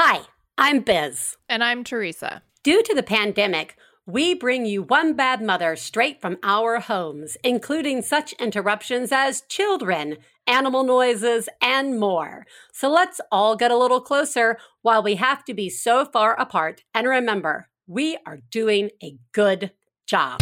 Hi, 0.00 0.20
I'm 0.56 0.82
Biz. 0.82 1.36
And 1.48 1.64
I'm 1.64 1.82
Theresa. 1.82 2.42
Due 2.62 2.84
to 2.84 2.94
the 2.94 3.02
pandemic, 3.02 3.74
we 4.06 4.32
bring 4.32 4.64
you 4.64 4.80
One 4.80 5.14
Bad 5.14 5.42
Mother 5.42 5.74
straight 5.74 6.20
from 6.20 6.38
our 6.44 6.78
homes, 6.78 7.36
including 7.42 8.02
such 8.02 8.32
interruptions 8.34 9.10
as 9.10 9.40
children, 9.48 10.18
animal 10.46 10.84
noises, 10.84 11.48
and 11.60 11.98
more. 11.98 12.46
So 12.72 12.88
let's 12.88 13.20
all 13.32 13.56
get 13.56 13.72
a 13.72 13.76
little 13.76 14.00
closer 14.00 14.56
while 14.82 15.02
we 15.02 15.16
have 15.16 15.44
to 15.46 15.52
be 15.52 15.68
so 15.68 16.04
far 16.04 16.38
apart. 16.38 16.84
And 16.94 17.08
remember, 17.08 17.68
we 17.88 18.18
are 18.24 18.38
doing 18.52 18.90
a 19.02 19.18
good 19.32 19.72
job. 20.06 20.38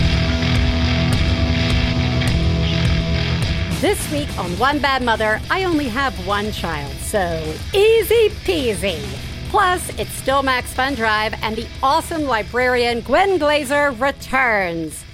This 3.80 4.12
week 4.12 4.28
on 4.38 4.50
One 4.58 4.80
Bad 4.80 5.02
Mother, 5.02 5.40
I 5.50 5.64
only 5.64 5.88
have 5.88 6.12
one 6.26 6.52
child, 6.52 6.92
so 6.96 7.42
easy 7.72 8.28
peasy. 8.44 9.25
Plus, 9.48 9.88
it's 9.98 10.12
still 10.12 10.42
Max 10.42 10.72
Fun 10.72 10.94
Drive, 10.94 11.34
and 11.42 11.56
the 11.56 11.66
awesome 11.82 12.22
librarian 12.22 13.00
Gwen 13.00 13.38
Glazer 13.38 13.98
returns. 14.00 15.04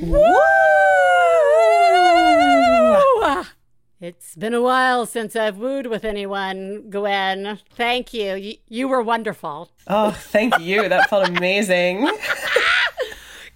Woo! 0.00 0.24
It's 4.00 4.34
been 4.34 4.52
a 4.52 4.60
while 4.60 5.06
since 5.06 5.34
I've 5.34 5.56
wooed 5.56 5.86
with 5.86 6.04
anyone, 6.04 6.90
Gwen. 6.90 7.58
Thank 7.74 8.12
you. 8.12 8.34
You, 8.34 8.56
you 8.68 8.86
were 8.88 9.00
wonderful. 9.00 9.70
Oh, 9.86 10.10
thank 10.10 10.58
you. 10.58 10.88
That 10.88 11.08
felt 11.08 11.28
amazing. 11.28 12.06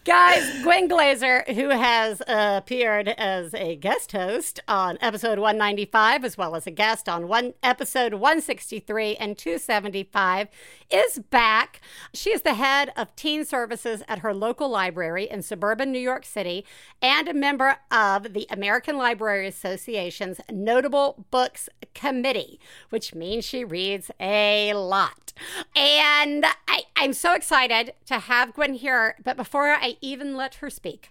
Guys, 0.08 0.62
Gwen 0.62 0.88
Glazer, 0.88 1.46
who 1.54 1.68
has 1.68 2.22
uh, 2.22 2.54
appeared 2.62 3.08
as 3.08 3.52
a 3.52 3.76
guest 3.76 4.12
host 4.12 4.58
on 4.66 4.96
episode 5.02 5.38
195, 5.38 6.24
as 6.24 6.38
well 6.38 6.56
as 6.56 6.66
a 6.66 6.70
guest 6.70 7.10
on 7.10 7.28
one 7.28 7.52
episode 7.62 8.14
163 8.14 9.16
and 9.16 9.36
275, 9.36 10.48
is 10.90 11.18
back. 11.18 11.82
She 12.14 12.30
is 12.30 12.40
the 12.40 12.54
head 12.54 12.90
of 12.96 13.14
teen 13.16 13.44
services 13.44 14.02
at 14.08 14.20
her 14.20 14.33
local 14.33 14.70
library 14.70 15.28
in 15.28 15.42
suburban 15.42 15.92
New 15.92 15.98
York 15.98 16.24
City 16.24 16.64
and 17.02 17.28
a 17.28 17.34
member 17.34 17.77
of 17.90 18.33
the 18.33 18.46
American 18.48 18.96
Library 18.96 19.46
Association's 19.46 20.40
Notable 20.50 21.27
Books 21.30 21.68
Committee, 21.92 22.58
which 22.88 23.14
means 23.14 23.44
she 23.44 23.62
reads 23.62 24.11
a 24.18 24.72
lot. 24.72 25.34
And 25.77 26.46
I, 26.66 26.84
I'm 26.96 27.12
so 27.12 27.34
excited 27.34 27.92
to 28.06 28.18
have 28.20 28.55
Gwen 28.55 28.74
here. 28.74 29.16
But 29.22 29.36
before 29.36 29.68
I 29.68 29.97
even 30.00 30.36
let 30.36 30.56
her 30.56 30.70
speak, 30.70 31.10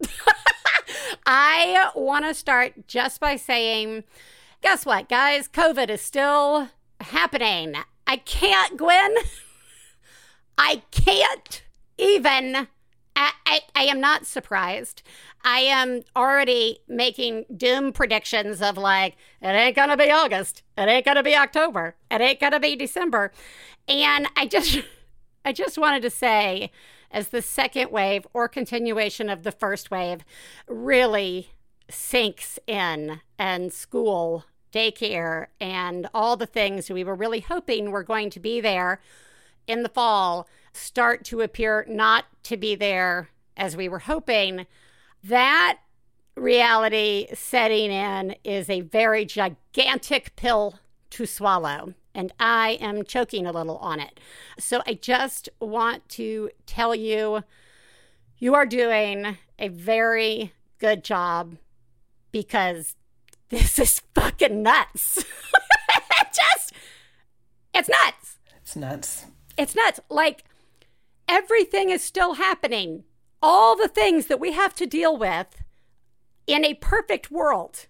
I 1.26 1.90
want 1.94 2.24
to 2.24 2.34
start 2.34 2.86
just 2.86 3.20
by 3.20 3.36
saying, 3.36 4.04
guess 4.62 4.86
what, 4.86 5.08
guys? 5.08 5.48
COVID 5.48 5.90
is 5.90 6.00
still 6.00 6.68
happening. 7.00 7.74
I 8.06 8.16
can't, 8.16 8.76
Gwen. 8.76 9.14
I 10.58 10.82
can't 10.90 11.62
even. 11.98 12.68
I, 13.14 13.32
I, 13.46 13.60
I, 13.74 13.82
am 13.84 14.00
not 14.00 14.26
surprised. 14.26 15.02
I 15.44 15.60
am 15.60 16.02
already 16.14 16.78
making 16.88 17.46
doom 17.56 17.92
predictions 17.92 18.62
of 18.62 18.76
like, 18.76 19.16
it 19.42 19.48
ain't 19.48 19.74
gonna 19.74 19.96
be 19.96 20.10
August. 20.10 20.62
It 20.76 20.88
ain't 20.88 21.04
gonna 21.04 21.24
be 21.24 21.34
October. 21.34 21.96
It 22.10 22.20
ain't 22.20 22.40
gonna 22.40 22.60
be 22.60 22.76
December. 22.76 23.32
And 23.88 24.28
I 24.36 24.46
just, 24.46 24.78
I 25.44 25.52
just 25.52 25.78
wanted 25.78 26.02
to 26.02 26.10
say, 26.10 26.70
as 27.10 27.28
the 27.28 27.42
second 27.42 27.90
wave 27.90 28.26
or 28.32 28.48
continuation 28.48 29.28
of 29.28 29.42
the 29.42 29.52
first 29.52 29.90
wave 29.90 30.24
really 30.66 31.50
sinks 31.90 32.58
in 32.66 33.20
and 33.38 33.72
school, 33.72 34.44
daycare, 34.72 35.46
and 35.60 36.08
all 36.12 36.36
the 36.36 36.46
things 36.46 36.90
we 36.90 37.04
were 37.04 37.14
really 37.14 37.40
hoping 37.40 37.90
were 37.90 38.02
going 38.02 38.30
to 38.30 38.40
be 38.40 38.60
there 38.60 39.00
in 39.66 39.82
the 39.82 39.88
fall 39.88 40.48
start 40.72 41.24
to 41.24 41.40
appear 41.40 41.84
not 41.88 42.26
to 42.42 42.56
be 42.56 42.74
there 42.74 43.30
as 43.56 43.76
we 43.76 43.88
were 43.88 43.98
hoping, 44.00 44.66
that 45.24 45.78
reality 46.36 47.26
setting 47.34 47.90
in 47.90 48.34
is 48.44 48.70
a 48.70 48.82
very 48.82 49.24
gigantic 49.24 50.36
pill 50.36 50.78
to 51.10 51.26
swallow. 51.26 51.94
And 52.14 52.32
I 52.40 52.78
am 52.80 53.04
choking 53.04 53.46
a 53.46 53.52
little 53.52 53.78
on 53.78 54.00
it. 54.00 54.18
So 54.58 54.82
I 54.86 54.94
just 54.94 55.48
want 55.60 56.08
to 56.10 56.50
tell 56.66 56.94
you 56.94 57.44
you 58.38 58.54
are 58.54 58.66
doing 58.66 59.36
a 59.58 59.68
very 59.68 60.52
good 60.78 61.04
job 61.04 61.56
because 62.30 62.94
this 63.48 63.78
is 63.78 64.02
fucking 64.14 64.62
nuts. 64.62 65.24
just, 66.32 66.72
it's 67.74 67.88
nuts. 67.88 68.38
It's 68.62 68.76
nuts. 68.76 69.26
It's 69.56 69.74
nuts. 69.74 70.00
Like, 70.08 70.44
everything 71.26 71.90
is 71.90 72.02
still 72.02 72.34
happening. 72.34 73.04
All 73.42 73.76
the 73.76 73.88
things 73.88 74.26
that 74.26 74.40
we 74.40 74.52
have 74.52 74.74
to 74.76 74.86
deal 74.86 75.16
with 75.16 75.62
in 76.46 76.64
a 76.64 76.74
perfect 76.74 77.30
world, 77.30 77.86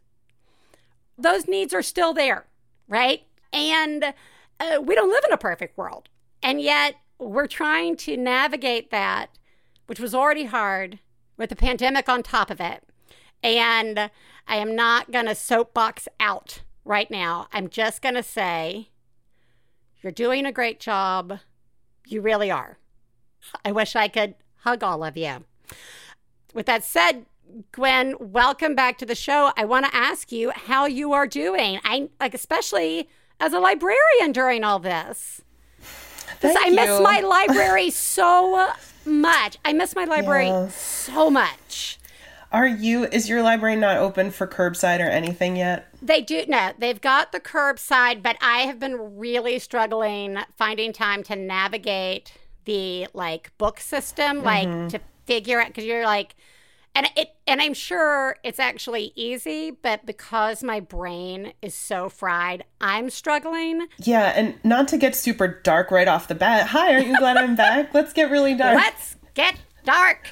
those 1.17 1.49
needs 1.49 1.73
are 1.73 1.83
still 1.83 2.13
there, 2.13 2.47
right? 2.87 3.23
And 3.53 4.15
uh, 4.61 4.81
we 4.83 4.95
don't 4.95 5.11
live 5.11 5.25
in 5.27 5.33
a 5.33 5.39
perfect 5.39 5.77
world. 5.79 6.09
And 6.43 6.61
yet 6.61 6.97
we're 7.19 7.47
trying 7.47 7.97
to 7.97 8.17
navigate 8.17 8.91
that, 8.91 9.31
which 9.87 10.01
was 10.01 10.15
already 10.15 10.45
hard 10.45 10.99
with 11.37 11.51
the 11.51 11.57
pandemic 11.57 12.09
on 12.09 12.23
top 12.23 12.51
of 12.51 12.61
it. 12.61 12.85
And 13.43 14.11
I 14.47 14.57
am 14.57 14.75
not 14.75 15.13
going 15.13 15.27
to 15.27 15.35
soapbox 15.35 16.09
out 16.19 16.63
right 16.85 17.11
now. 17.11 17.49
I'm 17.53 17.69
just 17.69 18.03
going 18.03 18.15
to 18.15 18.23
say, 18.23 18.89
you're 20.03 20.13
doing 20.13 20.47
a 20.47 20.53
great 20.53 20.81
job. 20.81 21.41
You 22.07 22.21
really 22.21 22.51
are. 22.51 22.79
I 23.65 23.73
wish 23.73 23.95
I 23.95 24.09
could 24.09 24.35
hug 24.59 24.83
all 24.83 25.05
of 25.05 25.17
you. 25.17 25.45
With 26.55 26.67
that 26.67 26.85
said, 26.85 27.27
Gwen, 27.73 28.15
welcome 28.19 28.75
back 28.75 28.99
to 28.99 29.07
the 29.07 29.15
show. 29.15 29.53
I 29.57 29.65
want 29.65 29.87
to 29.87 29.97
ask 29.97 30.33
you 30.33 30.51
how 30.51 30.87
you 30.87 31.13
are 31.13 31.27
doing. 31.27 31.81
I 31.85 32.09
like 32.21 32.35
especially 32.35 33.09
as 33.41 33.53
a 33.53 33.59
librarian 33.59 34.33
during 34.33 34.65
all 34.65 34.79
this. 34.79 35.43
Thank 36.41 36.59
I 36.59 36.69
you. 36.69 36.75
miss 36.77 37.01
my 37.01 37.21
library 37.49 37.91
so 37.91 38.71
much. 39.05 39.59
I 39.65 39.73
miss 39.73 39.95
my 39.95 40.05
library 40.05 40.71
so 40.71 41.31
much. 41.31 41.99
Are 42.51 42.67
you, 42.67 43.05
is 43.05 43.29
your 43.29 43.43
library 43.43 43.77
not 43.77 43.99
open 43.99 44.31
for 44.31 44.47
curbside 44.47 45.01
or 45.01 45.09
anything 45.09 45.57
yet? 45.57 45.89
They 46.01 46.23
do 46.23 46.45
no, 46.49 46.73
they've 46.79 47.01
got 47.01 47.33
the 47.33 47.41
curbside, 47.41 48.23
but 48.23 48.37
I 48.41 48.61
have 48.61 48.79
been 48.79 49.19
really 49.19 49.59
struggling 49.59 50.39
finding 50.57 50.93
time 50.93 51.23
to 51.25 51.37
navigate 51.37 52.33
the 52.65 53.09
like 53.13 53.53
book 53.59 53.81
system, 53.81 54.43
like 54.43 54.69
mm-hmm. 54.69 54.89
to 54.89 55.01
figure 55.27 55.61
out 55.61 55.69
because 55.69 55.85
you're 55.85 56.07
like 56.07 56.37
and 56.99 57.09
it 57.15 57.29
and 57.47 57.63
I'm 57.63 57.75
sure 57.75 58.37
it's 58.43 58.59
actually 58.59 59.13
easy, 59.15 59.71
but 59.71 60.05
because 60.05 60.65
my 60.65 60.81
brain 60.81 61.53
is 61.63 61.73
so 61.75 62.09
fried, 62.09 62.65
I'm 62.81 63.09
struggling. 63.09 63.87
Yeah, 63.99 64.33
and 64.35 64.57
not 64.65 64.89
to 64.89 64.99
get 64.99 65.15
super 65.15 65.47
dark 65.63 65.93
right 65.93 66.09
off 66.09 66.27
the 66.27 66.35
bat. 66.35 66.67
Hi, 66.67 66.95
aren't 66.95 67.07
you 67.07 67.17
glad 67.17 67.37
I'm 67.37 67.55
back? 67.55 67.95
Let's 67.95 68.13
get 68.13 68.33
really 68.33 68.55
dark. 68.55 68.77
Let's 68.77 69.17
get 69.35 69.55
dark. 69.89 70.31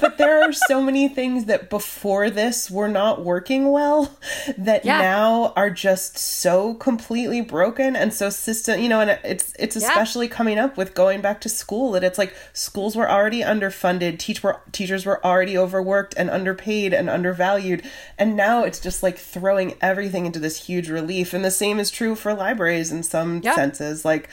But 0.00 0.16
there 0.18 0.42
are 0.42 0.52
so 0.52 0.80
many 0.82 1.08
things 1.08 1.44
that 1.46 1.68
before 1.70 2.30
this 2.30 2.70
were 2.70 2.88
not 2.88 3.24
working 3.24 3.70
well 3.70 4.16
that 4.56 4.84
Yeah. 4.84 5.00
now 5.00 5.52
are 5.56 5.70
just 5.70 6.16
so 6.18 6.74
completely 6.74 7.40
broken 7.40 7.94
and 7.96 8.12
so 8.14 8.30
system, 8.30 8.80
you 8.80 8.88
know, 8.88 9.00
and 9.00 9.18
it's 9.24 9.52
it's 9.58 9.76
especially 9.76 10.28
coming 10.28 10.58
up 10.58 10.76
with 10.76 10.94
going 10.94 11.20
back 11.20 11.40
to 11.42 11.48
school 11.48 11.92
that 11.92 12.04
it's 12.04 12.18
like 12.18 12.34
schools 12.52 12.96
were 12.96 13.10
already 13.10 13.40
underfunded, 13.42 14.18
teach 14.18 14.42
were 14.42 14.60
teachers 14.72 15.04
were 15.04 15.24
already 15.24 15.56
overworked 15.58 16.14
and 16.16 16.30
underpaid 16.30 16.92
and 16.94 17.10
undervalued, 17.10 17.82
and 18.18 18.36
now 18.36 18.64
it's 18.64 18.80
just 18.80 19.02
like 19.02 19.18
throwing 19.18 19.74
everything 19.80 20.26
into 20.26 20.38
this 20.38 20.66
huge 20.66 20.88
relief. 20.88 21.32
And 21.34 21.44
the 21.44 21.50
same 21.50 21.78
is 21.78 21.90
true 21.90 22.14
for 22.14 22.32
libraries 22.34 22.90
in 22.92 23.02
some 23.02 23.40
Yeah. 23.44 23.54
senses. 23.54 24.04
Like 24.04 24.28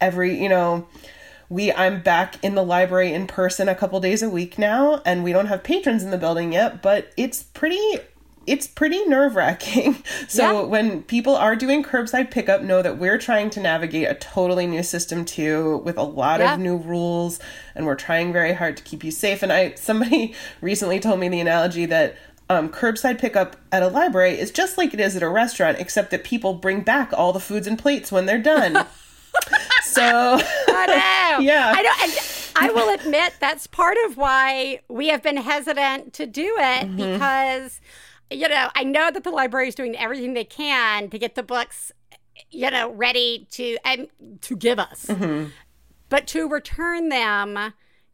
every, 0.00 0.40
you 0.42 0.48
know, 0.48 0.86
we 1.52 1.70
I'm 1.72 2.00
back 2.00 2.42
in 2.42 2.54
the 2.54 2.62
library 2.64 3.12
in 3.12 3.26
person 3.26 3.68
a 3.68 3.74
couple 3.74 4.00
days 4.00 4.22
a 4.22 4.30
week 4.30 4.58
now 4.58 5.02
and 5.04 5.22
we 5.22 5.32
don't 5.34 5.46
have 5.46 5.62
patrons 5.62 6.02
in 6.02 6.10
the 6.10 6.16
building 6.18 6.52
yet, 6.54 6.80
but 6.80 7.12
it's 7.16 7.42
pretty 7.42 7.78
it's 8.44 8.66
pretty 8.66 9.04
nerve-wracking. 9.04 10.02
So 10.28 10.62
Yeah. 10.62 10.66
when 10.66 11.02
people 11.02 11.36
are 11.36 11.54
doing 11.54 11.84
curbside 11.84 12.30
pickup, 12.30 12.62
know 12.62 12.80
that 12.82 12.96
we're 12.98 13.18
trying 13.18 13.50
to 13.50 13.60
navigate 13.60 14.08
a 14.08 14.14
totally 14.14 14.66
new 14.66 14.82
system 14.82 15.24
too 15.24 15.82
with 15.84 15.96
a 15.98 16.02
lot 16.02 16.40
Yeah. 16.40 16.54
of 16.54 16.60
new 16.60 16.76
rules 16.78 17.38
and 17.74 17.86
we're 17.86 17.94
trying 17.96 18.32
very 18.32 18.54
hard 18.54 18.76
to 18.78 18.82
keep 18.82 19.04
you 19.04 19.10
safe 19.10 19.42
and 19.42 19.52
I 19.52 19.74
somebody 19.74 20.34
recently 20.62 21.00
told 21.00 21.20
me 21.20 21.28
the 21.28 21.40
analogy 21.40 21.84
that 21.86 22.16
um, 22.50 22.68
curbside 22.70 23.18
pickup 23.18 23.56
at 23.70 23.82
a 23.82 23.88
library 23.88 24.38
is 24.38 24.50
just 24.50 24.76
like 24.78 24.92
it 24.92 25.00
is 25.00 25.16
at 25.16 25.22
a 25.22 25.28
restaurant, 25.28 25.78
except 25.78 26.10
that 26.10 26.22
people 26.24 26.52
bring 26.54 26.80
back 26.80 27.10
all 27.14 27.32
the 27.32 27.40
foods 27.40 27.66
and 27.66 27.78
plates 27.78 28.10
when 28.12 28.26
they're 28.26 28.38
done. 28.38 28.84
so 29.84 30.02
I 30.04 30.86
know. 30.86 31.38
Yeah. 31.44 31.72
I 31.74 31.82
know. 31.82 31.90
And 32.02 32.12
I 32.56 32.70
will 32.72 32.94
admit 32.94 33.34
that's 33.40 33.66
part 33.66 33.96
of 34.06 34.16
why 34.16 34.80
we 34.88 35.08
have 35.08 35.22
been 35.22 35.38
hesitant 35.38 36.12
to 36.14 36.26
do 36.26 36.54
it 36.58 36.86
Mm-hmm. 36.86 36.96
because, 36.96 37.80
you 38.30 38.48
know, 38.48 38.68
I 38.74 38.84
know 38.84 39.10
that 39.10 39.24
the 39.24 39.30
library 39.30 39.68
is 39.68 39.74
doing 39.74 39.96
everything 39.96 40.34
they 40.34 40.44
can 40.44 41.08
to 41.10 41.18
get 41.18 41.34
the 41.34 41.42
books 41.42 41.92
you 42.50 42.70
know, 42.70 42.90
ready 42.92 43.46
to 43.52 43.76
and 43.84 44.08
to 44.42 44.56
give 44.56 44.78
us. 44.78 45.06
Mm-hmm. 45.06 45.48
But 46.08 46.26
to 46.28 46.48
return 46.48 47.08
them, 47.08 47.72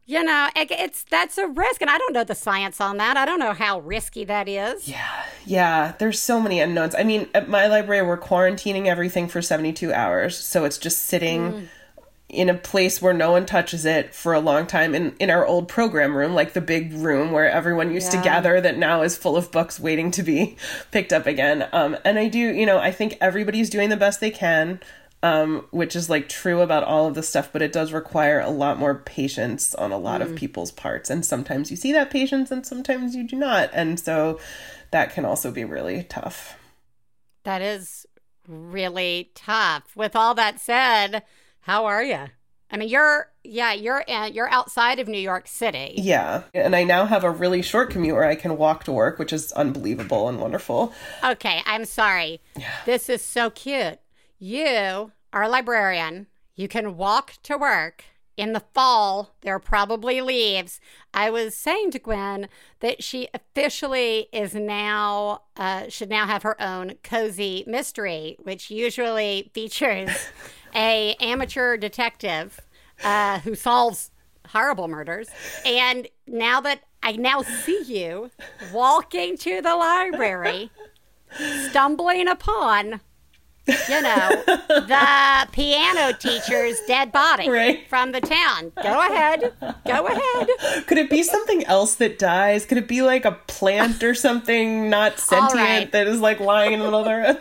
you 0.09 0.23
know, 0.23 0.49
it's 0.55 1.03
that's 1.03 1.37
a 1.37 1.47
risk, 1.47 1.81
and 1.81 1.89
I 1.89 1.99
don't 1.99 2.13
know 2.13 2.23
the 2.23 2.33
science 2.33 2.81
on 2.81 2.97
that. 2.97 3.15
I 3.15 3.25
don't 3.25 3.37
know 3.37 3.53
how 3.53 3.81
risky 3.81 4.25
that 4.25 4.49
is. 4.49 4.87
Yeah, 4.87 5.25
yeah. 5.45 5.93
There's 5.99 6.19
so 6.19 6.41
many 6.41 6.59
unknowns. 6.59 6.95
I 6.95 7.03
mean, 7.03 7.27
at 7.35 7.47
my 7.47 7.67
library, 7.67 8.01
we're 8.01 8.17
quarantining 8.17 8.87
everything 8.87 9.27
for 9.27 9.43
72 9.43 9.93
hours, 9.93 10.35
so 10.35 10.65
it's 10.65 10.79
just 10.79 11.05
sitting. 11.05 11.53
Mm 11.53 11.67
in 12.29 12.47
a 12.47 12.53
place 12.53 13.01
where 13.01 13.13
no 13.13 13.31
one 13.31 13.43
touches 13.43 13.85
it 13.85 14.13
for 14.13 14.33
a 14.33 14.39
long 14.39 14.67
time 14.67 14.93
in, 14.93 15.15
in 15.19 15.31
our 15.31 15.43
old 15.43 15.67
program 15.67 16.15
room, 16.15 16.35
like 16.35 16.53
the 16.53 16.61
big 16.61 16.93
room 16.93 17.31
where 17.31 17.49
everyone 17.49 17.91
used 17.91 18.13
yeah. 18.13 18.21
to 18.21 18.23
gather 18.23 18.61
that 18.61 18.77
now 18.77 19.01
is 19.01 19.17
full 19.17 19.35
of 19.35 19.51
books 19.51 19.79
waiting 19.79 20.11
to 20.11 20.21
be 20.21 20.55
picked 20.91 21.11
up 21.11 21.25
again. 21.25 21.67
Um, 21.73 21.97
and 22.05 22.19
I 22.19 22.27
do, 22.27 22.37
you 22.37 22.67
know, 22.67 22.77
I 22.77 22.91
think 22.91 23.17
everybody's 23.19 23.71
doing 23.71 23.89
the 23.89 23.97
best 23.97 24.19
they 24.19 24.29
can, 24.29 24.79
um, 25.21 25.65
which 25.71 25.95
is 25.95 26.09
like 26.09 26.29
true 26.29 26.61
about 26.61 26.83
all 26.83 27.07
of 27.07 27.15
the 27.15 27.23
stuff, 27.23 27.51
but 27.51 27.61
it 27.61 27.73
does 27.73 27.91
require 27.91 28.39
a 28.39 28.49
lot 28.49 28.79
more 28.79 28.95
patience 28.95 29.75
on 29.75 29.91
a 29.91 29.97
lot 29.97 30.21
mm. 30.21 30.25
of 30.25 30.35
people's 30.35 30.71
parts. 30.71 31.09
And 31.09 31.25
sometimes 31.25 31.69
you 31.71 31.77
see 31.77 31.91
that 31.93 32.09
patience 32.09 32.51
and 32.51 32.65
sometimes 32.65 33.15
you 33.15 33.27
do 33.27 33.35
not. 33.35 33.69
And 33.73 33.99
so 33.99 34.39
that 34.91 35.13
can 35.13 35.25
also 35.25 35.51
be 35.51 35.65
really 35.65 36.03
tough. 36.03 36.55
That 37.43 37.61
is 37.61 38.05
really 38.47 39.31
tough. 39.35 39.95
With 39.95 40.15
all 40.15 40.33
that 40.35 40.59
said, 40.59 41.23
how 41.61 41.85
are 41.85 42.03
you? 42.03 42.27
I 42.71 42.77
mean, 42.77 42.89
you're 42.89 43.31
yeah, 43.43 43.73
you're 43.73 44.03
uh, 44.07 44.27
you're 44.27 44.49
outside 44.49 44.99
of 44.99 45.07
New 45.07 45.19
York 45.19 45.47
City. 45.47 45.95
Yeah, 45.97 46.43
and 46.53 46.75
I 46.75 46.83
now 46.83 47.05
have 47.05 47.23
a 47.23 47.31
really 47.31 47.63
short 47.63 47.89
commute 47.89 48.13
where 48.13 48.25
I 48.25 48.35
can 48.35 48.57
walk 48.57 48.83
to 48.83 48.91
work, 48.91 49.17
which 49.17 49.33
is 49.33 49.51
unbelievable 49.53 50.29
and 50.29 50.39
wonderful. 50.39 50.93
Okay, 51.23 51.63
I'm 51.65 51.85
sorry. 51.85 52.41
Yeah. 52.55 52.71
This 52.85 53.09
is 53.09 53.23
so 53.23 53.49
cute. 53.49 53.99
You 54.41 55.11
are 55.33 55.43
a 55.43 55.49
librarian. 55.49 56.27
You 56.55 56.69
can 56.69 56.95
walk 56.95 57.33
to 57.43 57.57
work. 57.57 58.05
In 58.37 58.53
the 58.53 58.63
fall, 58.73 59.35
there 59.41 59.53
are 59.53 59.59
probably 59.59 60.21
leaves. 60.21 60.79
I 61.13 61.29
was 61.29 61.57
saying 61.57 61.91
to 61.91 61.99
Gwen 61.99 62.47
that 62.79 63.03
she 63.03 63.27
officially 63.33 64.29
is 64.31 64.55
now 64.55 65.41
uh, 65.57 65.89
should 65.89 66.09
now 66.09 66.25
have 66.25 66.43
her 66.43 66.59
own 66.61 66.93
cozy 67.03 67.65
mystery, 67.67 68.37
which 68.41 68.71
usually 68.71 69.51
features 69.53 70.29
a 70.73 71.15
amateur 71.19 71.75
detective 71.75 72.61
uh, 73.03 73.39
who 73.39 73.55
solves 73.55 74.11
horrible 74.47 74.87
murders. 74.87 75.27
And 75.65 76.07
now 76.25 76.61
that 76.61 76.83
I 77.03 77.13
now 77.13 77.41
see 77.41 77.83
you 77.83 78.31
walking 78.71 79.37
to 79.39 79.61
the 79.61 79.75
library, 79.75 80.71
stumbling 81.67 82.29
upon, 82.29 83.01
you 83.89 84.01
know, 84.01 84.43
the 84.67 85.47
piano 85.51 86.17
teacher's 86.17 86.79
dead 86.87 87.11
body 87.11 87.49
right. 87.49 87.87
from 87.89 88.11
the 88.11 88.21
town. 88.21 88.71
Go 88.81 88.99
ahead. 89.07 89.53
Go 89.85 90.07
ahead. 90.07 90.85
Could 90.87 90.97
it 90.97 91.09
be 91.09 91.23
something 91.23 91.63
else 91.65 91.95
that 91.95 92.19
dies? 92.19 92.65
Could 92.65 92.77
it 92.77 92.87
be 92.87 93.01
like 93.01 93.25
a 93.25 93.33
plant 93.47 94.03
or 94.03 94.15
something 94.15 94.89
not 94.89 95.19
sentient 95.19 95.53
right. 95.53 95.91
that 95.91 96.07
is 96.07 96.19
like 96.19 96.39
lying 96.39 96.73
in 96.73 96.79
the 96.79 96.85
middle 96.85 96.99
of 96.99 97.05
the 97.05 97.11
road? 97.13 97.39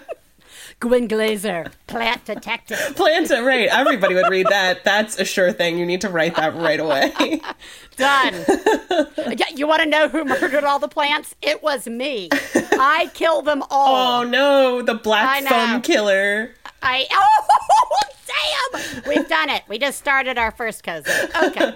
Gwen 0.80 1.08
Glazer, 1.08 1.72
plant 1.88 2.24
detective. 2.24 2.78
Plant, 2.96 3.30
right. 3.30 3.68
Everybody 3.68 4.14
would 4.14 4.30
read 4.30 4.46
that. 4.46 4.84
That's 4.84 5.18
a 5.18 5.24
sure 5.24 5.52
thing. 5.52 5.76
You 5.76 5.84
need 5.84 6.00
to 6.02 6.08
write 6.08 6.36
that 6.36 6.54
right 6.54 6.78
away. 6.78 7.40
Done. 7.96 8.44
you 9.56 9.66
want 9.66 9.82
to 9.82 9.88
know 9.88 10.08
who 10.08 10.24
murdered 10.24 10.62
all 10.62 10.78
the 10.78 10.86
plants? 10.86 11.34
It 11.42 11.64
was 11.64 11.88
me. 11.88 12.28
I 12.54 13.10
killed 13.12 13.44
them 13.46 13.64
all. 13.70 14.20
Oh, 14.20 14.24
no. 14.24 14.82
The 14.82 14.94
black 14.94 15.44
thumb 15.44 15.82
killer. 15.82 16.54
I. 16.82 17.06
Oh, 18.30 18.82
damn. 18.92 19.02
We've 19.08 19.28
done 19.28 19.48
it. 19.48 19.62
We 19.68 19.78
just 19.78 19.98
started 19.98 20.36
our 20.36 20.50
first 20.50 20.82
cousin. 20.82 21.12
Okay. 21.42 21.72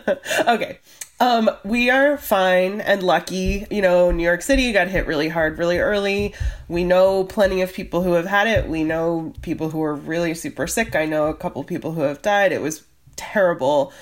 okay. 0.46 0.78
Um, 1.22 1.48
we 1.62 1.88
are 1.88 2.18
fine 2.18 2.80
and 2.80 3.00
lucky. 3.00 3.64
You 3.70 3.80
know, 3.80 4.10
New 4.10 4.24
York 4.24 4.42
City 4.42 4.72
got 4.72 4.88
hit 4.88 5.06
really 5.06 5.28
hard 5.28 5.56
really 5.56 5.78
early. 5.78 6.34
We 6.66 6.82
know 6.82 7.22
plenty 7.22 7.62
of 7.62 7.72
people 7.72 8.02
who 8.02 8.14
have 8.14 8.26
had 8.26 8.48
it. 8.48 8.68
We 8.68 8.82
know 8.82 9.32
people 9.40 9.70
who 9.70 9.84
are 9.84 9.94
really 9.94 10.34
super 10.34 10.66
sick. 10.66 10.96
I 10.96 11.06
know 11.06 11.28
a 11.28 11.34
couple 11.34 11.62
people 11.62 11.92
who 11.92 12.00
have 12.00 12.22
died. 12.22 12.50
It 12.50 12.60
was 12.60 12.82
terrible. 13.14 13.92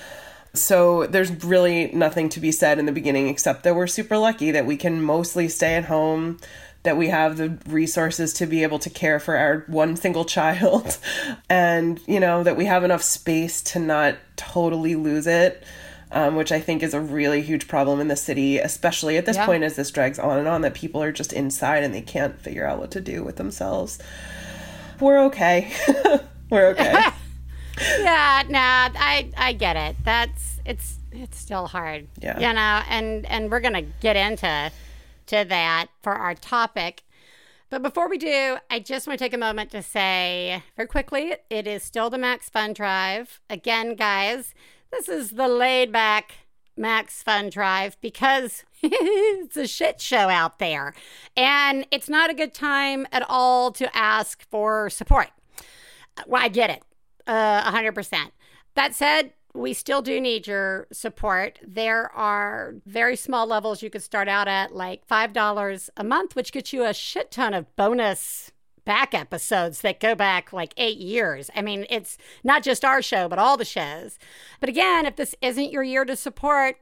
So 0.55 1.05
there's 1.05 1.43
really 1.43 1.91
nothing 1.93 2.27
to 2.29 2.39
be 2.39 2.51
said 2.51 2.79
in 2.79 2.87
the 2.87 2.91
beginning 2.91 3.27
except 3.27 3.65
that 3.65 3.75
we're 3.75 3.85
super 3.85 4.17
lucky 4.17 4.49
that 4.49 4.65
we 4.65 4.75
can 4.75 4.99
mostly 4.99 5.47
stay 5.47 5.75
at 5.75 5.85
home, 5.85 6.39
that 6.81 6.97
we 6.97 7.09
have 7.09 7.37
the 7.37 7.55
resources 7.67 8.33
to 8.33 8.47
be 8.47 8.63
able 8.63 8.79
to 8.79 8.89
care 8.89 9.19
for 9.19 9.37
our 9.37 9.63
one 9.67 9.95
single 9.95 10.25
child, 10.37 10.97
and, 11.51 11.99
you 12.07 12.19
know, 12.19 12.41
that 12.41 12.57
we 12.57 12.65
have 12.65 12.83
enough 12.83 13.03
space 13.03 13.61
to 13.61 13.79
not 13.79 14.15
totally 14.37 14.95
lose 14.95 15.27
it 15.27 15.63
um, 16.11 16.35
which 16.35 16.51
I 16.51 16.59
think 16.59 16.83
is 16.83 16.93
a 16.93 16.99
really 17.01 17.41
huge 17.41 17.67
problem 17.67 17.99
in 17.99 18.07
the 18.07 18.15
city, 18.15 18.57
especially 18.57 19.17
at 19.17 19.25
this 19.25 19.37
yeah. 19.37 19.45
point 19.45 19.63
as 19.63 19.75
this 19.75 19.91
drags 19.91 20.19
on 20.19 20.37
and 20.37 20.47
on, 20.47 20.61
that 20.61 20.73
people 20.73 21.01
are 21.01 21.11
just 21.11 21.33
inside 21.33 21.83
and 21.83 21.93
they 21.93 22.01
can't 22.01 22.39
figure 22.39 22.65
out 22.65 22.79
what 22.79 22.91
to 22.91 23.01
do 23.01 23.23
with 23.23 23.37
themselves. 23.37 23.99
We're 24.99 25.19
okay. 25.25 25.71
We're 26.49 26.67
okay. 26.69 26.93
yeah, 27.99 28.43
no, 28.49 28.59
I 28.59 29.31
I 29.37 29.53
get 29.53 29.75
it. 29.75 29.95
That's 30.03 30.59
it's 30.65 30.99
it's 31.11 31.37
still 31.37 31.67
hard. 31.67 32.07
Yeah. 32.21 32.39
You 32.39 32.53
know, 32.53 32.83
and 32.89 33.25
and 33.25 33.49
we're 33.49 33.61
gonna 33.61 33.81
get 33.81 34.15
into 34.15 34.71
to 35.27 35.45
that 35.47 35.87
for 36.01 36.13
our 36.13 36.35
topic. 36.35 37.03
But 37.69 37.81
before 37.81 38.09
we 38.09 38.17
do, 38.17 38.57
I 38.69 38.79
just 38.79 39.07
want 39.07 39.17
to 39.17 39.25
take 39.25 39.33
a 39.33 39.37
moment 39.37 39.71
to 39.71 39.81
say 39.81 40.61
very 40.75 40.89
quickly 40.89 41.35
it 41.49 41.67
is 41.67 41.83
still 41.83 42.09
the 42.09 42.17
Max 42.17 42.49
Fun 42.49 42.73
Drive. 42.73 43.39
Again, 43.49 43.95
guys, 43.95 44.53
this 44.91 45.09
is 45.09 45.31
the 45.31 45.47
laid 45.47 45.91
back 45.91 46.33
Max 46.77 47.23
Fun 47.23 47.49
Drive 47.49 47.97
because 48.01 48.63
it's 48.83 49.57
a 49.57 49.67
shit 49.67 50.01
show 50.01 50.29
out 50.29 50.59
there. 50.59 50.93
And 51.35 51.85
it's 51.91 52.09
not 52.09 52.29
a 52.29 52.33
good 52.33 52.53
time 52.53 53.07
at 53.11 53.23
all 53.27 53.71
to 53.73 53.95
ask 53.95 54.47
for 54.49 54.89
support. 54.89 55.29
Well, 56.27 56.43
I 56.43 56.49
get 56.49 56.69
it, 56.69 56.83
uh, 57.27 57.71
100%. 57.71 58.31
That 58.75 58.93
said, 58.95 59.33
we 59.53 59.73
still 59.73 60.01
do 60.01 60.19
need 60.21 60.47
your 60.47 60.87
support. 60.91 61.59
There 61.65 62.11
are 62.13 62.75
very 62.85 63.15
small 63.15 63.45
levels 63.45 63.81
you 63.81 63.89
could 63.89 64.03
start 64.03 64.27
out 64.27 64.47
at, 64.47 64.73
like 64.73 65.07
$5 65.07 65.89
a 65.97 66.03
month, 66.03 66.35
which 66.35 66.51
gets 66.51 66.71
you 66.71 66.85
a 66.85 66.93
shit 66.93 67.31
ton 67.31 67.53
of 67.53 67.73
bonus 67.75 68.50
back 68.85 69.13
episodes 69.13 69.81
that 69.81 69.99
go 69.99 70.15
back 70.15 70.51
like 70.51 70.73
eight 70.77 70.97
years. 70.97 71.49
I 71.55 71.61
mean, 71.61 71.85
it's 71.89 72.17
not 72.43 72.63
just 72.63 72.83
our 72.85 73.01
show, 73.01 73.27
but 73.27 73.39
all 73.39 73.57
the 73.57 73.65
shows. 73.65 74.17
But 74.59 74.69
again, 74.69 75.05
if 75.05 75.15
this 75.15 75.35
isn't 75.41 75.71
your 75.71 75.83
year 75.83 76.05
to 76.05 76.15
support, 76.15 76.77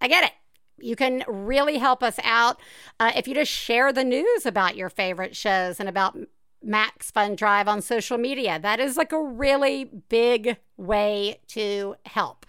I 0.00 0.08
get 0.08 0.24
it. 0.24 0.32
You 0.78 0.96
can 0.96 1.22
really 1.28 1.78
help 1.78 2.02
us 2.02 2.18
out 2.24 2.58
uh, 2.98 3.12
if 3.14 3.28
you 3.28 3.34
just 3.34 3.52
share 3.52 3.92
the 3.92 4.04
news 4.04 4.46
about 4.46 4.76
your 4.76 4.88
favorite 4.88 5.36
shows 5.36 5.78
and 5.78 5.88
about 5.88 6.18
Max 6.62 7.10
Fun 7.10 7.36
Drive 7.36 7.68
on 7.68 7.82
social 7.82 8.18
media. 8.18 8.58
That 8.58 8.80
is 8.80 8.96
like 8.96 9.12
a 9.12 9.22
really 9.22 9.84
big 9.84 10.56
way 10.76 11.40
to 11.48 11.96
help. 12.06 12.46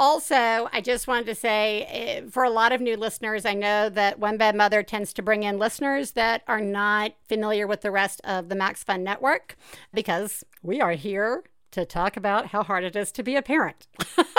Also, 0.00 0.68
I 0.72 0.80
just 0.80 1.08
wanted 1.08 1.26
to 1.26 1.34
say 1.34 1.82
eh, 1.88 2.30
for 2.30 2.44
a 2.44 2.50
lot 2.50 2.70
of 2.70 2.80
new 2.80 2.96
listeners, 2.96 3.44
I 3.44 3.54
know 3.54 3.88
that 3.88 4.20
One 4.20 4.36
Bad 4.36 4.54
Mother 4.54 4.84
tends 4.84 5.12
to 5.14 5.22
bring 5.22 5.42
in 5.42 5.58
listeners 5.58 6.12
that 6.12 6.42
are 6.46 6.60
not 6.60 7.14
familiar 7.28 7.66
with 7.66 7.80
the 7.80 7.90
rest 7.90 8.20
of 8.22 8.48
the 8.48 8.54
Max 8.54 8.84
Fun 8.84 9.02
Network 9.02 9.56
because 9.92 10.44
we 10.62 10.80
are 10.80 10.92
here 10.92 11.42
to 11.72 11.84
talk 11.84 12.16
about 12.16 12.46
how 12.46 12.62
hard 12.62 12.84
it 12.84 12.94
is 12.94 13.10
to 13.10 13.24
be 13.24 13.34
a 13.34 13.42
parent. 13.42 13.88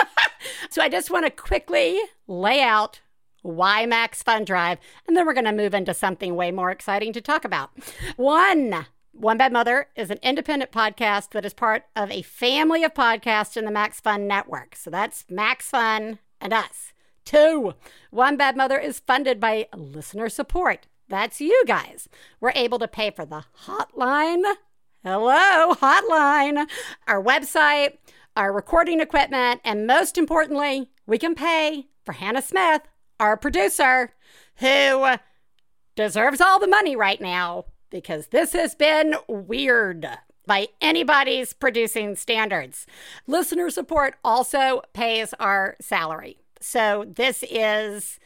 so 0.70 0.80
I 0.80 0.88
just 0.88 1.10
want 1.10 1.26
to 1.26 1.30
quickly 1.30 2.00
lay 2.26 2.62
out 2.62 3.02
why 3.42 3.84
Max 3.84 4.22
Fun 4.22 4.44
Drive, 4.44 4.78
and 5.06 5.14
then 5.14 5.26
we're 5.26 5.34
going 5.34 5.44
to 5.44 5.52
move 5.52 5.74
into 5.74 5.92
something 5.92 6.36
way 6.36 6.50
more 6.50 6.70
exciting 6.70 7.12
to 7.12 7.20
talk 7.20 7.44
about. 7.44 7.70
One, 8.16 8.86
one 9.12 9.36
Bad 9.38 9.52
Mother 9.52 9.88
is 9.96 10.10
an 10.10 10.18
independent 10.22 10.70
podcast 10.70 11.30
that 11.30 11.44
is 11.44 11.52
part 11.52 11.84
of 11.96 12.10
a 12.10 12.22
family 12.22 12.84
of 12.84 12.94
podcasts 12.94 13.56
in 13.56 13.64
the 13.64 13.70
Max 13.70 14.00
Fun 14.00 14.26
network. 14.26 14.76
So 14.76 14.90
that's 14.90 15.24
Max 15.28 15.66
Fun 15.66 16.18
and 16.40 16.52
us. 16.52 16.92
Two, 17.24 17.74
One 18.10 18.36
Bad 18.36 18.56
Mother 18.56 18.78
is 18.78 19.00
funded 19.00 19.40
by 19.40 19.68
listener 19.74 20.28
support. 20.28 20.86
That's 21.08 21.40
you 21.40 21.64
guys. 21.66 22.08
We're 22.40 22.52
able 22.54 22.78
to 22.78 22.88
pay 22.88 23.10
for 23.10 23.26
the 23.26 23.44
hotline. 23.64 24.54
Hello, 25.04 25.74
hotline. 25.74 26.66
Our 27.06 27.22
website, 27.22 27.98
our 28.36 28.52
recording 28.52 29.00
equipment, 29.00 29.60
and 29.64 29.86
most 29.86 30.18
importantly, 30.18 30.90
we 31.06 31.18
can 31.18 31.34
pay 31.34 31.88
for 32.04 32.12
Hannah 32.12 32.42
Smith, 32.42 32.82
our 33.18 33.36
producer, 33.36 34.12
who 34.56 35.16
deserves 35.96 36.40
all 36.40 36.58
the 36.58 36.66
money 36.66 36.94
right 36.94 37.20
now 37.20 37.66
because 37.90 38.28
this 38.28 38.52
has 38.52 38.74
been 38.74 39.14
weird 39.28 40.08
by 40.46 40.68
anybody's 40.80 41.52
producing 41.52 42.16
standards. 42.16 42.86
Listener 43.26 43.70
support 43.70 44.14
also 44.24 44.82
pays 44.92 45.34
our 45.34 45.76
salary. 45.80 46.38
So 46.60 47.04
this 47.08 47.44
is 47.48 48.18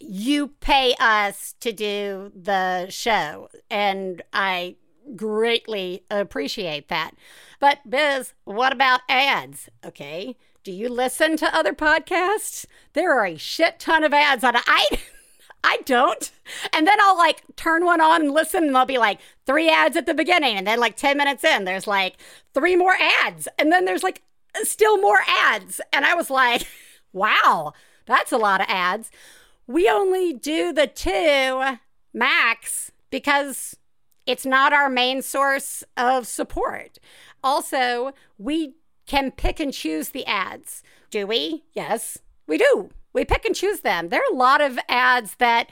you 0.00 0.48
pay 0.60 0.94
us 1.00 1.54
to 1.60 1.72
do 1.72 2.30
the 2.34 2.88
show 2.90 3.48
and 3.70 4.22
I 4.32 4.76
greatly 5.16 6.04
appreciate 6.10 6.88
that. 6.88 7.12
But 7.60 7.78
Biz, 7.88 8.34
what 8.44 8.72
about 8.72 9.00
ads? 9.08 9.68
Okay. 9.84 10.36
Do 10.64 10.72
you 10.72 10.88
listen 10.88 11.36
to 11.38 11.56
other 11.56 11.72
podcasts? 11.72 12.66
There 12.92 13.18
are 13.18 13.24
a 13.24 13.36
shit 13.36 13.78
ton 13.78 14.04
of 14.04 14.12
ads 14.12 14.44
on 14.44 14.54
I 14.56 14.86
I 15.64 15.78
don't. 15.84 16.30
And 16.72 16.86
then 16.86 16.98
I'll 17.00 17.16
like 17.16 17.42
turn 17.56 17.84
one 17.84 18.00
on 18.00 18.22
and 18.22 18.32
listen, 18.32 18.64
and 18.64 18.74
there'll 18.74 18.86
be 18.86 18.98
like 18.98 19.20
three 19.46 19.68
ads 19.68 19.96
at 19.96 20.06
the 20.06 20.14
beginning. 20.14 20.56
And 20.56 20.66
then, 20.66 20.78
like 20.80 20.96
10 20.96 21.16
minutes 21.16 21.44
in, 21.44 21.64
there's 21.64 21.86
like 21.86 22.16
three 22.54 22.76
more 22.76 22.96
ads. 23.24 23.48
And 23.58 23.72
then 23.72 23.84
there's 23.84 24.02
like 24.02 24.22
uh, 24.54 24.64
still 24.64 25.00
more 25.00 25.20
ads. 25.26 25.80
And 25.92 26.04
I 26.04 26.14
was 26.14 26.30
like, 26.30 26.66
wow, 27.12 27.72
that's 28.06 28.32
a 28.32 28.38
lot 28.38 28.60
of 28.60 28.66
ads. 28.68 29.10
We 29.66 29.88
only 29.88 30.32
do 30.32 30.72
the 30.72 30.86
two 30.86 31.78
max 32.14 32.90
because 33.10 33.76
it's 34.26 34.46
not 34.46 34.72
our 34.72 34.88
main 34.88 35.22
source 35.22 35.84
of 35.96 36.26
support. 36.26 36.98
Also, 37.42 38.12
we 38.38 38.74
can 39.06 39.30
pick 39.30 39.58
and 39.60 39.72
choose 39.72 40.10
the 40.10 40.26
ads. 40.26 40.82
Do 41.10 41.26
we? 41.26 41.64
Yes, 41.72 42.18
we 42.46 42.58
do. 42.58 42.90
We 43.18 43.24
pick 43.24 43.44
and 43.44 43.54
choose 43.54 43.80
them. 43.80 44.10
There 44.10 44.20
are 44.20 44.32
a 44.32 44.36
lot 44.36 44.60
of 44.60 44.78
ads 44.88 45.34
that 45.38 45.68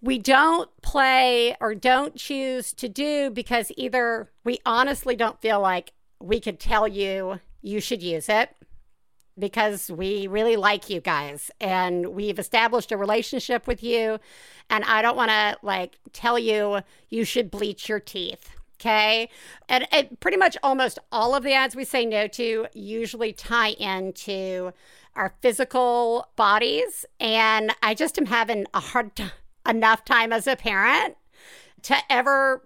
we 0.00 0.16
don't 0.16 0.70
play 0.80 1.56
or 1.60 1.74
don't 1.74 2.14
choose 2.14 2.72
to 2.74 2.88
do 2.88 3.30
because 3.30 3.72
either 3.76 4.30
we 4.44 4.60
honestly 4.64 5.16
don't 5.16 5.40
feel 5.40 5.60
like 5.60 5.92
we 6.20 6.38
could 6.38 6.60
tell 6.60 6.86
you 6.86 7.40
you 7.62 7.80
should 7.80 8.00
use 8.00 8.28
it 8.28 8.50
because 9.36 9.90
we 9.90 10.28
really 10.28 10.54
like 10.54 10.88
you 10.88 11.00
guys 11.00 11.50
and 11.60 12.06
we've 12.14 12.38
established 12.38 12.92
a 12.92 12.96
relationship 12.96 13.66
with 13.66 13.82
you 13.82 14.20
and 14.70 14.84
I 14.84 15.02
don't 15.02 15.16
want 15.16 15.30
to 15.32 15.56
like 15.62 15.98
tell 16.12 16.38
you 16.38 16.82
you 17.08 17.24
should 17.24 17.50
bleach 17.50 17.88
your 17.88 17.98
teeth. 17.98 18.50
Okay. 18.82 19.28
And 19.68 19.86
it, 19.92 20.18
pretty 20.18 20.36
much 20.36 20.56
almost 20.60 20.98
all 21.12 21.36
of 21.36 21.44
the 21.44 21.52
ads 21.52 21.76
we 21.76 21.84
say 21.84 22.04
no 22.04 22.26
to 22.28 22.66
usually 22.74 23.32
tie 23.32 23.70
into 23.70 24.72
our 25.14 25.34
physical 25.40 26.26
bodies. 26.34 27.04
And 27.20 27.72
I 27.80 27.94
just 27.94 28.18
am 28.18 28.26
having 28.26 28.66
a 28.74 28.80
hard 28.80 29.14
t- 29.14 29.26
enough 29.68 30.04
time 30.04 30.32
as 30.32 30.48
a 30.48 30.56
parent 30.56 31.16
to 31.82 31.96
ever 32.10 32.64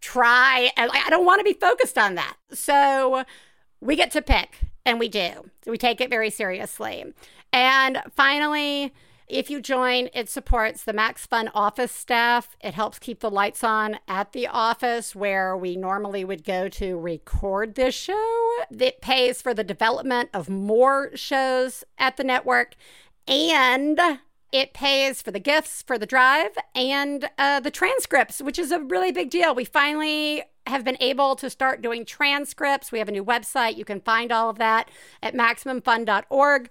try. 0.00 0.70
I 0.76 1.10
don't 1.10 1.26
want 1.26 1.40
to 1.40 1.44
be 1.44 1.58
focused 1.58 1.98
on 1.98 2.14
that. 2.14 2.36
So 2.52 3.24
we 3.80 3.96
get 3.96 4.12
to 4.12 4.22
pick, 4.22 4.60
and 4.86 5.00
we 5.00 5.08
do. 5.08 5.50
We 5.66 5.76
take 5.76 6.00
it 6.00 6.08
very 6.08 6.30
seriously. 6.30 7.04
And 7.52 8.00
finally, 8.14 8.92
if 9.28 9.50
you 9.50 9.60
join, 9.60 10.08
it 10.14 10.28
supports 10.28 10.84
the 10.84 10.92
Max 10.92 11.26
Fun 11.26 11.48
office 11.54 11.92
staff. 11.92 12.56
It 12.60 12.74
helps 12.74 12.98
keep 12.98 13.20
the 13.20 13.30
lights 13.30 13.62
on 13.62 13.98
at 14.08 14.32
the 14.32 14.46
office 14.46 15.14
where 15.14 15.56
we 15.56 15.76
normally 15.76 16.24
would 16.24 16.44
go 16.44 16.68
to 16.70 16.98
record 16.98 17.74
this 17.74 17.94
show. 17.94 18.48
It 18.70 19.00
pays 19.00 19.42
for 19.42 19.52
the 19.52 19.64
development 19.64 20.30
of 20.32 20.48
more 20.48 21.10
shows 21.14 21.84
at 21.98 22.16
the 22.16 22.24
network. 22.24 22.74
And 23.26 24.00
it 24.50 24.72
pays 24.72 25.20
for 25.20 25.30
the 25.30 25.40
gifts 25.40 25.82
for 25.82 25.98
the 25.98 26.06
drive 26.06 26.56
and 26.74 27.28
uh, 27.36 27.60
the 27.60 27.70
transcripts, 27.70 28.40
which 28.40 28.58
is 28.58 28.72
a 28.72 28.80
really 28.80 29.12
big 29.12 29.28
deal. 29.28 29.54
We 29.54 29.66
finally 29.66 30.42
have 30.66 30.84
been 30.84 30.96
able 31.00 31.36
to 31.36 31.50
start 31.50 31.82
doing 31.82 32.04
transcripts. 32.04 32.90
We 32.92 32.98
have 32.98 33.08
a 33.08 33.12
new 33.12 33.24
website. 33.24 33.76
You 33.76 33.84
can 33.84 34.00
find 34.00 34.32
all 34.32 34.48
of 34.48 34.58
that 34.58 34.90
at 35.22 35.34
MaximumFun.org. 35.34 36.70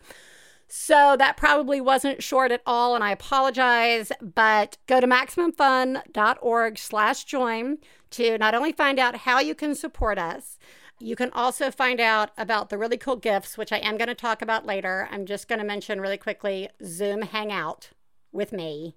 So 0.67 1.15
that 1.17 1.38
probably 1.38 1.79
wasn't 1.79 2.21
short 2.21 2.51
at 2.51 2.62
all, 2.65 2.93
and 2.93 3.03
I 3.03 3.12
apologize. 3.12 4.12
But 4.21 4.77
go 4.86 5.00
to 5.00 5.07
MaximumFun.org 5.07 6.77
slash 6.77 7.24
join 7.24 7.77
to 8.12 8.38
not 8.38 8.53
only 8.53 8.71
find 8.74 9.00
out 9.00 9.17
how 9.17 9.39
you 9.39 9.55
can 9.55 9.75
support 9.75 10.17
us, 10.17 10.59
you 11.00 11.15
can 11.15 11.31
also 11.31 11.71
find 11.71 12.00
out 12.00 12.31
about 12.38 12.69
the 12.69 12.77
really 12.77 12.97
cool 12.97 13.15
gifts, 13.15 13.57
which 13.57 13.71
I 13.71 13.77
am 13.77 13.97
going 13.97 14.07
to 14.07 14.15
talk 14.15 14.41
about 14.41 14.65
later. 14.65 15.07
I'm 15.12 15.25
just 15.25 15.47
going 15.47 15.59
to 15.59 15.65
mention 15.65 16.01
really 16.01 16.17
quickly 16.17 16.69
Zoom 16.83 17.21
Hangout 17.21 17.91
with 18.31 18.51
me. 18.51 18.95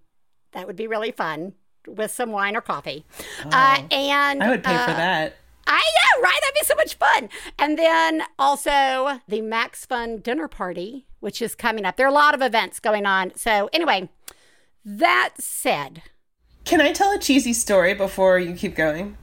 That 0.52 0.66
would 0.66 0.76
be 0.76 0.86
really 0.86 1.12
fun 1.12 1.54
with 1.86 2.10
some 2.10 2.32
wine 2.32 2.56
or 2.56 2.60
coffee. 2.60 3.04
Oh, 3.44 3.50
uh, 3.52 3.82
and 3.90 4.42
I 4.42 4.50
would 4.50 4.64
pay 4.64 4.74
uh, 4.74 4.86
for 4.86 4.92
that. 4.92 5.34
I 5.66 5.76
yeah, 5.76 6.22
right. 6.22 6.38
That'd 6.40 6.54
be 6.54 6.64
so 6.64 6.74
much 6.74 6.94
fun. 6.94 7.28
And 7.58 7.78
then 7.78 8.22
also 8.38 9.20
the 9.28 9.40
Max 9.40 9.86
Fun 9.86 10.18
dinner 10.18 10.48
party, 10.48 11.06
which 11.20 11.40
is 11.40 11.54
coming 11.54 11.84
up. 11.84 11.96
There 11.96 12.06
are 12.06 12.10
a 12.10 12.12
lot 12.12 12.34
of 12.34 12.42
events 12.42 12.80
going 12.80 13.06
on. 13.06 13.32
So 13.36 13.70
anyway, 13.72 14.08
that 14.84 15.34
said, 15.38 16.02
can 16.64 16.80
I 16.80 16.92
tell 16.92 17.12
a 17.12 17.18
cheesy 17.18 17.52
story 17.52 17.94
before 17.94 18.38
you 18.38 18.54
keep 18.54 18.74
going? 18.74 19.16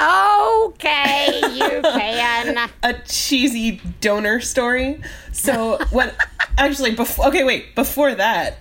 Okay, 0.00 1.40
you 1.54 1.80
can. 1.82 2.70
a 2.84 2.94
cheesy 3.04 3.80
donor 4.00 4.40
story. 4.40 5.00
So 5.32 5.78
what? 5.90 6.14
actually, 6.56 6.94
before 6.94 7.28
okay, 7.28 7.44
wait. 7.44 7.74
Before 7.74 8.14
that, 8.14 8.60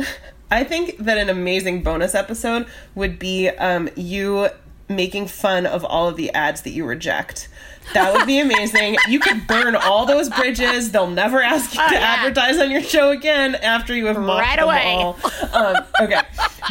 I 0.50 0.64
think 0.64 0.98
that 0.98 1.18
an 1.18 1.30
amazing 1.30 1.84
bonus 1.84 2.16
episode 2.16 2.66
would 2.96 3.20
be 3.20 3.50
um, 3.50 3.90
you 3.96 4.50
making 4.90 5.28
fun 5.28 5.66
of 5.66 5.84
all 5.84 6.08
of 6.08 6.16
the 6.16 6.34
ads 6.34 6.62
that 6.62 6.72
you 6.72 6.86
reject. 6.86 7.50
That 7.94 8.14
would 8.14 8.28
be 8.28 8.40
amazing. 8.40 8.98
you 9.08 9.20
could 9.20 9.48
burn 9.48 9.76
all 9.76 10.06
those 10.06 10.30
bridges. 10.30 10.92
They'll 10.92 11.10
never 11.10 11.42
ask 11.42 11.74
you 11.74 11.82
oh, 11.82 11.88
to 11.88 11.96
yeah. 11.96 12.16
advertise 12.18 12.60
on 12.60 12.70
your 12.70 12.82
show 12.82 13.12
again 13.12 13.56
after 13.56 13.96
you 13.96 14.08
have 14.08 14.20
mocked 14.20 14.42
right 14.42 14.56
them 14.58 14.66
away. 14.66 14.84
all. 14.84 15.18
Um, 15.54 15.86
okay, 16.02 16.22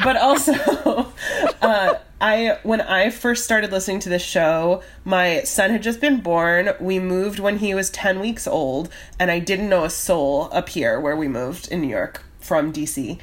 but 0.04 0.16
also, 0.16 0.52
uh, 1.62 1.94
I 2.20 2.58
when 2.62 2.80
I 2.82 3.10
first 3.10 3.44
started 3.44 3.72
listening 3.72 4.00
to 4.00 4.08
the 4.08 4.18
show, 4.18 4.82
my 5.04 5.42
son 5.42 5.70
had 5.70 5.82
just 5.82 6.00
been 6.00 6.20
born. 6.20 6.70
We 6.80 6.98
moved 6.98 7.38
when 7.38 7.58
he 7.58 7.74
was 7.74 7.88
ten 7.90 8.20
weeks 8.20 8.46
old, 8.46 8.90
and 9.18 9.30
I 9.30 9.38
didn't 9.38 9.68
know 9.68 9.84
a 9.84 9.90
soul 9.90 10.50
up 10.52 10.68
here 10.68 11.00
where 11.00 11.16
we 11.16 11.28
moved 11.28 11.72
in 11.72 11.80
New 11.80 11.88
York 11.88 12.24
from 12.40 12.72
DC, 12.72 13.18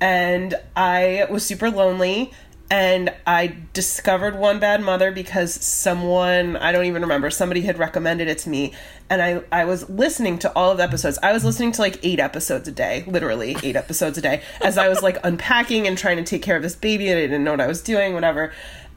and 0.00 0.54
I 0.76 1.26
was 1.30 1.44
super 1.44 1.70
lonely 1.70 2.32
and 2.70 3.12
I 3.26 3.56
discovered 3.72 4.38
One 4.38 4.60
Bad 4.60 4.80
Mother 4.80 5.10
because 5.10 5.52
someone, 5.52 6.56
I 6.56 6.70
don't 6.70 6.84
even 6.84 7.02
remember, 7.02 7.28
somebody 7.28 7.62
had 7.62 7.80
recommended 7.80 8.28
it 8.28 8.38
to 8.38 8.48
me. 8.48 8.72
And 9.10 9.20
I, 9.20 9.42
I 9.50 9.64
was 9.64 9.90
listening 9.90 10.38
to 10.38 10.52
all 10.54 10.70
of 10.70 10.76
the 10.76 10.84
episodes. 10.84 11.18
I 11.20 11.32
was 11.32 11.44
listening 11.44 11.72
to 11.72 11.80
like 11.80 11.98
eight 12.04 12.20
episodes 12.20 12.68
a 12.68 12.72
day, 12.72 13.02
literally 13.08 13.56
eight 13.64 13.74
episodes 13.74 14.18
a 14.18 14.20
day, 14.20 14.42
as 14.62 14.78
I 14.78 14.88
was 14.88 15.02
like 15.02 15.18
unpacking 15.24 15.88
and 15.88 15.98
trying 15.98 16.18
to 16.18 16.22
take 16.22 16.42
care 16.42 16.54
of 16.54 16.62
this 16.62 16.76
baby 16.76 17.08
and 17.08 17.18
I 17.18 17.22
didn't 17.22 17.42
know 17.42 17.50
what 17.50 17.60
I 17.60 17.66
was 17.66 17.82
doing, 17.82 18.14
whatever. 18.14 18.52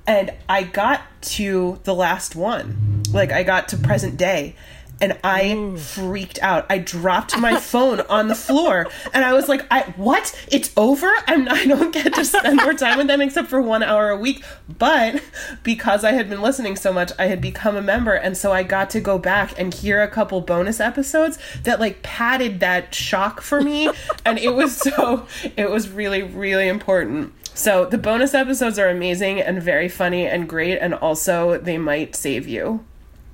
And 0.05 0.31
I 0.47 0.63
got 0.63 1.01
to 1.21 1.79
the 1.83 1.95
last 1.95 2.35
one. 2.35 3.01
Like 3.11 3.31
I 3.31 3.41
got 3.41 3.69
to 3.69 3.77
present 3.77 4.17
day 4.17 4.55
and 5.03 5.19
I 5.21 5.51
Ooh. 5.51 5.77
freaked 5.77 6.41
out. 6.41 6.65
I 6.69 6.77
dropped 6.77 7.37
my 7.37 7.59
phone 7.59 7.99
on 8.01 8.29
the 8.29 8.35
floor 8.35 8.87
and 9.13 9.25
I 9.25 9.33
was 9.33 9.49
like, 9.49 9.65
I 9.69 9.81
what? 9.97 10.33
It's 10.49 10.71
over? 10.77 11.11
I'm 11.27 11.49
I 11.49 11.65
don't 11.65 11.93
get 11.93 12.13
to 12.13 12.23
spend 12.23 12.61
more 12.61 12.73
time 12.73 12.97
with 12.97 13.07
them 13.07 13.19
except 13.19 13.49
for 13.49 13.61
1 13.61 13.83
hour 13.83 14.09
a 14.09 14.15
week. 14.17 14.45
But 14.79 15.21
because 15.61 16.05
I 16.05 16.13
had 16.13 16.29
been 16.29 16.41
listening 16.41 16.77
so 16.77 16.93
much, 16.93 17.11
I 17.19 17.25
had 17.25 17.41
become 17.41 17.75
a 17.75 17.81
member 17.81 18.13
and 18.13 18.37
so 18.37 18.53
I 18.53 18.63
got 18.63 18.89
to 18.91 19.01
go 19.01 19.19
back 19.19 19.59
and 19.59 19.73
hear 19.73 20.01
a 20.01 20.07
couple 20.07 20.39
bonus 20.39 20.79
episodes 20.79 21.37
that 21.63 21.81
like 21.81 22.01
padded 22.01 22.61
that 22.61 22.95
shock 22.95 23.41
for 23.41 23.59
me 23.59 23.89
and 24.25 24.39
it 24.39 24.55
was 24.55 24.77
so 24.77 25.27
it 25.57 25.69
was 25.69 25.89
really 25.89 26.23
really 26.23 26.69
important. 26.69 27.33
So 27.53 27.85
the 27.85 27.97
bonus 27.97 28.33
episodes 28.33 28.79
are 28.79 28.87
amazing 28.87 29.41
and 29.41 29.61
very 29.61 29.89
funny 29.89 30.25
and 30.25 30.47
great 30.47 30.77
and 30.77 30.93
also 30.93 31.57
they 31.57 31.77
might 31.77 32.15
save 32.15 32.47
you. 32.47 32.85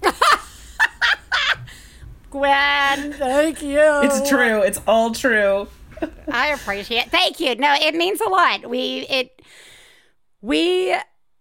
Gwen, 2.30 3.14
thank 3.14 3.62
you. 3.62 4.02
It's 4.04 4.30
true. 4.30 4.62
It's 4.62 4.80
all 4.88 5.12
true. 5.12 5.68
I 6.32 6.50
appreciate 6.50 7.08
it. 7.08 7.12
Thank 7.12 7.40
you. 7.40 7.56
No, 7.56 7.76
it 7.80 7.96
means 7.96 8.22
a 8.22 8.30
lot. 8.30 8.70
We 8.70 9.06
it 9.10 9.42
we 10.42 10.96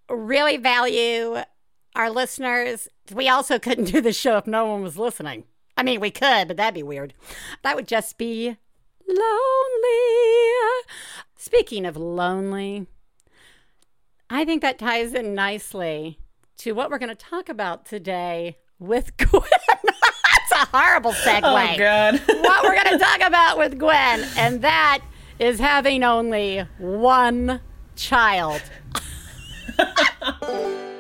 really 0.09 0.57
value 0.57 1.39
our 1.95 2.11
listeners. 2.11 2.89
We 3.13 3.29
also 3.29 3.59
couldn't 3.59 3.85
do 3.85 4.01
the 4.01 4.13
show 4.13 4.39
if 4.39 4.47
no 4.47 4.67
one 4.67 4.83
was 4.83 4.97
listening. 4.99 5.45
I 5.77 5.83
mean, 5.83 6.01
we 6.01 6.11
could, 6.11 6.49
but 6.49 6.57
that'd 6.57 6.75
be 6.75 6.83
weird. 6.83 7.15
That 7.63 7.77
would 7.77 7.87
just 7.87 8.19
be 8.19 8.57
lonely. 9.07 10.85
Speaking 11.37 11.87
of 11.87 11.97
lonely, 11.97 12.87
I 14.29 14.45
think 14.45 14.63
that 14.63 14.79
ties 14.79 15.15
in 15.15 15.35
nicely 15.35 16.19
to 16.59 16.73
what 16.73 16.91
we're 16.91 16.99
going 16.99 17.09
to 17.09 17.15
talk 17.15 17.49
about 17.49 17.87
today 17.87 18.59
with 18.79 19.17
Gwen 19.17 19.43
a 20.59 20.67
horrible 20.77 21.13
segue. 21.13 21.75
Oh, 21.75 21.79
God. 21.79 22.21
what 22.43 22.65
we're 22.65 22.75
going 22.75 22.99
to 22.99 23.05
talk 23.05 23.21
about 23.27 23.59
with 23.59 23.79
Gwen, 23.79 24.27
and 24.37 24.63
that 24.63 25.01
is 25.39 25.59
having 25.59 26.03
only 26.03 26.67
one 26.79 27.61
child. 27.97 28.63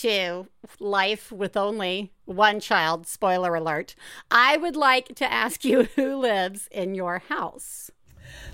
to 0.00 0.46
life 0.78 1.30
with 1.30 1.56
only 1.56 2.10
one 2.24 2.58
child, 2.58 3.06
spoiler 3.06 3.54
alert, 3.54 3.94
I 4.30 4.56
would 4.56 4.76
like 4.76 5.14
to 5.16 5.30
ask 5.30 5.64
you 5.64 5.84
who 5.96 6.16
lives 6.16 6.68
in 6.70 6.94
your 6.94 7.18
house. 7.28 7.90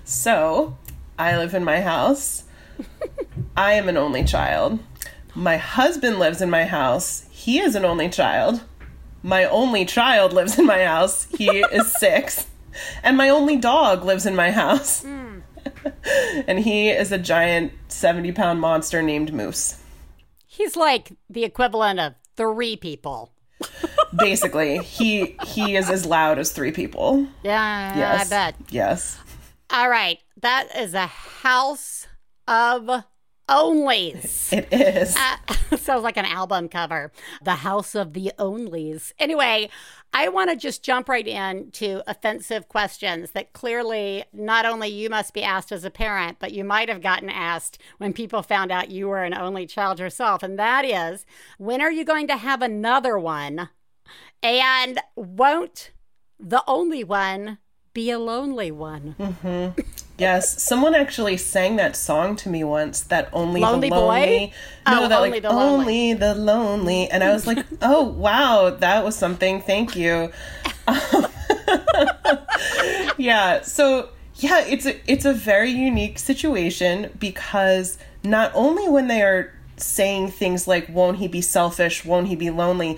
So, 0.03 0.77
I 1.17 1.37
live 1.37 1.53
in 1.53 1.63
my 1.63 1.81
house. 1.81 2.43
I 3.57 3.73
am 3.73 3.87
an 3.87 3.95
only 3.95 4.23
child. 4.23 4.79
My 5.35 5.57
husband 5.57 6.19
lives 6.19 6.41
in 6.41 6.49
my 6.49 6.65
house. 6.65 7.25
He 7.31 7.59
is 7.59 7.75
an 7.75 7.85
only 7.85 8.09
child. 8.09 8.63
My 9.23 9.45
only 9.45 9.85
child 9.85 10.33
lives 10.33 10.59
in 10.59 10.65
my 10.65 10.83
house. 10.83 11.27
He 11.37 11.47
is 11.47 11.93
six. 11.97 12.47
And 13.03 13.15
my 13.15 13.29
only 13.29 13.55
dog 13.55 14.03
lives 14.03 14.25
in 14.25 14.35
my 14.35 14.51
house. 14.51 15.03
Mm. 15.03 15.43
and 16.47 16.59
he 16.59 16.89
is 16.89 17.11
a 17.11 17.17
giant 17.17 17.71
70 17.87 18.31
pound 18.33 18.59
monster 18.59 19.01
named 19.01 19.33
Moose. 19.33 19.81
He's 20.57 20.75
like 20.75 21.11
the 21.29 21.43
equivalent 21.43 21.99
of 21.99 22.15
three 22.35 22.75
people. 22.77 23.31
Basically, 24.17 24.79
he 24.79 25.37
he 25.45 25.75
is 25.75 25.87
as 25.89 26.03
loud 26.03 26.39
as 26.39 26.51
three 26.51 26.71
people. 26.71 27.27
Yeah, 27.43 27.95
yes. 27.95 28.25
I 28.25 28.29
bet. 28.29 28.55
Yes. 28.71 29.19
All 29.69 29.87
right, 29.87 30.17
that 30.41 30.75
is 30.75 30.95
a 30.95 31.05
house 31.05 32.07
of 32.47 33.03
Onlys. 33.49 34.53
It 34.57 34.67
is. 34.71 35.15
Uh, 35.15 35.75
sounds 35.77 36.03
like 36.03 36.17
an 36.17 36.25
album 36.25 36.69
cover. 36.69 37.11
The 37.41 37.55
House 37.55 37.95
of 37.95 38.13
the 38.13 38.31
Onlys. 38.39 39.11
Anyway, 39.19 39.69
I 40.13 40.29
want 40.29 40.49
to 40.49 40.55
just 40.55 40.83
jump 40.83 41.09
right 41.09 41.27
in 41.27 41.71
to 41.71 42.01
offensive 42.09 42.67
questions 42.67 43.31
that 43.31 43.53
clearly 43.53 44.23
not 44.33 44.65
only 44.65 44.87
you 44.87 45.09
must 45.09 45.33
be 45.33 45.43
asked 45.43 45.71
as 45.71 45.83
a 45.85 45.91
parent, 45.91 46.37
but 46.39 46.53
you 46.53 46.63
might 46.63 46.89
have 46.89 47.01
gotten 47.01 47.29
asked 47.29 47.77
when 47.97 48.13
people 48.13 48.41
found 48.41 48.71
out 48.71 48.89
you 48.91 49.07
were 49.07 49.23
an 49.23 49.33
only 49.33 49.65
child 49.65 49.99
yourself. 49.99 50.43
And 50.43 50.57
that 50.57 50.85
is 50.85 51.25
when 51.57 51.81
are 51.81 51.91
you 51.91 52.03
going 52.03 52.27
to 52.27 52.37
have 52.37 52.61
another 52.61 53.17
one? 53.17 53.69
And 54.41 54.99
won't 55.15 55.91
the 56.39 56.63
only 56.67 57.03
one 57.03 57.57
be 57.93 58.11
a 58.11 58.19
lonely 58.19 58.71
one? 58.71 59.15
Mm-hmm. 59.19 59.81
Yes, 60.17 60.63
someone 60.63 60.95
actually 60.95 61.37
sang 61.37 61.75
that 61.75 61.95
song 61.95 62.35
to 62.37 62.49
me 62.49 62.63
once. 62.63 63.01
That 63.01 63.29
only 63.33 63.61
lonely 63.61 63.89
the 63.89 63.95
lonely. 63.95 64.47
Boy? 64.47 64.51
No, 64.91 65.03
oh, 65.03 65.07
that 65.07 65.17
only 65.17 65.29
like 65.29 65.43
the 65.43 65.49
only 65.49 66.13
the 66.15 66.33
lonely, 66.33 67.07
and 67.09 67.23
I 67.23 67.33
was 67.33 67.45
like, 67.45 67.63
oh 67.83 68.03
wow, 68.03 68.75
that 68.79 69.05
was 69.05 69.15
something. 69.15 69.61
Thank 69.61 69.95
you. 69.95 70.31
yeah. 73.17 73.61
So 73.61 74.09
yeah, 74.35 74.65
it's 74.65 74.87
a 74.87 75.11
it's 75.11 75.25
a 75.25 75.33
very 75.33 75.69
unique 75.69 76.17
situation 76.17 77.11
because 77.19 77.99
not 78.23 78.51
only 78.55 78.89
when 78.89 79.07
they 79.07 79.21
are 79.21 79.53
saying 79.77 80.31
things 80.31 80.67
like 80.67 80.89
"Won't 80.89 81.17
he 81.17 81.27
be 81.27 81.41
selfish? 81.41 82.03
Won't 82.03 82.27
he 82.27 82.35
be 82.35 82.49
lonely?" 82.49 82.97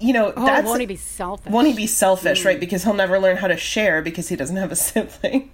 you 0.00 0.12
know, 0.12 0.32
oh, 0.36 0.44
that's 0.44 0.66
won't 0.66 0.80
he 0.80 0.86
be 0.86 0.96
selfish? 0.96 1.50
Won't 1.50 1.66
he 1.66 1.72
be 1.72 1.86
selfish, 1.86 2.42
mm. 2.42 2.46
right? 2.46 2.60
Because 2.60 2.84
he'll 2.84 2.94
never 2.94 3.18
learn 3.18 3.38
how 3.38 3.46
to 3.46 3.56
share 3.56 4.02
because 4.02 4.28
he 4.28 4.36
doesn't 4.36 4.56
have 4.56 4.70
a 4.70 4.76
sibling 4.76 5.50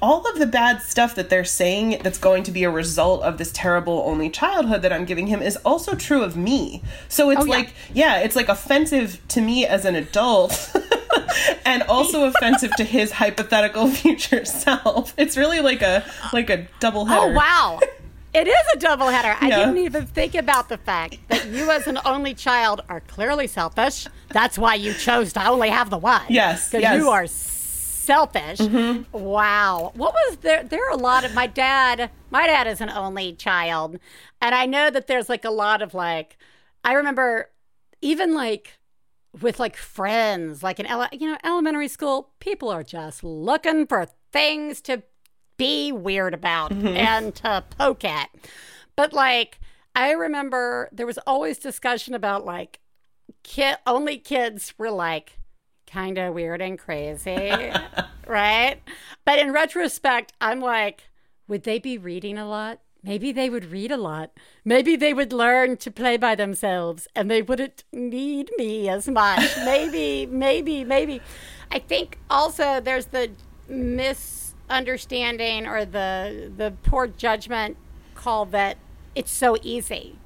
all 0.00 0.26
of 0.28 0.38
the 0.38 0.46
bad 0.46 0.82
stuff 0.82 1.14
that 1.14 1.30
they're 1.30 1.44
saying 1.44 2.00
that's 2.02 2.18
going 2.18 2.42
to 2.44 2.50
be 2.50 2.64
a 2.64 2.70
result 2.70 3.22
of 3.22 3.38
this 3.38 3.52
terrible 3.52 4.02
only 4.06 4.30
childhood 4.30 4.82
that 4.82 4.92
I'm 4.92 5.04
giving 5.04 5.26
him 5.26 5.42
is 5.42 5.56
also 5.58 5.94
true 5.94 6.22
of 6.22 6.36
me. 6.36 6.82
So 7.08 7.30
it's 7.30 7.42
oh, 7.42 7.44
yeah. 7.44 7.54
like, 7.54 7.74
yeah, 7.92 8.18
it's 8.18 8.36
like 8.36 8.48
offensive 8.48 9.20
to 9.28 9.40
me 9.40 9.66
as 9.66 9.84
an 9.84 9.94
adult. 9.94 10.74
and 11.64 11.82
also 11.84 12.24
offensive 12.28 12.72
to 12.76 12.84
his 12.84 13.12
hypothetical 13.12 13.88
future 13.88 14.44
self. 14.44 15.14
It's 15.16 15.36
really 15.36 15.60
like 15.60 15.82
a 15.82 16.04
like 16.32 16.50
a 16.50 16.66
double 16.80 17.06
header. 17.06 17.32
Oh 17.32 17.32
wow. 17.32 17.80
It 18.34 18.48
is 18.48 18.66
a 18.74 18.78
double 18.78 19.08
header. 19.08 19.34
I 19.40 19.48
yeah. 19.48 19.60
didn't 19.60 19.78
even 19.78 20.04
think 20.04 20.34
about 20.34 20.68
the 20.68 20.76
fact 20.76 21.16
that 21.28 21.46
you 21.46 21.70
as 21.70 21.86
an 21.86 21.98
only 22.04 22.34
child 22.34 22.82
are 22.86 23.00
clearly 23.00 23.46
selfish. 23.46 24.06
That's 24.28 24.58
why 24.58 24.74
you 24.74 24.92
chose 24.92 25.32
to 25.34 25.48
only 25.48 25.70
have 25.70 25.88
the 25.88 25.96
one. 25.96 26.20
Yes. 26.28 26.68
Because 26.68 26.82
yes. 26.82 26.98
you 26.98 27.08
are 27.08 27.26
selfish. 28.06 28.58
Mm-hmm. 28.58 29.16
Wow. 29.16 29.92
What 29.94 30.14
was 30.14 30.38
there? 30.38 30.62
There 30.62 30.86
are 30.88 30.92
a 30.92 30.96
lot 30.96 31.24
of 31.24 31.34
my 31.34 31.46
dad. 31.46 32.10
My 32.30 32.46
dad 32.46 32.66
is 32.66 32.80
an 32.80 32.90
only 32.90 33.34
child, 33.34 33.98
and 34.40 34.54
I 34.54 34.66
know 34.66 34.90
that 34.90 35.06
there's 35.06 35.28
like 35.28 35.44
a 35.44 35.50
lot 35.50 35.82
of 35.82 35.92
like. 35.92 36.38
I 36.84 36.92
remember 36.92 37.50
even 38.00 38.34
like 38.34 38.78
with 39.40 39.58
like 39.58 39.76
friends, 39.76 40.62
like 40.62 40.80
in 40.80 40.86
ele- 40.86 41.08
you 41.12 41.30
know 41.30 41.38
elementary 41.44 41.88
school, 41.88 42.30
people 42.40 42.70
are 42.70 42.84
just 42.84 43.24
looking 43.24 43.86
for 43.86 44.06
things 44.32 44.80
to 44.82 45.02
be 45.56 45.92
weird 45.92 46.34
about 46.34 46.70
mm-hmm. 46.70 46.88
and 46.88 47.34
to 47.36 47.64
poke 47.76 48.04
at. 48.04 48.30
But 48.94 49.12
like 49.12 49.58
I 49.94 50.12
remember 50.12 50.88
there 50.92 51.06
was 51.06 51.18
always 51.26 51.58
discussion 51.58 52.14
about 52.14 52.44
like 52.44 52.80
kid 53.42 53.76
only 53.86 54.18
kids 54.18 54.74
were 54.78 54.90
like 54.90 55.38
kind 55.86 56.18
of 56.18 56.34
weird 56.34 56.60
and 56.60 56.78
crazy, 56.78 57.72
right? 58.26 58.76
But 59.24 59.38
in 59.38 59.52
retrospect, 59.52 60.32
I'm 60.40 60.60
like, 60.60 61.08
would 61.48 61.64
they 61.64 61.78
be 61.78 61.98
reading 61.98 62.38
a 62.38 62.48
lot? 62.48 62.80
Maybe 63.02 63.30
they 63.30 63.48
would 63.48 63.66
read 63.66 63.92
a 63.92 63.96
lot. 63.96 64.32
Maybe 64.64 64.96
they 64.96 65.14
would 65.14 65.32
learn 65.32 65.76
to 65.76 65.90
play 65.92 66.16
by 66.16 66.34
themselves 66.34 67.06
and 67.14 67.30
they 67.30 67.40
wouldn't 67.40 67.84
need 67.92 68.50
me 68.58 68.88
as 68.88 69.06
much. 69.08 69.56
maybe, 69.64 70.26
maybe, 70.26 70.84
maybe. 70.84 71.20
I 71.70 71.78
think 71.78 72.18
also 72.28 72.80
there's 72.80 73.06
the 73.06 73.30
misunderstanding 73.68 75.66
or 75.66 75.84
the 75.84 76.52
the 76.56 76.72
poor 76.82 77.06
judgment 77.06 77.76
call 78.14 78.44
that 78.46 78.78
it's 79.14 79.30
so 79.30 79.56
easy 79.62 80.18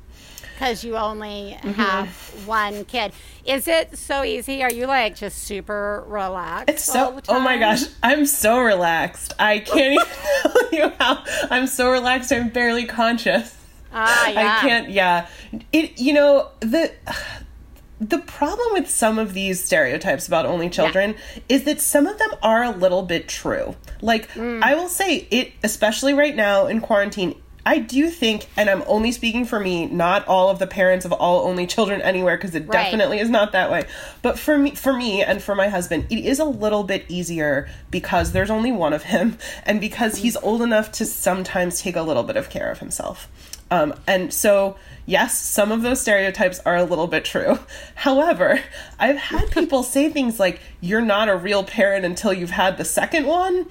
because 0.61 0.85
you 0.85 0.95
only 0.95 1.57
mm-hmm. 1.59 1.71
have 1.71 2.09
one 2.47 2.85
kid. 2.85 3.13
Is 3.47 3.67
it 3.67 3.97
so 3.97 4.23
easy? 4.23 4.63
Are 4.63 4.71
you 4.71 4.87
like 4.87 5.17
just 5.17 5.39
super 5.39 6.05
relaxed? 6.07 6.69
It's 6.69 6.85
so. 6.85 7.19
Oh 7.31 7.41
my 7.41 7.57
gosh, 7.57 7.85
I'm 8.03 8.27
so 8.27 8.61
relaxed. 8.61 9.33
I 9.39 9.61
can't 9.61 9.95
even 9.95 10.07
tell 10.43 10.71
you 10.71 10.93
how. 10.99 11.25
I'm 11.51 11.67
so 11.67 11.91
relaxed. 11.91 12.31
I'm 12.31 12.51
barely 12.51 12.85
conscious. 12.85 13.57
Ah, 13.91 14.29
yeah. 14.29 14.59
I 14.59 14.61
can't. 14.61 14.91
Yeah. 14.91 15.29
It. 15.73 15.99
You 15.99 16.13
know 16.13 16.49
the. 16.61 16.93
The 18.03 18.19
problem 18.19 18.73
with 18.73 18.89
some 18.89 19.19
of 19.19 19.35
these 19.35 19.63
stereotypes 19.63 20.27
about 20.27 20.47
only 20.47 20.71
children 20.71 21.17
yeah. 21.35 21.43
is 21.51 21.65
that 21.65 21.83
some 21.83 22.07
of 22.07 22.19
them 22.19 22.31
are 22.43 22.63
a 22.63 22.71
little 22.71 23.03
bit 23.03 23.29
true. 23.29 23.77
Like, 24.01 24.31
mm. 24.31 24.63
I 24.63 24.75
will 24.75 24.89
say 24.89 25.29
it, 25.31 25.53
especially 25.63 26.15
right 26.15 26.35
now 26.35 26.67
in 26.67 26.81
quarantine, 26.81 27.39
I 27.71 27.79
do 27.79 28.11
think, 28.11 28.49
and 28.57 28.69
I'm 28.69 28.83
only 28.89 29.13
speaking 29.13 29.45
for 29.45 29.61
me, 29.61 29.87
not 29.87 30.27
all 30.27 30.51
of 30.51 30.59
the 30.59 30.67
parents 30.67 31.05
of 31.05 31.13
all 31.13 31.47
only 31.47 31.69
children 31.69 32.03
anywhere, 32.03 32.37
because 32.37 32.53
it 32.57 32.67
right. 32.67 32.73
definitely 32.73 33.21
is 33.21 33.31
not 33.31 33.53
that 33.53 33.71
way. 33.71 33.85
But 34.23 34.41
for 34.41 34.59
me, 34.59 34.75
for 34.75 34.93
me, 34.93 35.23
and 35.23 35.41
for 35.41 35.55
my 35.55 35.69
husband, 35.69 36.07
it 36.11 36.19
is 36.19 36.41
a 36.41 36.45
little 36.45 36.83
bit 36.83 37.05
easier 37.09 37.69
because 37.89 38.33
there's 38.33 38.51
only 38.51 38.73
one 38.73 38.93
of 38.93 39.05
him, 39.05 39.39
and 39.65 39.81
because 39.81 40.17
he's 40.17 40.37
old 40.39 40.63
enough 40.63 40.91
to 40.91 41.07
sometimes 41.07 41.81
take 41.81 41.95
a 41.95 42.03
little 42.03 42.25
bit 42.25 42.37
of 42.37 42.51
care 42.51 42.73
of 42.73 42.81
himself. 42.81 43.29
Um, 43.71 43.95
and 44.05 44.35
so, 44.35 44.77
yes, 45.07 45.39
some 45.41 45.71
of 45.71 45.83
those 45.83 46.01
stereotypes 46.01 46.59
are 46.67 46.75
a 46.75 46.83
little 46.83 47.07
bit 47.07 47.25
true. 47.25 47.61
However, 47.95 48.59
I've 48.99 49.17
had 49.17 49.49
people 49.53 49.85
say 49.85 50.09
things 50.11 50.41
like, 50.41 50.59
"You're 50.81 51.03
not 51.03 51.29
a 51.29 51.37
real 51.37 51.63
parent 51.63 52.05
until 52.05 52.33
you've 52.33 52.51
had 52.51 52.79
the 52.79 52.85
second 52.85 53.27
one," 53.27 53.67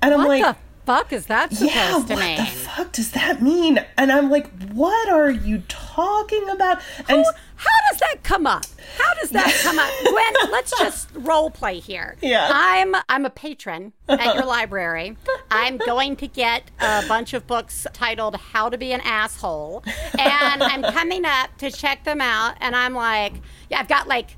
and 0.00 0.14
I'm 0.14 0.20
what 0.20 0.28
like 0.28 0.56
fuck 0.84 1.12
is 1.12 1.26
that 1.26 1.52
supposed 1.52 1.74
yeah, 1.74 2.16
to 2.16 2.20
mean? 2.20 2.38
What 2.38 2.48
the 2.48 2.54
fuck 2.54 2.92
does 2.92 3.10
that 3.12 3.42
mean? 3.42 3.84
And 3.96 4.10
I'm 4.10 4.30
like, 4.30 4.50
what 4.72 5.08
are 5.08 5.30
you 5.30 5.62
talking 5.68 6.48
about? 6.48 6.80
And 7.08 7.18
Who, 7.18 7.24
how 7.56 7.90
does 7.90 8.00
that 8.00 8.22
come 8.22 8.46
up? 8.46 8.64
How 8.98 9.14
does 9.20 9.30
that 9.30 9.52
come 9.62 9.78
up? 9.78 9.90
Gwen, 10.02 10.50
let's 10.50 10.76
just 10.78 11.08
role 11.14 11.50
play 11.50 11.78
here. 11.78 12.16
Yeah. 12.20 12.48
I'm 12.52 12.94
I'm 13.08 13.24
a 13.24 13.30
patron 13.30 13.92
at 14.08 14.34
your 14.34 14.44
library. 14.44 15.16
I'm 15.50 15.76
going 15.78 16.16
to 16.16 16.26
get 16.26 16.70
a 16.80 17.04
bunch 17.06 17.34
of 17.34 17.46
books 17.46 17.86
titled 17.92 18.36
How 18.36 18.68
to 18.68 18.76
Be 18.76 18.92
an 18.92 19.00
Asshole. 19.02 19.84
And 20.18 20.62
I'm 20.62 20.82
coming 20.82 21.24
up 21.24 21.56
to 21.58 21.70
check 21.70 22.04
them 22.04 22.20
out 22.20 22.56
and 22.60 22.74
I'm 22.74 22.94
like, 22.94 23.34
yeah, 23.70 23.80
I've 23.80 23.88
got 23.88 24.08
like 24.08 24.36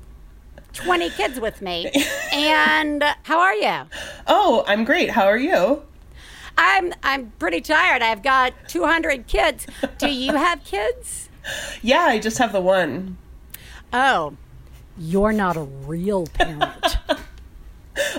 20 0.73 1.09
kids 1.11 1.39
with 1.39 1.61
me. 1.61 1.91
And 2.35 3.01
how 3.23 3.39
are 3.39 3.53
you? 3.53 3.83
Oh, 4.27 4.65
I'm 4.67 4.83
great. 4.83 5.09
How 5.09 5.23
are 5.23 5.37
you? 5.37 5.83
I'm 6.57 6.93
I'm 7.03 7.31
pretty 7.39 7.61
tired. 7.61 8.01
I've 8.01 8.23
got 8.23 8.53
200 8.67 9.27
kids. 9.27 9.67
Do 9.97 10.09
you 10.09 10.33
have 10.35 10.63
kids? 10.63 11.29
Yeah, 11.81 12.01
I 12.01 12.19
just 12.19 12.37
have 12.39 12.51
the 12.51 12.61
one. 12.61 13.17
Oh. 13.93 14.35
you're 14.97 15.31
not 15.31 15.55
a 15.57 15.61
real 15.63 16.25
parent. 16.27 16.97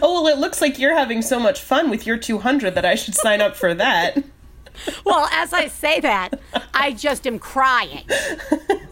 oh, 0.01 0.23
well, 0.23 0.27
it 0.29 0.39
looks 0.39 0.61
like 0.61 0.79
you're 0.79 0.97
having 0.97 1.23
so 1.23 1.39
much 1.41 1.61
fun 1.61 1.91
with 1.91 2.07
your 2.07 2.17
200 2.17 2.75
that 2.75 2.85
I 2.85 2.95
should 2.95 3.15
sign 3.15 3.41
up 3.41 3.57
for 3.57 3.75
that. 3.75 4.17
well, 5.05 5.29
as 5.33 5.53
I 5.53 5.67
say 5.69 6.01
that, 6.01 6.39
I 6.73 6.93
just 6.93 7.27
am 7.27 7.39
crying. 7.39 8.05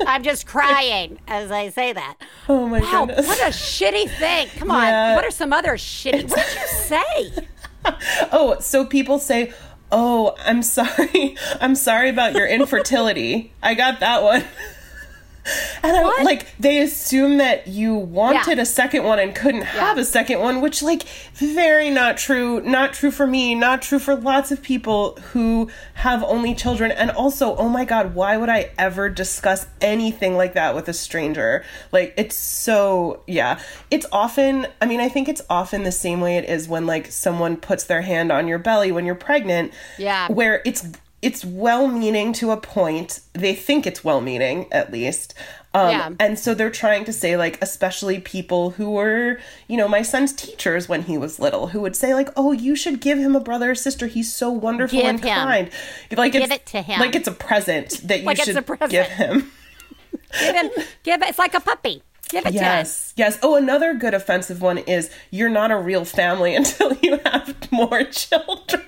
I'm 0.06 0.22
just 0.22 0.46
crying 0.46 1.18
as 1.28 1.50
I 1.50 1.70
say 1.70 1.92
that. 1.92 2.16
Oh 2.48 2.66
my 2.66 2.80
wow, 2.80 3.06
goodness. 3.06 3.26
What 3.26 3.38
a 3.40 3.50
shitty 3.50 4.10
thing. 4.18 4.48
Come 4.56 4.70
on. 4.70 4.82
Yeah. 4.82 5.14
What 5.14 5.24
are 5.24 5.30
some 5.30 5.52
other 5.52 5.74
shitty 5.74 6.28
What 6.28 6.46
did 6.46 6.60
you 6.60 6.66
say? 6.66 7.48
Oh, 8.32 8.56
so 8.60 8.84
people 8.84 9.18
say, 9.18 9.52
"Oh, 9.92 10.34
I'm 10.44 10.62
sorry. 10.62 11.36
I'm 11.60 11.74
sorry 11.74 12.08
about 12.08 12.34
your 12.34 12.46
infertility." 12.46 13.52
I 13.62 13.74
got 13.74 14.00
that 14.00 14.22
one. 14.22 14.44
And 15.82 15.94
I 15.96 16.22
like 16.22 16.46
they 16.58 16.78
assume 16.80 17.36
that 17.38 17.66
you 17.66 17.94
wanted 17.94 18.56
Yeah. 18.56 18.62
a 18.62 18.66
second 18.66 19.04
one 19.04 19.18
and 19.18 19.34
couldn't 19.34 19.62
have 19.62 19.98
a 19.98 20.04
second 20.04 20.40
one, 20.40 20.60
which 20.62 20.82
like 20.82 21.02
very 21.34 21.90
not 21.90 22.16
true. 22.16 22.60
Not 22.62 22.94
true 22.94 23.10
for 23.10 23.26
me, 23.26 23.54
not 23.54 23.82
true 23.82 23.98
for 23.98 24.14
lots 24.14 24.50
of 24.50 24.62
people 24.62 25.16
who 25.32 25.68
have 25.94 26.22
only 26.24 26.54
children. 26.54 26.90
And 26.90 27.10
also, 27.10 27.56
oh 27.56 27.68
my 27.68 27.84
god, 27.84 28.14
why 28.14 28.36
would 28.36 28.48
I 28.48 28.70
ever 28.78 29.08
discuss 29.10 29.66
anything 29.80 30.36
like 30.36 30.54
that 30.54 30.74
with 30.74 30.88
a 30.88 30.94
stranger? 30.94 31.64
Like 31.92 32.14
it's 32.16 32.36
so 32.36 33.22
yeah. 33.26 33.58
It's 33.90 34.06
often 34.12 34.66
I 34.80 34.86
mean, 34.86 35.00
I 35.00 35.08
think 35.10 35.28
it's 35.28 35.42
often 35.50 35.82
the 35.82 35.92
same 35.92 36.20
way 36.20 36.38
it 36.38 36.48
is 36.48 36.68
when 36.68 36.86
like 36.86 37.08
someone 37.12 37.56
puts 37.58 37.84
their 37.84 38.02
hand 38.02 38.32
on 38.32 38.48
your 38.48 38.58
belly 38.58 38.92
when 38.92 39.04
you're 39.04 39.14
pregnant. 39.14 39.72
Yeah. 39.98 40.28
Where 40.32 40.62
it's 40.64 40.86
it's 41.24 41.44
well 41.44 41.86
meaning 41.88 42.32
to 42.34 42.50
a 42.50 42.56
point. 42.56 43.20
They 43.32 43.54
think 43.54 43.86
it's 43.86 44.04
well 44.04 44.20
meaning, 44.20 44.66
at 44.72 44.92
least. 44.92 45.34
Um, 45.72 45.88
Yeah. 45.90 46.10
And 46.20 46.38
so 46.38 46.54
they're 46.54 46.70
trying 46.70 47.04
to 47.06 47.12
say, 47.12 47.36
like, 47.36 47.58
especially 47.62 48.20
people 48.20 48.70
who 48.70 48.90
were, 48.90 49.38
you 49.66 49.76
know, 49.76 49.88
my 49.88 50.02
son's 50.02 50.32
teachers 50.32 50.88
when 50.88 51.02
he 51.02 51.18
was 51.18 51.40
little, 51.40 51.68
who 51.68 51.80
would 51.80 51.96
say, 51.96 52.14
like, 52.14 52.28
oh, 52.36 52.52
you 52.52 52.76
should 52.76 53.00
give 53.00 53.18
him 53.18 53.34
a 53.34 53.40
brother 53.40 53.70
or 53.72 53.74
sister. 53.74 54.06
He's 54.06 54.32
so 54.32 54.50
wonderful 54.50 54.98
Give 55.00 55.08
and 55.08 55.20
him. 55.20 55.34
kind. 55.34 55.70
Like, 56.16 56.32
Give 56.32 56.42
it's, 56.42 56.52
it 56.52 56.66
to 56.66 56.82
him. 56.82 57.00
Like 57.00 57.16
it's 57.16 57.26
a 57.28 57.32
present 57.32 57.90
that 58.04 58.20
you 58.20 58.26
Like 58.26 58.38
it's 58.38 58.46
should 58.46 58.56
a 58.56 58.62
present. 58.62 58.90
give 58.92 59.06
him. 59.08 59.50
Give 60.40 60.54
him 60.56 60.70
give 61.02 61.22
it 61.22 61.28
it's 61.28 61.38
like 61.38 61.54
a 61.54 61.60
puppy. 61.60 62.02
Give 62.28 62.44
it 62.46 62.50
to 62.50 62.56
him. 62.56 62.62
Yes. 62.62 63.12
Yes. 63.16 63.38
Oh, 63.42 63.56
another 63.56 63.94
good 63.94 64.14
offensive 64.14 64.60
one 64.62 64.78
is 64.78 65.10
you're 65.30 65.48
not 65.50 65.70
a 65.70 65.76
real 65.76 66.04
family 66.04 66.54
until 66.60 66.92
you 67.02 67.18
have 67.24 67.70
more 67.72 68.04
children. 68.10 68.82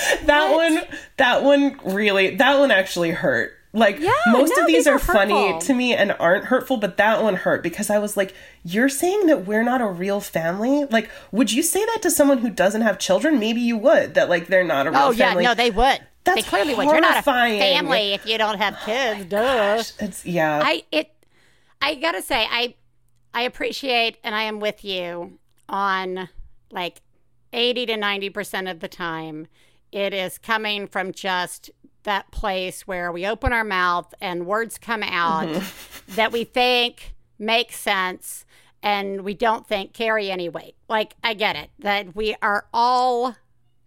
that 0.24 0.50
What? 0.50 0.72
one 0.72 0.84
that 1.16 1.42
one 1.42 1.80
really 1.84 2.36
that 2.36 2.58
one 2.58 2.70
actually 2.70 3.10
hurt. 3.12 3.52
Like 3.72 3.98
Yeah, 4.00 4.10
most 4.28 4.52
no, 4.56 4.62
of 4.62 4.66
these, 4.68 4.76
these 4.78 4.86
are, 4.86 4.94
are 4.94 4.98
funny 4.98 5.58
to 5.60 5.74
me 5.74 5.92
and 5.94 6.12
aren't 6.18 6.46
hurtful, 6.46 6.78
but 6.78 6.96
that 6.96 7.22
one 7.22 7.34
hurt 7.34 7.62
because 7.62 7.90
I 7.90 7.98
was 7.98 8.16
like, 8.16 8.34
you're 8.64 8.88
saying 8.88 9.26
that 9.26 9.44
we're 9.46 9.62
not 9.64 9.82
a 9.82 9.86
real 9.86 10.20
family? 10.20 10.86
Like, 10.86 11.10
would 11.30 11.52
you 11.52 11.62
say 11.62 11.84
that 11.84 11.98
to 12.02 12.10
someone 12.10 12.38
who 12.38 12.48
doesn't 12.48 12.80
have 12.80 12.98
children? 12.98 13.38
Maybe 13.38 13.60
you 13.60 13.76
would, 13.76 14.14
that 14.14 14.30
like 14.30 14.46
they're 14.46 14.64
not 14.64 14.86
a 14.86 14.90
real 14.92 15.00
Oh 15.00 15.10
yeah, 15.10 15.28
family. 15.28 15.44
no, 15.44 15.54
they 15.54 15.70
would. 15.70 15.98
they 15.98 16.32
That's 16.34 16.48
clearly 16.48 16.74
would. 16.74 16.84
You're 16.86 17.00
not 17.00 17.10
a 17.10 17.22
horrifying. 17.22 17.58
family 17.60 18.14
if 18.14 18.24
you 18.26 18.38
don't 18.38 18.56
have 18.58 18.78
oh 18.80 18.84
kids. 18.86 19.24
Duh. 19.28 19.82
it's 20.00 20.24
yeah. 20.24 20.60
I 20.64 20.84
it 20.90 21.12
I 21.82 21.96
gotta 21.96 22.22
say, 22.22 22.46
I 22.50 22.74
I 23.34 23.42
appreciate 23.42 24.16
and 24.24 24.34
I 24.34 24.44
am 24.44 24.58
with 24.58 24.84
you 24.86 25.38
on 25.68 26.30
like 26.70 27.02
eighty 27.52 27.84
to 27.84 27.96
ninety 27.98 28.30
percent 28.30 28.68
of 28.68 28.80
the 28.80 28.88
time 28.88 29.48
it 29.92 30.12
is 30.12 30.38
coming 30.38 30.86
from 30.86 31.12
just 31.12 31.70
that 32.06 32.30
place 32.30 32.86
where 32.86 33.12
we 33.12 33.26
open 33.26 33.52
our 33.52 33.64
mouth 33.64 34.14
and 34.20 34.46
words 34.46 34.78
come 34.78 35.02
out 35.02 35.48
mm-hmm. 35.48 36.12
that 36.14 36.32
we 36.32 36.44
think 36.44 37.14
make 37.38 37.72
sense 37.72 38.46
and 38.82 39.22
we 39.22 39.34
don't 39.34 39.66
think 39.66 39.92
carry 39.92 40.30
any 40.30 40.48
weight. 40.48 40.76
Like 40.88 41.14
I 41.22 41.34
get 41.34 41.56
it 41.56 41.70
that 41.80 42.14
we 42.14 42.36
are 42.40 42.66
all 42.72 43.36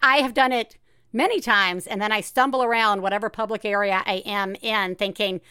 I 0.01 0.17
have 0.17 0.33
done 0.33 0.51
it 0.51 0.77
many 1.11 1.39
times 1.39 1.87
and 1.87 2.01
then 2.01 2.11
I 2.11 2.21
stumble 2.21 2.63
around 2.63 3.01
whatever 3.01 3.29
public 3.29 3.65
area 3.65 4.03
I 4.05 4.21
am 4.25 4.55
in 4.61 4.95
thinking, 4.95 5.41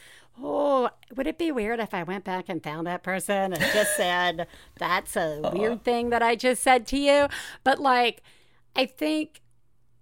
"Oh, 0.40 0.90
would 1.16 1.26
it 1.26 1.38
be 1.38 1.50
weird 1.50 1.80
if 1.80 1.94
I 1.94 2.02
went 2.02 2.24
back 2.24 2.48
and 2.48 2.62
found 2.62 2.86
that 2.86 3.02
person 3.02 3.52
and 3.54 3.62
just 3.72 3.96
said 3.96 4.46
that's 4.78 5.16
a 5.16 5.50
weird 5.52 5.82
thing 5.84 6.10
that 6.10 6.22
I 6.22 6.36
just 6.36 6.62
said 6.62 6.86
to 6.88 6.98
you?" 6.98 7.28
But 7.64 7.80
like 7.80 8.22
I 8.76 8.84
think 8.84 9.40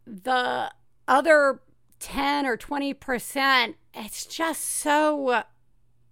the 0.06 0.70
other 1.08 1.60
10 1.98 2.46
or 2.46 2.56
20% 2.56 3.74
it's 3.96 4.26
just 4.26 4.62
so 4.62 5.42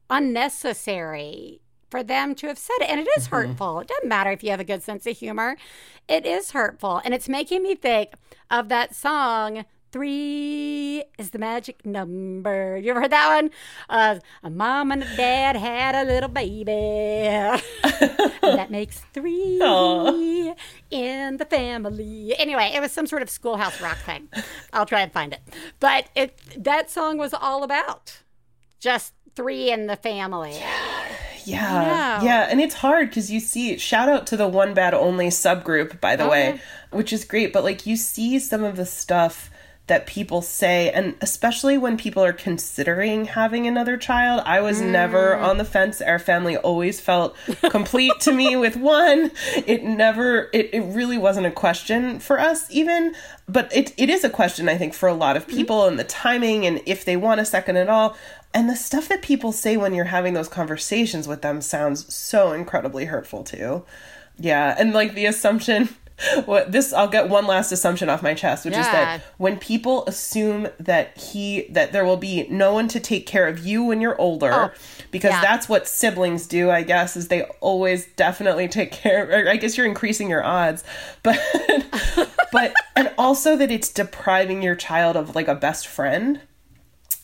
unnecessary 0.09 1.61
for 1.91 2.03
them 2.03 2.35
to 2.35 2.49
have 2.49 2.59
said 2.59 2.77
it. 2.81 2.89
And 2.91 3.01
it 3.01 3.09
is 3.17 3.25
mm-hmm. 3.25 3.37
hurtful. 3.37 3.81
It 3.81 3.89
doesn't 3.89 4.09
matter 4.09 4.31
if 4.31 4.43
you 4.43 4.51
have 4.51 4.61
a 4.61 4.65
good 4.65 4.83
sense 4.83 5.07
of 5.07 5.17
humor. 5.17 5.57
It 6.09 6.27
is 6.27 6.53
hurtful. 6.53 7.01
And 7.05 7.15
it's 7.15 7.29
making 7.29 7.63
me 7.63 7.75
think 7.75 8.11
of 8.51 8.69
that 8.71 8.95
song 8.95 9.65
Three 9.95 11.05
is 11.19 11.31
the 11.31 11.39
magic 11.39 11.87
number. 11.87 12.77
You 12.77 12.91
ever 12.91 13.03
heard 13.03 13.13
that 13.13 13.29
one? 13.29 13.51
Uh, 13.89 14.19
a 14.43 14.51
mom 14.51 14.91
and 14.91 15.05
a 15.05 15.17
dad 15.17 15.55
had 15.55 15.95
a 15.95 16.03
little 16.03 16.29
baby. 16.29 16.73
that 18.43 18.73
makes 18.73 19.03
three 19.13 19.61
Aw. 19.63 20.55
in 20.91 21.37
the 21.37 21.45
family. 21.45 22.35
Anyway, 22.41 22.73
it 22.75 22.81
was 22.81 22.91
some 22.91 23.07
sort 23.07 23.23
of 23.23 23.31
schoolhouse 23.31 23.81
rock 23.81 23.99
thing. 23.99 24.27
I'll 24.73 24.85
try 24.85 25.01
and 25.03 25.13
find 25.13 25.33
it. 25.33 25.43
But 25.79 26.09
it 26.17 26.41
that 26.59 26.91
song 26.91 27.17
was 27.17 27.33
all 27.33 27.63
about 27.63 28.19
just 28.81 29.13
three 29.37 29.71
in 29.71 29.87
the 29.87 29.95
family. 29.95 30.59
Yeah. 31.47 32.19
know. 32.19 32.25
Yeah. 32.25 32.49
And 32.51 32.59
it's 32.59 32.77
hard 32.77 33.11
because 33.11 33.31
you 33.31 33.39
see, 33.39 33.77
shout 33.77 34.09
out 34.09 34.27
to 34.29 34.37
the 34.39 34.49
one 34.49 34.73
bad 34.73 34.95
only 34.95 35.29
subgroup, 35.29 36.01
by 36.01 36.17
the 36.17 36.27
way, 36.27 36.59
which 36.91 37.13
is 37.13 37.27
great. 37.27 37.53
But 37.53 37.65
like 37.65 37.85
you 37.85 37.97
see 37.97 38.39
some 38.39 38.65
of 38.65 38.77
the 38.77 38.87
stuff 38.87 39.51
that 39.87 40.07
people 40.07 40.41
say, 40.41 40.91
and 40.91 41.15
especially 41.21 41.77
when 41.77 41.99
people 41.99 42.25
are 42.25 42.33
considering 42.33 43.27
having 43.27 43.67
another 43.67 43.99
child. 43.99 44.43
I 44.47 44.63
was 44.63 44.81
never 44.81 45.35
mm. 45.35 45.43
on 45.43 45.59
the 45.59 45.65
fence. 45.65 46.01
Our 46.01 46.19
family 46.19 46.57
always 46.57 47.01
felt 47.01 47.37
complete 47.69 48.13
to 48.21 48.33
me 48.33 48.57
with 48.57 48.77
one. 48.77 49.31
It 49.67 49.85
never, 49.85 50.49
it, 50.55 50.71
it 50.73 50.81
really 50.81 51.19
wasn't 51.19 51.47
a 51.47 51.51
question 51.51 52.19
for 52.19 52.41
us, 52.41 52.67
even. 52.71 53.15
But 53.47 53.77
it, 53.77 53.93
it 53.99 54.09
is 54.09 54.25
a 54.25 54.31
question, 54.31 54.71
I 54.71 54.79
think, 54.79 54.95
for 54.95 55.07
a 55.09 55.15
lot 55.15 55.37
of 55.37 55.47
mm-hmm. 55.47 55.57
people 55.57 55.87
and 55.87 55.99
the 55.99 56.05
timing 56.05 56.65
and 56.65 56.81
if 56.87 57.05
they 57.05 57.19
want 57.19 57.43
a 57.43 57.45
second 57.45 57.77
at 57.77 57.91
all. 57.91 58.17
And 58.55 58.71
the 58.71 58.77
stuff 58.77 59.09
that 59.09 59.21
people 59.21 59.53
say 59.53 59.77
when 59.77 59.93
you're 59.93 60.07
having 60.07 60.33
those 60.33 60.49
conversations 60.49 61.29
with 61.29 61.43
them 61.43 61.61
sounds 61.61 62.13
so 62.15 62.53
incredibly 62.53 63.05
hurtful 63.05 63.45
too. 63.45 63.85
Yeah, 64.39 64.75
and 64.79 64.95
like 64.95 65.15
the 65.15 65.27
assumption 65.27 65.91
what 66.45 66.71
this 66.71 66.93
I'll 66.93 67.09
get 67.09 67.29
one 67.29 67.47
last 67.47 67.73
assumption 67.73 68.09
off 68.09 68.23
my 68.23 68.35
chest, 68.35 68.65
which 68.65 68.77
is 68.77 68.87
that 68.87 69.23
when 69.39 69.59
people 69.59 70.05
assume 70.07 70.69
that 70.79 71.17
he 71.19 71.67
that 71.71 71.93
there 71.93 72.05
will 72.05 72.17
be 72.17 72.47
no 72.49 72.73
one 72.73 72.89
to 72.89 73.01
take 73.01 73.27
care 73.27 73.49
of 73.49 73.67
you 73.67 73.83
when 73.85 74.01
you're 74.01 74.19
older 74.21 74.53
Oh, 74.53 74.71
because 75.11 75.33
yeah. 75.33 75.41
that's 75.41 75.69
what 75.69 75.89
siblings 75.89 76.47
do, 76.47 76.71
I 76.71 76.83
guess, 76.83 77.17
is 77.17 77.29
they 77.29 77.43
always 77.61 78.07
definitely 78.15 78.69
take 78.69 78.93
care 78.93 79.29
or 79.29 79.49
I 79.51 79.57
guess 79.57 79.77
you're 79.77 79.87
increasing 79.87 80.31
your 80.31 80.45
odds. 80.45 80.85
But 81.23 81.41
but 82.53 82.75
and 82.95 83.11
also 83.19 83.57
that 83.57 83.71
it's 83.71 83.89
depriving 83.91 84.63
your 84.63 84.75
child 84.75 85.17
of 85.17 85.35
like 85.35 85.49
a 85.49 85.55
best 85.55 85.87
friend 85.87 86.41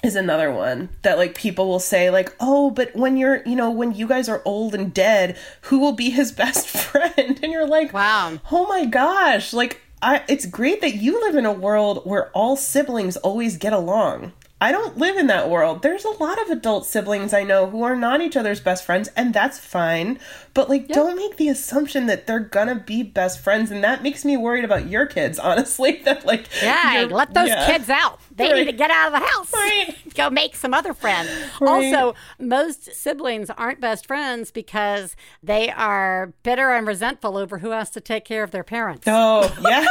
is 0.02 0.16
another 0.16 0.50
one 0.50 0.88
that 1.02 1.18
like 1.18 1.34
people 1.34 1.68
will 1.68 1.78
say 1.78 2.10
like 2.10 2.34
oh 2.40 2.70
but 2.70 2.94
when 2.96 3.16
you're 3.16 3.42
you 3.46 3.54
know 3.54 3.70
when 3.70 3.92
you 3.92 4.06
guys 4.06 4.28
are 4.28 4.42
old 4.44 4.74
and 4.74 4.94
dead 4.94 5.36
who 5.62 5.78
will 5.78 5.92
be 5.92 6.10
his 6.10 6.32
best 6.42 6.68
friend 6.68 7.38
and 7.42 7.52
you're 7.52 7.66
like 7.66 7.92
Wow. 7.92 8.38
oh 8.50 8.66
my 8.66 8.84
gosh 8.86 9.52
like 9.52 9.80
I, 10.02 10.22
it's 10.28 10.46
great 10.46 10.80
that 10.80 10.94
you 10.94 11.20
live 11.20 11.34
in 11.34 11.44
a 11.44 11.52
world 11.52 12.02
where 12.06 12.30
all 12.30 12.56
siblings 12.56 13.18
always 13.18 13.58
get 13.58 13.74
along 13.74 14.32
i 14.60 14.70
don't 14.72 14.98
live 14.98 15.16
in 15.16 15.26
that 15.26 15.48
world 15.48 15.82
there's 15.82 16.04
a 16.04 16.10
lot 16.22 16.40
of 16.42 16.50
adult 16.50 16.84
siblings 16.86 17.32
i 17.32 17.42
know 17.42 17.68
who 17.68 17.82
are 17.82 17.96
not 17.96 18.20
each 18.20 18.36
other's 18.36 18.60
best 18.60 18.84
friends 18.84 19.08
and 19.16 19.32
that's 19.32 19.58
fine 19.58 20.18
but 20.54 20.68
like 20.68 20.88
don't 20.88 21.16
make 21.16 21.36
the 21.36 21.48
assumption 21.48 22.06
that 22.06 22.26
they're 22.26 22.40
gonna 22.40 22.74
be 22.74 23.02
best 23.02 23.38
friends 23.40 23.70
and 23.70 23.82
that 23.84 24.02
makes 24.02 24.24
me 24.24 24.36
worried 24.36 24.64
about 24.64 24.88
your 24.88 25.06
kids 25.06 25.38
honestly 25.50 26.00
that 26.04 26.24
like 26.26 26.46
Yeah, 26.62 27.06
let 27.10 27.32
those 27.34 27.48
yeah. 27.48 27.66
kids 27.66 27.88
out. 27.88 28.18
They 28.34 28.48
Right. 28.48 28.56
need 28.60 28.64
to 28.66 28.72
get 28.72 28.90
out 28.90 29.12
of 29.12 29.20
the 29.20 29.26
house. 29.26 29.52
Right. 29.52 29.94
Go 30.14 30.28
make 30.30 30.56
some 30.56 30.72
other 30.74 30.92
friends. 30.94 31.30
Right. 31.60 31.94
Also, 31.94 32.16
most 32.38 32.92
siblings 32.94 33.50
aren't 33.50 33.80
best 33.80 34.06
friends 34.06 34.50
because 34.50 35.14
they 35.42 35.70
are 35.70 36.32
bitter 36.42 36.70
and 36.72 36.86
resentful 36.86 37.36
over 37.36 37.58
who 37.58 37.70
has 37.70 37.90
to 37.90 38.00
take 38.00 38.24
care 38.24 38.42
of 38.42 38.50
their 38.50 38.64
parents. 38.64 39.04
Oh, 39.06 39.54
yeah. 39.62 39.84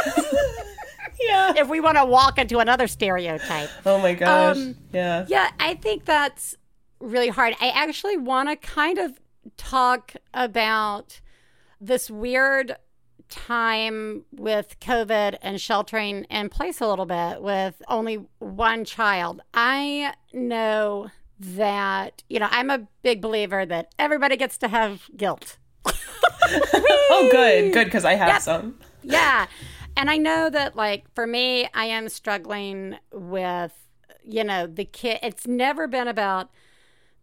Yeah. 1.20 1.54
If 1.56 1.68
we 1.68 1.80
want 1.80 1.96
to 1.96 2.04
walk 2.04 2.38
into 2.38 2.58
another 2.58 2.86
stereotype. 2.86 3.70
Oh 3.84 3.98
my 3.98 4.14
gosh. 4.14 4.56
Um, 4.56 4.76
yeah. 4.92 5.26
Yeah, 5.28 5.50
I 5.58 5.74
think 5.74 6.04
that's 6.04 6.56
really 7.00 7.28
hard. 7.28 7.54
I 7.60 7.70
actually 7.70 8.16
want 8.16 8.48
to 8.48 8.56
kind 8.56 8.98
of 8.98 9.20
talk 9.56 10.14
about 10.34 11.20
this 11.80 12.10
weird 12.10 12.76
time 13.28 14.24
with 14.32 14.78
COVID 14.80 15.36
and 15.40 15.60
sheltering 15.60 16.24
in 16.24 16.48
place 16.48 16.80
a 16.80 16.86
little 16.86 17.06
bit 17.06 17.40
with 17.40 17.80
only 17.88 18.26
one 18.38 18.84
child. 18.84 19.40
I 19.54 20.14
know 20.32 21.10
that, 21.38 22.22
you 22.28 22.38
know, 22.38 22.48
I'm 22.50 22.70
a 22.70 22.86
big 23.02 23.22
believer 23.22 23.64
that 23.64 23.94
everybody 23.98 24.36
gets 24.36 24.58
to 24.58 24.68
have 24.68 25.08
guilt. 25.16 25.58
oh, 25.86 27.28
good, 27.30 27.72
good, 27.72 27.84
because 27.86 28.04
I 28.04 28.14
have 28.14 28.28
yep. 28.28 28.42
some. 28.42 28.78
Yeah. 29.02 29.46
And 30.00 30.08
I 30.08 30.16
know 30.16 30.48
that, 30.48 30.76
like, 30.76 31.14
for 31.14 31.26
me, 31.26 31.68
I 31.74 31.84
am 31.84 32.08
struggling 32.08 32.96
with, 33.12 33.72
you 34.24 34.42
know, 34.42 34.66
the 34.66 34.86
kid. 34.86 35.18
It's 35.22 35.46
never 35.46 35.86
been 35.86 36.08
about 36.08 36.48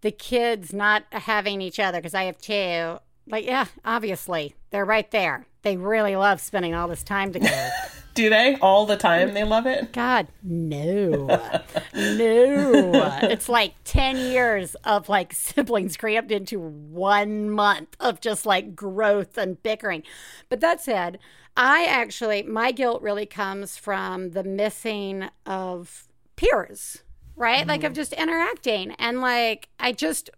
the 0.02 0.12
kids 0.12 0.74
not 0.74 1.06
having 1.12 1.60
each 1.60 1.80
other 1.80 1.98
because 1.98 2.14
I 2.14 2.26
have 2.26 2.38
two. 2.38 3.00
Like, 3.26 3.46
yeah, 3.46 3.66
obviously, 3.84 4.54
they're 4.70 4.86
right 4.86 5.10
there. 5.10 5.48
They 5.64 5.76
really 5.76 6.16
love 6.16 6.40
spending 6.40 6.76
all 6.76 6.88
this 6.88 7.02
time 7.02 7.34
together. 7.34 7.72
Do 8.14 8.30
they 8.30 8.58
all 8.62 8.86
the 8.86 8.98
time? 8.98 9.34
They 9.34 9.44
love 9.44 9.66
it. 9.66 9.92
God, 9.92 10.28
no, 10.44 11.26
no. 11.96 13.20
It's 13.24 13.48
like 13.50 13.74
ten 13.84 14.18
years 14.18 14.76
of 14.84 15.08
like 15.08 15.34
siblings 15.34 15.98
crammed 15.98 16.32
into 16.32 16.60
one 16.60 17.50
month 17.52 17.96
of 18.00 18.22
just 18.22 18.46
like 18.46 18.76
growth 18.76 19.38
and 19.38 19.62
bickering. 19.62 20.02
But 20.50 20.62
that 20.62 20.82
said, 20.82 21.20
I 21.58 21.86
actually 21.86 22.44
my 22.44 22.72
guilt 22.72 23.02
really 23.02 23.26
comes 23.26 23.78
from 23.78 24.32
the 24.32 24.44
missing 24.44 25.28
of 25.46 26.08
peers, 26.36 27.04
right? 27.36 27.62
Mm-hmm. 27.62 27.70
Like 27.70 27.84
of 27.84 27.94
just 27.94 28.14
interacting 28.14 28.92
and 28.92 29.20
like 29.20 29.70
I 29.80 29.92
just 29.92 30.30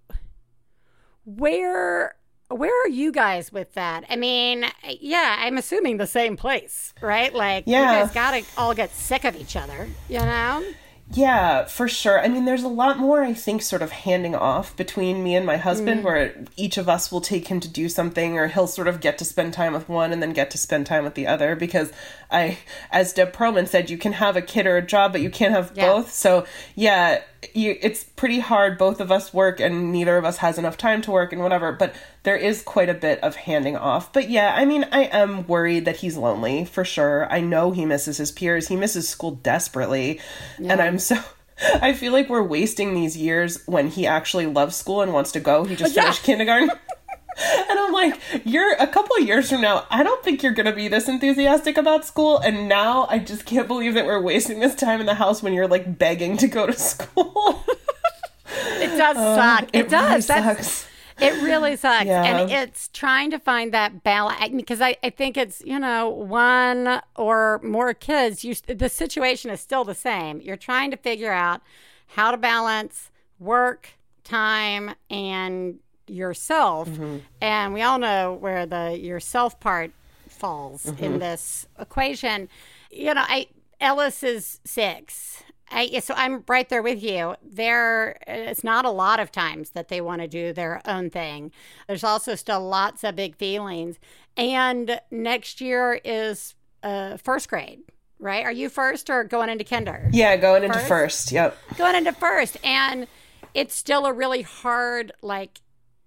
where 1.25 2.15
where 2.47 2.85
are 2.85 2.89
you 2.89 3.11
guys 3.11 3.51
with 3.51 3.73
that? 3.73 4.05
I 4.09 4.15
mean, 4.15 4.65
yeah, 4.99 5.35
I'm 5.39 5.57
assuming 5.57 5.97
the 5.97 6.07
same 6.07 6.35
place, 6.35 6.95
right? 6.99 7.31
Like, 7.31 7.65
yeah. 7.67 7.81
you 7.81 8.05
guys 8.05 8.13
gotta 8.13 8.43
all 8.57 8.73
get 8.73 8.89
sick 8.91 9.23
of 9.23 9.35
each 9.35 9.55
other, 9.55 9.87
you 10.07 10.19
know? 10.19 10.63
Yeah, 11.11 11.65
for 11.65 11.87
sure. 11.87 12.21
I 12.21 12.27
mean, 12.27 12.45
there's 12.45 12.63
a 12.63 12.67
lot 12.67 12.99
more, 12.99 13.23
I 13.23 13.33
think, 13.33 13.63
sort 13.63 13.81
of 13.81 13.91
handing 13.91 14.35
off 14.35 14.75
between 14.77 15.23
me 15.23 15.35
and 15.35 15.43
my 15.43 15.57
husband, 15.57 16.01
mm. 16.01 16.03
where 16.03 16.45
each 16.55 16.77
of 16.77 16.87
us 16.87 17.11
will 17.11 17.21
take 17.21 17.47
him 17.47 17.59
to 17.61 17.67
do 17.67 17.89
something, 17.89 18.37
or 18.37 18.47
he'll 18.47 18.67
sort 18.67 18.87
of 18.87 19.01
get 19.01 19.17
to 19.17 19.25
spend 19.25 19.53
time 19.53 19.73
with 19.73 19.89
one 19.89 20.11
and 20.11 20.21
then 20.21 20.33
get 20.33 20.51
to 20.51 20.57
spend 20.57 20.85
time 20.85 21.03
with 21.03 21.15
the 21.15 21.25
other. 21.25 21.55
Because 21.55 21.91
I, 22.29 22.59
as 22.91 23.11
Deb 23.11 23.33
Perelman 23.33 23.67
said, 23.67 23.89
you 23.89 23.97
can 23.97 24.13
have 24.13 24.35
a 24.35 24.41
kid 24.41 24.67
or 24.67 24.77
a 24.77 24.85
job, 24.85 25.11
but 25.11 25.21
you 25.21 25.31
can't 25.31 25.53
have 25.53 25.71
yeah. 25.73 25.87
both. 25.87 26.11
So, 26.11 26.45
yeah, 26.75 27.23
you, 27.53 27.77
it's 27.81 28.03
pretty 28.03 28.39
hard. 28.39 28.77
Both 28.77 28.99
of 28.99 29.11
us 29.11 29.33
work, 29.33 29.59
and 29.59 29.91
neither 29.91 30.17
of 30.17 30.25
us 30.25 30.37
has 30.37 30.57
enough 30.57 30.77
time 30.77 31.01
to 31.03 31.11
work, 31.11 31.31
and 31.31 31.41
whatever. 31.41 31.71
But 31.71 31.95
there 32.23 32.35
is 32.35 32.61
quite 32.61 32.89
a 32.89 32.93
bit 32.93 33.19
of 33.19 33.35
handing 33.35 33.75
off. 33.75 34.11
But 34.11 34.29
yeah, 34.29 34.53
I 34.55 34.65
mean, 34.65 34.85
I 34.91 35.03
am 35.03 35.47
worried 35.47 35.85
that 35.85 35.97
he's 35.97 36.17
lonely 36.17 36.65
for 36.65 36.83
sure. 36.83 37.31
I 37.31 37.41
know 37.41 37.71
he 37.71 37.85
misses 37.85 38.17
his 38.17 38.31
peers. 38.31 38.67
He 38.67 38.75
misses 38.75 39.07
school 39.07 39.31
desperately, 39.31 40.19
yeah. 40.59 40.73
and 40.73 40.81
I'm 40.81 40.99
so. 40.99 41.17
I 41.81 41.91
feel 41.91 42.13
like 42.13 42.29
we're 42.29 42.41
wasting 42.41 42.93
these 42.93 43.17
years 43.17 43.65
when 43.65 43.89
he 43.89 44.07
actually 44.07 44.45
loves 44.45 44.77
school 44.77 45.01
and 45.01 45.11
wants 45.11 45.33
to 45.33 45.41
go. 45.41 45.65
He 45.65 45.75
just 45.75 45.95
yeah. 45.95 46.03
finished 46.03 46.23
kindergarten. 46.23 46.71
and 47.39 47.79
I'm 47.79 47.91
like, 47.91 48.19
you're 48.45 48.73
a 48.75 48.87
couple 48.87 49.15
of 49.17 49.23
years 49.23 49.49
from 49.49 49.61
now, 49.61 49.85
I 49.89 50.03
don't 50.03 50.23
think 50.23 50.43
you're 50.43 50.53
going 50.53 50.65
to 50.65 50.73
be 50.73 50.87
this 50.87 51.07
enthusiastic 51.07 51.77
about 51.77 52.05
school. 52.05 52.37
And 52.39 52.67
now 52.67 53.07
I 53.09 53.19
just 53.19 53.45
can't 53.45 53.67
believe 53.67 53.93
that 53.93 54.05
we're 54.05 54.21
wasting 54.21 54.59
this 54.59 54.75
time 54.75 54.99
in 54.99 55.05
the 55.05 55.15
house 55.15 55.41
when 55.41 55.53
you're 55.53 55.67
like 55.67 55.97
begging 55.97 56.37
to 56.37 56.47
go 56.47 56.67
to 56.67 56.73
school. 56.73 57.63
it 58.47 58.97
does 58.97 59.17
uh, 59.17 59.35
suck. 59.35 59.69
It, 59.73 59.85
it 59.85 59.89
does. 59.89 60.29
Really 60.29 60.43
sucks. 60.43 60.87
It 61.21 61.43
really 61.43 61.75
sucks. 61.77 62.05
Yeah. 62.05 62.23
And 62.23 62.51
it's 62.51 62.89
trying 62.89 63.31
to 63.31 63.39
find 63.39 63.73
that 63.73 64.03
balance 64.03 64.51
because 64.55 64.81
I, 64.81 64.97
I 65.03 65.09
think 65.09 65.37
it's, 65.37 65.61
you 65.65 65.79
know, 65.79 66.09
one 66.09 67.01
or 67.15 67.59
more 67.63 67.93
kids, 67.93 68.43
you, 68.43 68.55
the 68.67 68.89
situation 68.89 69.51
is 69.51 69.61
still 69.61 69.83
the 69.83 69.95
same. 69.95 70.41
You're 70.41 70.57
trying 70.57 70.91
to 70.91 70.97
figure 70.97 71.31
out 71.31 71.61
how 72.07 72.31
to 72.31 72.37
balance 72.37 73.11
work, 73.39 73.91
time, 74.23 74.95
and 75.09 75.79
yourself. 76.09 76.89
Mm-hmm. 76.89 77.17
And 77.41 77.73
we 77.73 77.81
all 77.81 77.99
know 77.99 78.33
where 78.33 78.65
the 78.65 78.97
yourself 78.99 79.59
part 79.59 79.91
falls 80.27 80.85
mm-hmm. 80.85 81.03
in 81.03 81.19
this 81.19 81.67
equation. 81.79 82.49
You 82.91 83.13
know, 83.13 83.23
I 83.25 83.47
Ellis 83.79 84.23
is 84.23 84.59
six. 84.65 85.43
I, 85.71 85.99
so 85.99 86.13
I'm 86.17 86.43
right 86.47 86.67
there 86.67 86.81
with 86.81 87.03
you. 87.03 87.35
There, 87.43 88.17
it's 88.25 88.63
not 88.63 88.85
a 88.85 88.89
lot 88.89 89.19
of 89.19 89.31
times 89.31 89.71
that 89.71 89.87
they 89.87 90.01
want 90.01 90.21
to 90.21 90.27
do 90.27 90.51
their 90.51 90.81
own 90.85 91.09
thing. 91.09 91.51
There's 91.87 92.03
also 92.03 92.35
still 92.35 92.61
lots 92.67 93.03
of 93.03 93.15
big 93.15 93.35
feelings. 93.35 93.99
And 94.35 94.99
next 95.11 95.61
year 95.61 95.99
is 96.03 96.55
uh, 96.81 97.17
first 97.17 97.49
grade, 97.49 97.81
right? 98.19 98.43
Are 98.45 98.51
you 98.51 98.69
first 98.69 99.09
or 99.09 99.23
going 99.23 99.49
into 99.49 99.63
kinder? 99.63 100.09
Yeah, 100.11 100.37
going 100.37 100.63
first? 100.63 100.75
into 100.75 100.87
first. 100.87 101.31
Yep. 101.31 101.57
Going 101.77 101.95
into 101.95 102.13
first, 102.13 102.57
and 102.63 103.07
it's 103.53 103.75
still 103.75 104.05
a 104.05 104.13
really 104.13 104.41
hard 104.41 105.11
like 105.21 105.59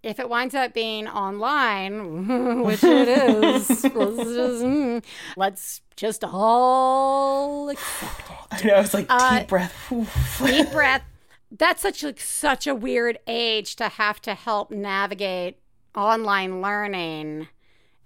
if 0.03 0.19
it 0.19 0.29
winds 0.29 0.55
up 0.55 0.75
being 0.75 1.07
online, 1.07 2.63
which 2.65 2.83
it 2.83 3.09
is, 3.09 3.85
let's, 3.85 4.17
just, 4.17 4.65
mm, 4.65 5.05
let's 5.37 5.81
just 5.97 6.25
all 6.25 7.69
accept 7.69 8.21
it. 8.21 8.37
I 8.51 8.67
know. 8.67 8.81
It's 8.81 8.95
like 8.95 9.07
uh, 9.09 9.39
deep 9.39 9.49
breath. 9.49 9.93
deep 10.45 10.71
breath. 10.73 11.03
That's 11.51 11.83
such 11.83 12.03
like 12.03 12.21
such 12.21 12.67
a 12.67 12.75
weird 12.75 13.19
age 13.27 13.77
to 13.77 13.89
have 13.89 14.21
to 14.23 14.35
help 14.35 14.71
navigate 14.71 15.59
online 15.95 16.63
learning. 16.63 17.49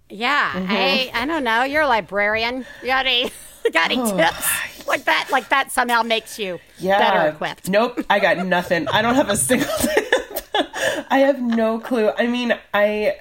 Yeah, 0.09 0.51
mm-hmm. 0.51 0.71
I 0.71 1.11
I 1.13 1.25
don't 1.25 1.43
know. 1.43 1.63
You're 1.63 1.83
a 1.83 1.87
librarian. 1.87 2.65
You 2.81 2.87
got 2.87 3.05
any 3.05 3.31
got 3.71 3.91
any 3.91 3.99
oh. 3.99 4.17
tips 4.17 4.87
like 4.87 5.05
that? 5.05 5.29
Like 5.31 5.49
that 5.49 5.71
somehow 5.71 6.03
makes 6.03 6.37
you 6.37 6.59
yeah. 6.77 6.99
better 6.99 7.29
equipped. 7.29 7.69
Nope, 7.69 7.99
I 8.09 8.19
got 8.19 8.45
nothing. 8.45 8.87
I 8.89 9.01
don't 9.01 9.15
have 9.15 9.29
a 9.29 9.37
single. 9.37 9.67
I 11.09 11.19
have 11.19 11.41
no 11.41 11.79
clue. 11.79 12.11
I 12.17 12.27
mean, 12.27 12.57
I 12.73 13.17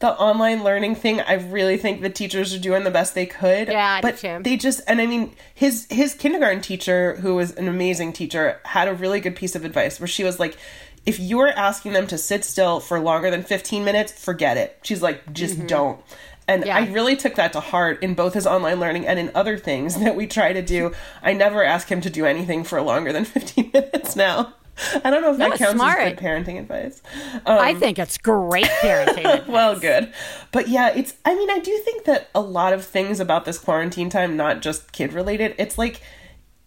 the 0.00 0.12
online 0.18 0.64
learning 0.64 0.94
thing, 0.94 1.20
I 1.20 1.34
really 1.34 1.76
think 1.76 2.00
the 2.00 2.08
teachers 2.08 2.54
are 2.54 2.58
doing 2.58 2.84
the 2.84 2.90
best 2.90 3.14
they 3.14 3.26
could. 3.26 3.68
Yeah, 3.68 4.00
but 4.00 4.18
they 4.42 4.56
just 4.56 4.80
and 4.86 5.00
I 5.00 5.06
mean 5.06 5.34
his 5.54 5.86
his 5.90 6.14
kindergarten 6.14 6.62
teacher, 6.62 7.16
who 7.16 7.34
was 7.34 7.52
an 7.52 7.68
amazing 7.68 8.14
teacher, 8.14 8.60
had 8.64 8.88
a 8.88 8.94
really 8.94 9.20
good 9.20 9.36
piece 9.36 9.54
of 9.54 9.64
advice 9.64 10.00
where 10.00 10.06
she 10.06 10.24
was 10.24 10.40
like, 10.40 10.56
if 11.04 11.20
you're 11.20 11.48
asking 11.48 11.92
them 11.92 12.06
to 12.08 12.18
sit 12.18 12.44
still 12.44 12.80
for 12.80 12.98
longer 12.98 13.30
than 13.30 13.42
15 13.42 13.84
minutes, 13.84 14.12
forget 14.12 14.56
it. 14.56 14.78
She's 14.82 15.02
like, 15.02 15.32
just 15.32 15.56
mm-hmm. 15.56 15.66
don't. 15.66 16.00
And 16.48 16.66
yeah. 16.66 16.76
I 16.76 16.86
really 16.88 17.14
took 17.14 17.36
that 17.36 17.52
to 17.52 17.60
heart 17.60 18.02
in 18.02 18.14
both 18.14 18.34
his 18.34 18.46
online 18.46 18.80
learning 18.80 19.06
and 19.06 19.18
in 19.18 19.30
other 19.34 19.56
things 19.56 19.96
that 20.00 20.16
we 20.16 20.26
try 20.26 20.52
to 20.52 20.62
do. 20.62 20.92
I 21.22 21.34
never 21.34 21.62
ask 21.62 21.88
him 21.88 22.00
to 22.00 22.10
do 22.10 22.24
anything 22.24 22.64
for 22.64 22.80
longer 22.80 23.12
than 23.12 23.24
15 23.24 23.70
minutes 23.74 24.16
now. 24.16 24.54
I 25.04 25.10
don't 25.10 25.22
know 25.22 25.32
if 25.32 25.38
no, 25.38 25.48
that 25.50 25.58
counts 25.58 25.74
smart. 25.74 26.00
as 26.00 26.12
good 26.14 26.22
parenting 26.22 26.58
advice. 26.58 27.02
Um, 27.34 27.58
I 27.58 27.74
think 27.74 27.98
it's 27.98 28.18
great 28.18 28.64
parenting. 28.82 29.46
well, 29.46 29.78
good. 29.78 30.12
But 30.52 30.68
yeah, 30.68 30.88
it's, 30.94 31.14
I 31.24 31.34
mean, 31.34 31.50
I 31.50 31.58
do 31.58 31.76
think 31.84 32.04
that 32.04 32.30
a 32.34 32.40
lot 32.40 32.72
of 32.72 32.84
things 32.84 33.20
about 33.20 33.44
this 33.44 33.58
quarantine 33.58 34.10
time, 34.10 34.36
not 34.36 34.62
just 34.62 34.92
kid 34.92 35.12
related, 35.12 35.54
it's 35.58 35.76
like, 35.76 36.00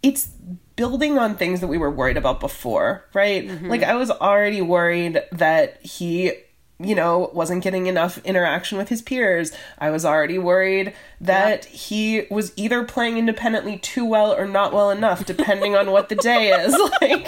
it's 0.02 0.28
building 0.76 1.18
on 1.18 1.36
things 1.36 1.62
that 1.62 1.68
we 1.68 1.78
were 1.78 1.92
worried 1.92 2.18
about 2.18 2.40
before, 2.40 3.06
right? 3.14 3.48
Mm-hmm. 3.48 3.70
Like, 3.70 3.84
I 3.84 3.96
was 3.96 4.12
already 4.12 4.62
worried 4.62 5.24
that 5.32 5.82
he 5.82 6.34
you 6.80 6.96
know, 6.96 7.30
wasn't 7.34 7.64
getting 7.64 7.88
enough 7.88 8.18
interaction 8.20 8.78
with 8.78 8.90
his 8.90 9.02
peers. 9.02 9.52
I 9.80 9.90
was 9.90 10.06
already 10.06 10.38
worried 10.38 10.94
that 11.22 11.66
he 11.66 12.26
was 12.30 12.52
either 12.56 12.84
playing 12.84 13.18
independently 13.18 13.78
too 13.78 14.06
well 14.06 14.34
or 14.34 14.48
not 14.48 14.74
well 14.74 14.90
enough, 14.90 15.26
depending 15.26 15.76
on 15.76 15.92
what 15.92 16.10
the 16.10 16.16
day 16.16 16.50
is. 16.50 16.74
Like, 17.02 17.28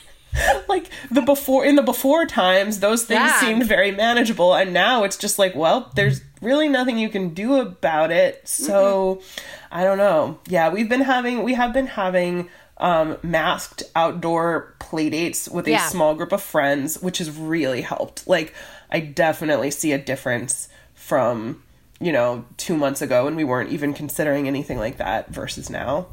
like 0.67 0.89
the 1.11 1.21
before 1.21 1.65
in 1.65 1.75
the 1.75 1.81
before 1.81 2.25
times 2.25 2.79
those 2.79 3.03
things 3.03 3.19
yeah. 3.19 3.39
seemed 3.39 3.65
very 3.65 3.91
manageable 3.91 4.53
and 4.53 4.73
now 4.73 5.03
it's 5.03 5.17
just 5.17 5.39
like 5.39 5.55
well 5.55 5.91
there's 5.95 6.21
really 6.41 6.69
nothing 6.69 6.97
you 6.97 7.09
can 7.09 7.33
do 7.33 7.55
about 7.55 8.11
it 8.11 8.47
so 8.47 9.15
mm-hmm. 9.15 9.39
i 9.71 9.83
don't 9.83 9.97
know 9.97 10.39
yeah 10.47 10.69
we've 10.69 10.89
been 10.89 11.01
having 11.01 11.43
we 11.43 11.53
have 11.53 11.73
been 11.73 11.87
having 11.87 12.49
um, 12.81 13.17
masked 13.23 13.83
outdoor 13.93 14.73
play 14.79 15.09
dates 15.09 15.49
with 15.49 15.67
a 15.67 15.71
yeah. 15.71 15.87
small 15.87 16.15
group 16.15 16.31
of 16.31 16.41
friends 16.41 17.01
which 17.01 17.17
has 17.17 17.29
really 17.29 17.81
helped 17.81 18.25
like 18.25 18.53
i 18.89 19.01
definitely 19.01 19.69
see 19.69 19.91
a 19.91 19.97
difference 19.97 20.69
from 20.93 21.61
you 21.99 22.13
know 22.13 22.45
two 22.55 22.77
months 22.77 23.01
ago 23.01 23.25
when 23.25 23.35
we 23.35 23.43
weren't 23.43 23.71
even 23.71 23.93
considering 23.93 24.47
anything 24.47 24.77
like 24.77 24.97
that 24.97 25.29
versus 25.29 25.69
now 25.69 26.07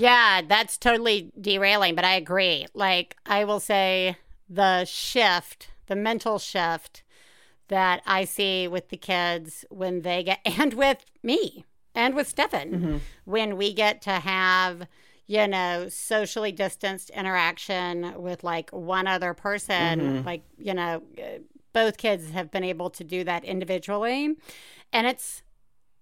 yeah, 0.00 0.40
that's 0.46 0.78
totally 0.78 1.30
derailing, 1.38 1.94
but 1.94 2.04
I 2.04 2.14
agree. 2.14 2.66
Like, 2.74 3.16
I 3.26 3.44
will 3.44 3.60
say 3.60 4.16
the 4.48 4.84
shift, 4.84 5.68
the 5.86 5.96
mental 5.96 6.38
shift 6.38 7.02
that 7.68 8.02
I 8.06 8.24
see 8.24 8.66
with 8.66 8.88
the 8.88 8.96
kids 8.96 9.64
when 9.70 10.02
they 10.02 10.24
get, 10.24 10.40
and 10.44 10.74
with 10.74 11.04
me 11.22 11.66
and 11.94 12.14
with 12.14 12.28
Stefan, 12.28 12.70
mm-hmm. 12.70 12.96
when 13.24 13.56
we 13.56 13.74
get 13.74 14.00
to 14.02 14.12
have, 14.12 14.86
you 15.26 15.46
know, 15.46 15.88
socially 15.88 16.50
distanced 16.50 17.10
interaction 17.10 18.20
with 18.20 18.42
like 18.42 18.70
one 18.70 19.06
other 19.06 19.34
person, 19.34 20.00
mm-hmm. 20.00 20.26
like, 20.26 20.42
you 20.56 20.74
know, 20.74 21.02
both 21.72 21.98
kids 21.98 22.30
have 22.30 22.50
been 22.50 22.64
able 22.64 22.90
to 22.90 23.04
do 23.04 23.22
that 23.24 23.44
individually. 23.44 24.34
And 24.92 25.06
it's, 25.06 25.42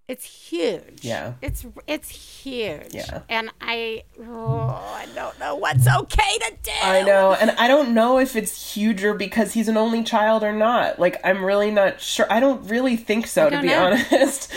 It's 0.08 0.24
huge. 0.24 1.04
Yeah. 1.04 1.34
It's 1.42 1.66
it's 1.86 2.08
huge. 2.08 2.94
Yeah. 2.94 3.20
And 3.28 3.50
I 3.60 4.04
oh, 4.18 4.70
I 4.94 5.06
don't 5.14 5.38
know 5.38 5.54
what's 5.54 5.86
okay 5.86 6.38
to 6.38 6.52
do. 6.62 6.70
I 6.82 7.02
know, 7.02 7.34
and 7.34 7.50
I 7.52 7.68
don't 7.68 7.92
know 7.92 8.18
if 8.18 8.34
it's 8.34 8.74
huger 8.74 9.12
because 9.12 9.52
he's 9.52 9.68
an 9.68 9.76
only 9.76 10.02
child 10.02 10.42
or 10.42 10.52
not. 10.54 10.98
Like, 10.98 11.20
I'm 11.24 11.44
really 11.44 11.70
not 11.70 12.00
sure. 12.00 12.26
I 12.30 12.40
don't 12.40 12.66
really 12.70 12.96
think 12.96 13.26
so, 13.26 13.50
to 13.50 13.60
be 13.60 13.68
know. 13.68 13.84
honest. 13.84 14.50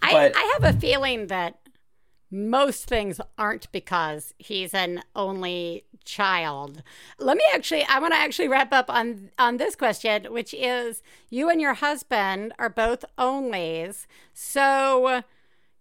I, 0.00 0.12
but 0.12 0.32
I 0.34 0.58
have 0.58 0.74
a 0.74 0.78
feeling 0.80 1.26
that 1.26 1.58
most 2.30 2.86
things 2.86 3.20
aren't 3.36 3.70
because 3.72 4.32
he's 4.38 4.72
an 4.72 5.02
only 5.14 5.84
child. 6.06 6.82
Let 7.18 7.36
me 7.36 7.44
actually 7.52 7.84
I 7.84 7.98
want 7.98 8.14
to 8.14 8.18
actually 8.18 8.48
wrap 8.48 8.72
up 8.72 8.88
on 8.88 9.30
on 9.38 9.58
this 9.58 9.76
question 9.76 10.32
which 10.32 10.54
is 10.54 11.02
you 11.28 11.50
and 11.50 11.60
your 11.60 11.74
husband 11.74 12.54
are 12.58 12.70
both 12.70 13.04
onlys. 13.18 14.06
So, 14.32 15.22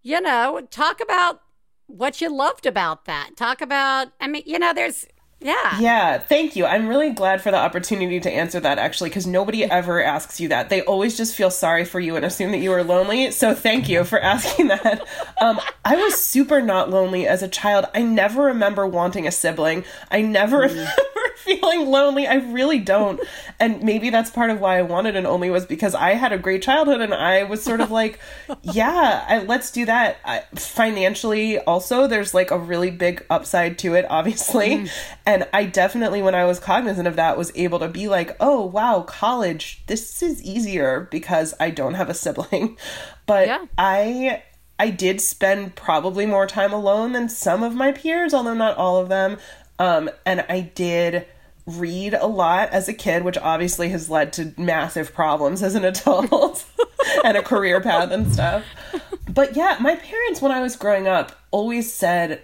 you 0.02 0.20
know, 0.20 0.68
talk 0.70 1.00
about 1.02 1.42
what 1.88 2.20
you 2.20 2.36
loved 2.36 2.66
about 2.66 3.06
that. 3.06 3.38
Talk 3.38 3.62
about 3.62 4.10
I 4.20 4.28
mean, 4.28 4.44
you 4.46 4.60
know, 4.60 4.74
there's 4.74 5.06
yeah. 5.40 5.80
Yeah, 5.80 6.18
thank 6.18 6.56
you. 6.56 6.66
I'm 6.66 6.88
really 6.88 7.12
glad 7.12 7.42
for 7.42 7.52
the 7.52 7.58
opportunity 7.58 8.20
to 8.20 8.32
answer 8.32 8.60
that 8.62 8.80
actually, 8.80 9.10
because 9.10 9.28
nobody 9.28 9.64
ever 9.64 10.02
asks 10.02 10.40
you 10.40 10.48
that. 10.50 10.70
They 10.70 10.82
always 10.82 11.18
just 11.18 11.36
feel 11.36 11.52
sorry 11.52 11.86
for 11.86 12.00
you 12.00 12.16
and 12.16 12.26
assume 12.26 12.52
that 12.52 12.60
you 12.60 12.72
are 12.72 12.84
lonely. 12.84 13.32
So 13.32 13.54
thank 13.54 13.88
you 13.90 14.04
for 14.06 14.20
asking 14.22 14.70
that. 14.70 15.06
Um, 15.40 15.60
I 15.84 15.98
was 15.98 16.16
super 16.16 16.62
not 16.62 16.90
lonely 16.90 17.28
as 17.28 17.44
a 17.44 17.48
child. 17.48 17.86
I 17.94 18.02
never 18.02 18.44
remember 18.44 18.88
wanting 18.88 19.28
a 19.28 19.32
sibling. 19.32 19.84
I 20.10 20.22
never 20.22 20.58
remember 20.62 20.92
feeling 21.38 21.88
lonely. 21.88 22.28
I 22.28 22.36
really 22.36 22.80
don't. 22.80 23.20
And 23.60 23.84
maybe 23.84 24.10
that's 24.10 24.32
part 24.32 24.50
of 24.50 24.60
why 24.60 24.80
I 24.80 24.82
wanted 24.82 25.16
an 25.16 25.26
only 25.26 25.50
was 25.50 25.66
because 25.66 25.94
I 25.94 26.12
had 26.12 26.34
a 26.34 26.38
great 26.38 26.62
childhood 26.64 27.02
and 27.02 27.14
I 27.14 27.44
was 27.44 27.64
sort 27.64 27.82
of 27.82 27.92
like, 27.92 28.20
yeah, 28.64 29.26
I, 29.28 29.40
let's 29.40 29.72
do 29.72 29.86
that. 29.86 30.18
I, 30.26 30.44
financially, 30.56 31.60
also, 31.60 32.08
there's 32.08 32.34
like 32.34 32.52
a 32.52 32.58
really 32.58 32.92
big 32.92 33.26
upside 33.30 33.78
to 33.80 33.94
it, 33.94 34.06
obviously. 34.10 34.90
And 35.26 35.48
I 35.54 35.66
definitely, 35.66 36.22
when 36.22 36.36
I 36.36 36.46
was 36.46 36.60
cognizant 36.60 37.08
of 37.08 37.16
that, 37.16 37.38
was 37.38 37.52
able 37.56 37.80
to 37.80 37.88
be 37.88 38.08
like, 38.08 38.36
oh, 38.40 38.64
wow, 38.66 39.02
college, 39.02 39.82
this 39.88 40.22
is 40.22 40.44
easier 40.44 41.08
because 41.10 41.54
I 41.60 41.72
don't 41.72 41.96
have 41.96 42.10
a 42.10 42.14
sibling. 42.24 42.78
But 43.26 43.48
Yeah. 43.48 43.66
I. 43.78 44.44
I 44.78 44.90
did 44.90 45.22
spend 45.22 45.76
probably 45.76 46.26
more 46.26 46.46
time 46.46 46.74
alone 46.74 47.14
than 47.14 47.30
some 47.30 47.64
of 47.64 47.74
my 47.74 47.94
peers, 47.94 48.34
although 48.34 48.54
not 48.54 48.76
all 48.76 48.98
of 48.98 49.08
them. 49.08 49.38
Um, 49.80 50.10
and 50.26 50.46
I 50.50 50.60
did 50.60 51.26
read 51.66 52.14
a 52.14 52.28
lot 52.28 52.70
as 52.72 52.90
a 52.90 52.94
kid, 52.94 53.24
which 53.24 53.38
obviously 53.38 53.88
has 53.90 54.10
led 54.10 54.34
to 54.34 54.54
massive 54.58 55.14
problems 55.14 55.64
as 55.64 55.76
an 55.76 55.86
adult 55.86 56.66
and 57.24 57.38
a 57.38 57.42
career 57.42 57.80
path 57.80 58.12
and 58.12 58.32
stuff. 58.32 58.66
But 59.28 59.56
yeah, 59.56 59.78
my 59.82 59.96
parents, 59.96 60.42
when 60.42 60.52
I 60.52 60.62
was 60.62 60.76
growing 60.76 61.08
up, 61.08 61.32
always 61.52 61.92
said 61.92 62.42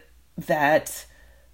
that, 0.47 1.05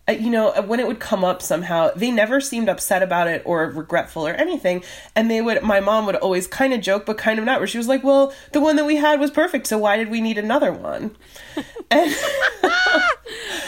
Uh, 0.08 0.13
you 0.13 0.30
know, 0.30 0.50
uh, 0.50 0.62
when 0.62 0.80
it 0.80 0.88
would 0.88 1.00
come 1.00 1.24
up 1.24 1.41
somehow, 1.41 1.91
they 1.96 2.12
never 2.12 2.39
seemed 2.39 2.70
upset 2.70 3.04
about 3.04 3.28
it 3.28 3.41
or 3.46 3.65
regretful 3.72 4.26
or 4.26 4.34
anything. 4.34 4.84
And 5.15 5.30
they 5.30 5.41
would, 5.41 5.62
my 5.63 5.80
mom 5.80 6.06
would 6.06 6.15
always 6.15 6.48
kind 6.48 6.74
of 6.74 6.82
joke, 6.82 7.06
but 7.06 7.17
kind 7.17 7.39
of 7.39 7.46
not, 7.46 7.60
where 7.60 7.67
she 7.67 7.78
was 7.78 7.88
like, 7.88 8.04
well, 8.04 8.34
the 8.54 8.62
one 8.62 8.76
that 8.78 8.86
we 8.86 8.96
had 8.96 9.20
was 9.20 9.32
perfect, 9.32 9.67
so 9.67 9.78
why 9.78 9.98
did 9.98 10.10
we 10.10 10.22
need 10.22 10.38
another 10.38 10.72
one? 10.72 11.15
And 11.89 12.13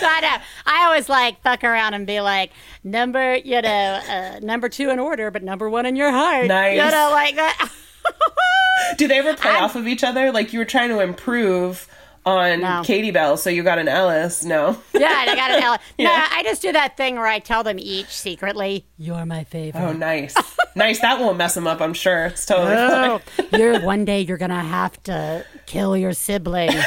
I 0.02 0.20
know. 0.22 0.44
I 0.66 0.86
always 0.86 1.10
like 1.10 1.42
fuck 1.42 1.64
around 1.64 1.94
and 1.94 2.06
be 2.06 2.22
like 2.22 2.52
number, 2.84 3.36
you 3.36 3.62
know, 3.62 4.02
uh, 4.10 4.40
number 4.42 4.70
two 4.70 4.90
in 4.90 5.00
order, 5.00 5.32
but 5.32 5.44
number 5.44 5.70
one 5.70 5.86
in 5.86 5.96
your 5.96 6.12
heart. 6.12 6.48
Nice. 6.48 6.78
You 6.78 6.92
know, 6.92 7.10
like 7.12 7.38
uh, 7.38 7.38
that. 7.60 8.98
Do 8.98 9.08
they 9.08 9.20
ever 9.20 9.36
play 9.36 9.52
off 9.52 9.76
of 9.76 9.88
each 9.88 10.04
other? 10.04 10.32
Like 10.32 10.54
you 10.54 10.60
were 10.60 10.66
trying 10.66 10.90
to 10.90 11.00
improve 11.00 11.88
on 12.30 12.62
No. 12.62 12.82
Katie 12.86 13.12
Bell, 13.12 13.38
so 13.38 13.50
you 13.50 13.64
got 13.64 13.80
an 13.80 13.88
Ellis. 13.88 14.44
No. 14.44 14.78
yeah, 14.94 15.22
and 15.22 15.30
I 15.30 15.36
got 15.36 15.52
an 15.52 15.64
L. 15.64 15.72
No, 15.98 16.06
Yeah. 16.06 16.28
I 16.32 16.44
just 16.44 16.62
do 16.62 16.72
that 16.72 16.96
thing 16.98 17.16
where 17.16 17.28
I 17.28 17.40
tell 17.40 17.64
them 17.64 17.78
each 17.80 18.08
secretly, 18.10 18.86
"You're 18.98 19.26
my 19.26 19.44
favorite." 19.46 19.82
Oh, 19.82 19.94
nice, 19.94 20.36
nice. 20.76 21.00
That 21.02 21.20
won't 21.20 21.38
mess 21.38 21.56
them 21.56 21.68
up. 21.68 21.82
I'm 21.82 21.94
sure. 21.94 22.26
It's 22.28 22.46
totally 22.46 22.76
fine. 22.76 23.22
Oh, 23.52 23.58
you're 23.58 23.80
one 23.82 24.06
day 24.06 24.22
you're 24.22 24.38
gonna 24.38 24.64
have 24.64 25.02
to 25.04 25.46
kill 25.66 25.96
your 25.98 26.14
sibling. 26.14 26.72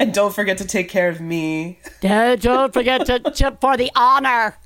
And 0.00 0.12
don't 0.12 0.34
forget 0.34 0.58
to 0.58 0.64
take 0.66 0.88
care 0.88 1.08
of 1.08 1.20
me. 1.20 1.78
Don't 2.00 2.72
forget 2.72 3.06
to 3.06 3.30
chip 3.34 3.60
for 3.60 3.76
the 3.76 3.90
honor 3.96 4.56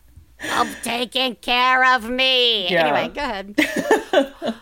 of 0.57 0.77
taking 0.83 1.37
care 1.37 1.95
of 1.95 2.09
me. 2.11 2.69
Yeah. 2.71 2.87
Anyway, 2.87 3.15
go 3.15 3.21
ahead. 3.21 4.57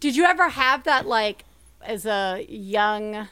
Did 0.00 0.14
you 0.16 0.24
ever 0.24 0.48
have 0.50 0.84
that, 0.84 1.06
like, 1.06 1.44
as 1.84 2.06
a 2.06 2.44
young 2.48 3.28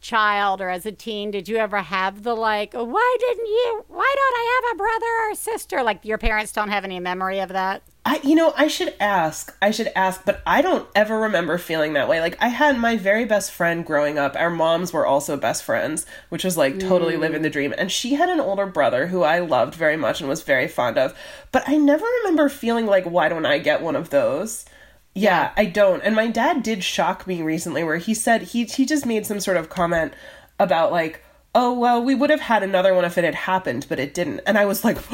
child 0.00 0.60
or 0.60 0.68
as 0.68 0.84
a 0.84 0.92
teen? 0.92 1.30
Did 1.30 1.48
you 1.48 1.56
ever 1.56 1.78
have 1.78 2.22
the, 2.22 2.34
like, 2.34 2.74
why 2.74 3.16
didn't 3.20 3.46
you, 3.46 3.84
why 3.88 4.14
don't 4.14 4.36
I 4.36 4.60
have 4.62 4.74
a 4.74 4.78
brother 4.78 5.30
or 5.30 5.34
sister? 5.34 5.82
Like, 5.82 6.04
your 6.04 6.18
parents 6.18 6.52
don't 6.52 6.68
have 6.68 6.84
any 6.84 7.00
memory 7.00 7.40
of 7.40 7.48
that? 7.48 7.82
I, 8.06 8.20
you 8.22 8.34
know, 8.34 8.52
I 8.54 8.68
should 8.68 8.94
ask. 9.00 9.56
I 9.62 9.70
should 9.70 9.90
ask, 9.96 10.26
but 10.26 10.42
I 10.44 10.60
don't 10.60 10.86
ever 10.94 11.20
remember 11.20 11.56
feeling 11.56 11.94
that 11.94 12.06
way. 12.06 12.20
Like, 12.20 12.36
I 12.38 12.48
had 12.48 12.78
my 12.78 12.98
very 12.98 13.24
best 13.24 13.50
friend 13.50 13.84
growing 13.84 14.18
up. 14.18 14.36
Our 14.36 14.50
moms 14.50 14.92
were 14.92 15.06
also 15.06 15.38
best 15.38 15.64
friends, 15.64 16.04
which 16.28 16.44
was 16.44 16.58
like 16.58 16.78
totally 16.78 17.16
living 17.16 17.40
the 17.40 17.48
mm. 17.48 17.52
dream. 17.52 17.74
And 17.78 17.90
she 17.90 18.12
had 18.12 18.28
an 18.28 18.40
older 18.40 18.66
brother 18.66 19.06
who 19.06 19.22
I 19.22 19.38
loved 19.38 19.74
very 19.74 19.96
much 19.96 20.20
and 20.20 20.28
was 20.28 20.42
very 20.42 20.68
fond 20.68 20.98
of. 20.98 21.16
But 21.50 21.66
I 21.66 21.78
never 21.78 22.04
remember 22.18 22.50
feeling 22.50 22.84
like, 22.84 23.06
why 23.06 23.30
don't 23.30 23.46
I 23.46 23.56
get 23.58 23.80
one 23.80 23.96
of 23.96 24.10
those? 24.10 24.66
Yeah, 25.14 25.52
I 25.56 25.66
don't. 25.66 26.02
And 26.02 26.16
my 26.16 26.26
dad 26.26 26.62
did 26.62 26.82
shock 26.82 27.26
me 27.26 27.40
recently 27.40 27.84
where 27.84 27.98
he 27.98 28.14
said 28.14 28.42
he 28.42 28.64
he 28.64 28.84
just 28.84 29.06
made 29.06 29.26
some 29.26 29.38
sort 29.40 29.56
of 29.56 29.68
comment 29.68 30.12
about 30.58 30.90
like, 30.90 31.22
"Oh, 31.54 31.72
well, 31.72 32.02
we 32.02 32.14
would 32.14 32.30
have 32.30 32.40
had 32.40 32.62
another 32.62 32.94
one 32.94 33.04
if 33.04 33.16
it 33.16 33.24
had 33.24 33.34
happened, 33.36 33.86
but 33.88 34.00
it 34.00 34.12
didn't." 34.12 34.40
And 34.46 34.58
I 34.58 34.64
was 34.64 34.84
like, 34.84 34.98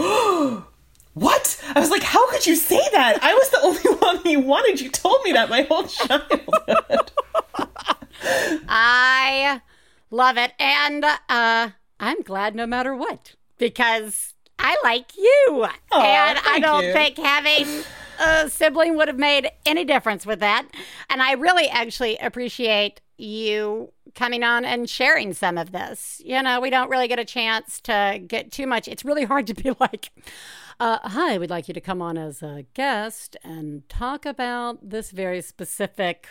"What?" 1.15 1.63
I 1.75 1.81
was 1.81 1.91
like, 1.91 2.03
"How 2.03 2.31
could 2.31 2.47
you 2.47 2.57
say 2.57 2.81
that? 2.93 3.19
I 3.23 3.35
was 3.35 3.51
the 3.51 3.61
only 3.63 4.01
one 4.01 4.21
you 4.25 4.41
wanted. 4.41 4.81
You 4.81 4.89
told 4.91 5.23
me 5.23 5.33
that 5.33 5.51
my 5.51 5.63
whole 5.63 5.85
childhood." 5.85 7.11
I 8.69 9.61
love 10.11 10.37
it. 10.39 10.53
And 10.59 11.05
uh, 11.05 11.71
I'm 11.99 12.23
glad 12.23 12.55
no 12.55 12.67
matter 12.67 12.95
what 12.95 13.35
because 13.59 14.35
I 14.59 14.77
like 14.83 15.17
you. 15.17 15.65
and 15.93 16.39
I 16.47 16.59
don't 16.61 16.85
you. 16.85 16.93
think 16.93 17.19
having 17.19 17.85
a 18.21 18.49
sibling 18.49 18.97
would 18.97 19.09
have 19.09 19.19
made 19.19 19.51
any 19.67 19.85
difference 19.85 20.27
with 20.27 20.41
that. 20.41 20.67
And 21.09 21.23
I 21.23 21.33
really 21.33 21.69
actually 21.69 22.17
appreciate 22.19 23.01
you 23.17 23.93
coming 24.15 24.43
on 24.43 24.65
and 24.65 24.89
sharing 24.89 25.33
some 25.33 25.59
of 25.59 25.73
this. 25.73 26.21
You 26.25 26.43
know, 26.43 26.61
we 26.61 26.71
don't 26.71 26.91
really 26.91 27.09
get 27.09 27.19
a 27.19 27.25
chance 27.25 27.81
to 27.83 28.21
get 28.27 28.53
too 28.53 28.67
much. 28.67 28.89
It's 28.89 29.05
really 29.05 29.25
hard 29.25 29.47
to 29.49 29.55
be 29.55 29.73
like, 29.81 30.11
uh, 30.79 30.99
hi, 31.03 31.39
we'd 31.39 31.51
like 31.51 31.69
you 31.69 31.75
to 31.75 31.81
come 31.81 32.03
on 32.03 32.19
as 32.19 32.43
a 32.43 32.65
guest 32.75 33.37
and 33.43 33.89
talk 33.89 34.27
about 34.27 34.91
this 34.91 35.11
very 35.11 35.43
specific 35.43 36.27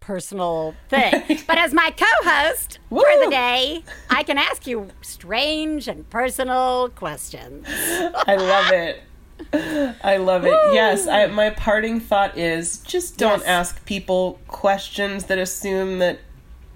personal 0.00 0.74
thing. 0.88 1.40
but 1.46 1.58
as 1.58 1.72
my 1.72 1.90
co-host 1.90 2.78
for 2.90 3.04
the 3.24 3.30
day, 3.30 3.82
I 4.10 4.22
can 4.22 4.36
ask 4.38 4.66
you 4.66 4.88
strange 5.00 5.88
and 5.88 6.08
personal 6.10 6.90
questions. 6.90 7.66
I 7.68 8.36
love 8.36 8.72
it. 8.72 9.02
I 9.52 10.16
love 10.18 10.44
it. 10.44 10.54
Yes, 10.72 11.06
I, 11.06 11.26
my 11.26 11.50
parting 11.50 12.00
thought 12.00 12.36
is 12.38 12.78
just 12.80 13.16
don't 13.16 13.40
Yes. 13.40 13.48
ask 13.48 13.84
people 13.84 14.40
questions 14.48 15.24
that 15.24 15.38
assume 15.38 15.98
that 15.98 16.18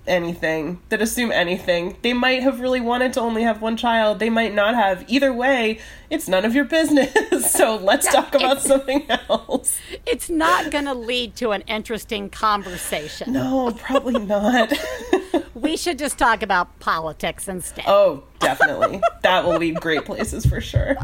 anything, 0.07 0.81
that 0.89 1.03
assume 1.03 1.31
anything. 1.31 1.97
They 2.03 2.15
might 2.15 2.43
have 2.43 2.61
really 2.61 2.81
wanted 2.81 3.13
to 3.15 3.21
only 3.21 3.43
have 3.43 3.61
one 3.61 3.77
child. 3.77 4.19
They 4.19 4.31
might 4.31 4.55
not 4.55 4.75
have. 4.75 5.05
Either 5.09 5.33
way, 5.33 5.79
it's 6.09 6.29
none 6.29 6.45
of 6.47 6.55
your 6.55 6.65
business. 6.65 7.13
so 7.53 7.77
let's 7.77 8.11
talk 8.11 8.35
about 8.35 8.63
something 8.63 9.05
else. 9.11 9.79
It's 10.07 10.31
not 10.31 10.71
going 10.71 10.87
to 10.87 10.95
lead 10.95 11.37
to 11.37 11.51
an 11.51 11.61
interesting 11.63 12.31
conversation. 12.31 13.33
No, 13.33 13.73
probably 13.79 14.19
not. 14.19 14.73
We 15.55 15.77
should 15.77 15.99
just 15.99 16.19
talk 16.19 16.43
about 16.45 16.79
politics 16.79 17.49
instead. 17.49 17.85
oh, 17.89 18.23
definitely. 18.39 19.01
That 19.23 19.45
will 19.45 19.57
lead 19.59 19.81
great 19.81 20.05
places 20.05 20.47
for 20.47 20.61
sure. 20.61 20.97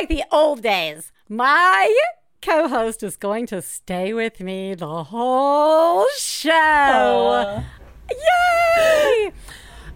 Like 0.00 0.08
the 0.08 0.24
old 0.32 0.62
days. 0.62 1.12
My 1.28 1.94
co 2.40 2.68
host 2.68 3.02
is 3.02 3.18
going 3.18 3.46
to 3.48 3.60
stay 3.60 4.14
with 4.14 4.40
me 4.40 4.74
the 4.74 5.04
whole 5.04 6.06
show. 6.18 7.62
Yay! 8.10 9.30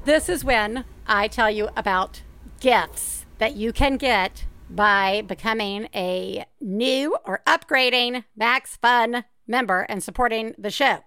This 0.05 0.29
is 0.29 0.45
when 0.45 0.85
I 1.07 1.27
tell 1.29 1.51
you 1.51 1.71
about 1.75 2.21
gifts 2.61 3.25
that 3.39 3.57
you 3.57 3.73
can 3.73 3.97
get 3.97 4.45
by 4.69 5.23
becoming 5.23 5.89
a 5.95 6.45
new 6.61 7.17
or 7.25 7.41
upgrading 7.47 8.25
Max 8.37 8.77
Fun 8.77 9.25
member 9.47 9.87
and 9.89 10.03
supporting 10.03 10.55
the 10.59 10.71
show. 10.71 10.99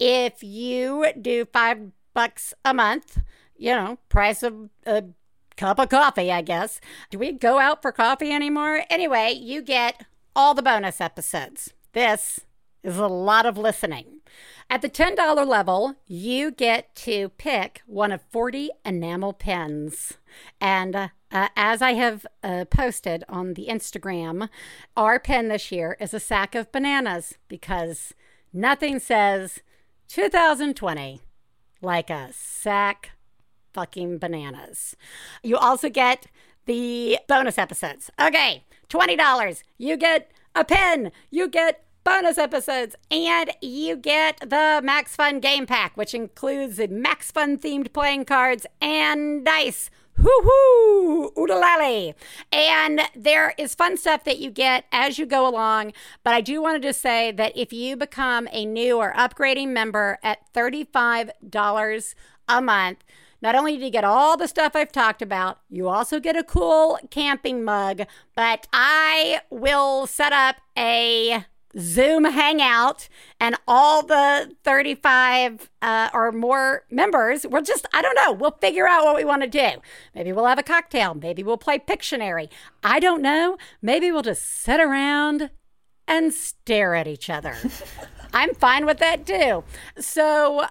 If 0.00 0.42
you 0.42 1.12
do 1.20 1.44
five 1.44 1.90
bucks 2.14 2.54
a 2.64 2.72
month, 2.72 3.18
you 3.54 3.72
know, 3.72 3.98
price 4.08 4.42
of 4.42 4.70
a 4.86 5.04
cup 5.56 5.78
of 5.78 5.88
coffee, 5.88 6.30
I 6.30 6.42
guess. 6.42 6.80
Do 7.10 7.18
we 7.18 7.32
go 7.32 7.58
out 7.58 7.82
for 7.82 7.92
coffee 7.92 8.30
anymore? 8.30 8.84
Anyway, 8.90 9.32
you 9.32 9.62
get 9.62 10.04
all 10.34 10.54
the 10.54 10.62
bonus 10.62 11.00
episodes. 11.00 11.72
This 11.92 12.40
is 12.82 12.98
a 12.98 13.06
lot 13.06 13.46
of 13.46 13.58
listening. 13.58 14.20
At 14.68 14.82
the 14.82 14.88
$10 14.88 15.46
level, 15.46 15.94
you 16.06 16.50
get 16.50 16.94
to 16.96 17.30
pick 17.30 17.82
one 17.86 18.12
of 18.12 18.20
40 18.30 18.70
enamel 18.84 19.32
pens. 19.32 20.14
And 20.60 20.96
uh, 20.96 21.08
as 21.56 21.82
I 21.82 21.94
have 21.94 22.26
uh, 22.42 22.64
posted 22.64 23.24
on 23.28 23.54
the 23.54 23.66
Instagram, 23.68 24.48
our 24.96 25.18
pen 25.20 25.48
this 25.48 25.70
year 25.70 25.96
is 26.00 26.12
a 26.12 26.20
sack 26.20 26.54
of 26.54 26.72
bananas 26.72 27.34
because 27.48 28.12
nothing 28.52 28.98
says 28.98 29.60
2020 30.08 31.20
like 31.80 32.10
a 32.10 32.30
sack 32.32 33.10
fucking 33.76 34.16
bananas. 34.16 34.96
You 35.42 35.58
also 35.58 35.90
get 35.90 36.28
the 36.64 37.18
bonus 37.28 37.58
episodes. 37.58 38.10
Okay, 38.18 38.64
$20. 38.88 39.62
You 39.76 39.98
get 39.98 40.32
a 40.54 40.64
pin. 40.64 41.12
You 41.30 41.46
get 41.46 41.84
bonus 42.02 42.38
episodes, 42.38 42.96
and 43.10 43.50
you 43.60 43.96
get 43.96 44.38
the 44.40 44.80
Max 44.82 45.14
Fun 45.14 45.40
game 45.40 45.66
pack, 45.66 45.94
which 45.96 46.14
includes 46.14 46.78
the 46.78 46.88
Max 46.88 47.30
Fun 47.30 47.58
themed 47.58 47.92
playing 47.92 48.24
cards 48.24 48.64
and 48.80 49.44
dice. 49.44 49.90
Hoo 50.14 50.40
hoo! 50.42 51.32
Oodalali! 51.36 52.14
And 52.50 53.02
there 53.14 53.52
is 53.58 53.74
fun 53.74 53.98
stuff 53.98 54.24
that 54.24 54.38
you 54.38 54.50
get 54.50 54.86
as 54.90 55.18
you 55.18 55.26
go 55.26 55.46
along. 55.46 55.92
But 56.24 56.32
I 56.32 56.40
do 56.40 56.62
want 56.62 56.80
to 56.80 56.88
just 56.88 57.02
say 57.02 57.32
that 57.32 57.54
if 57.54 57.74
you 57.74 57.96
become 57.96 58.48
a 58.50 58.64
new 58.64 58.96
or 58.96 59.12
upgrading 59.12 59.68
member 59.68 60.18
at 60.22 60.50
$35 60.54 62.14
a 62.48 62.62
month, 62.62 63.04
not 63.42 63.54
only 63.54 63.76
do 63.76 63.84
you 63.84 63.90
get 63.90 64.04
all 64.04 64.36
the 64.36 64.48
stuff 64.48 64.74
I've 64.74 64.92
talked 64.92 65.22
about, 65.22 65.58
you 65.68 65.88
also 65.88 66.20
get 66.20 66.36
a 66.36 66.44
cool 66.44 66.98
camping 67.10 67.62
mug. 67.62 68.02
But 68.34 68.66
I 68.72 69.40
will 69.50 70.06
set 70.06 70.32
up 70.32 70.56
a 70.76 71.44
Zoom 71.78 72.24
hangout, 72.24 73.08
and 73.38 73.54
all 73.68 74.02
the 74.02 74.54
35 74.64 75.70
uh, 75.82 76.08
or 76.14 76.32
more 76.32 76.84
members, 76.90 77.46
we'll 77.46 77.62
just, 77.62 77.86
I 77.92 78.00
don't 78.00 78.14
know, 78.14 78.32
we'll 78.32 78.56
figure 78.60 78.88
out 78.88 79.04
what 79.04 79.16
we 79.16 79.24
want 79.24 79.42
to 79.42 79.48
do. 79.48 79.80
Maybe 80.14 80.32
we'll 80.32 80.46
have 80.46 80.58
a 80.58 80.62
cocktail. 80.62 81.14
Maybe 81.14 81.42
we'll 81.42 81.58
play 81.58 81.78
Pictionary. 81.78 82.48
I 82.82 82.98
don't 82.98 83.20
know. 83.20 83.58
Maybe 83.82 84.10
we'll 84.10 84.22
just 84.22 84.44
sit 84.44 84.80
around 84.80 85.50
and 86.08 86.32
stare 86.32 86.94
at 86.94 87.06
each 87.06 87.28
other. 87.28 87.56
I'm 88.32 88.54
fine 88.54 88.86
with 88.86 88.98
that 88.98 89.26
too. 89.26 89.64
So 89.98 90.66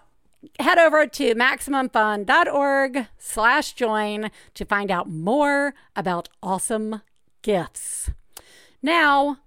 head 0.59 0.77
over 0.77 1.05
to 1.07 1.35
maximumfun.org 1.35 3.07
slash 3.17 3.73
join 3.73 4.31
to 4.53 4.65
find 4.65 4.91
out 4.91 5.09
more 5.09 5.73
about 5.95 6.29
awesome 6.41 7.01
gifts. 7.41 8.09
Now, 8.81 9.37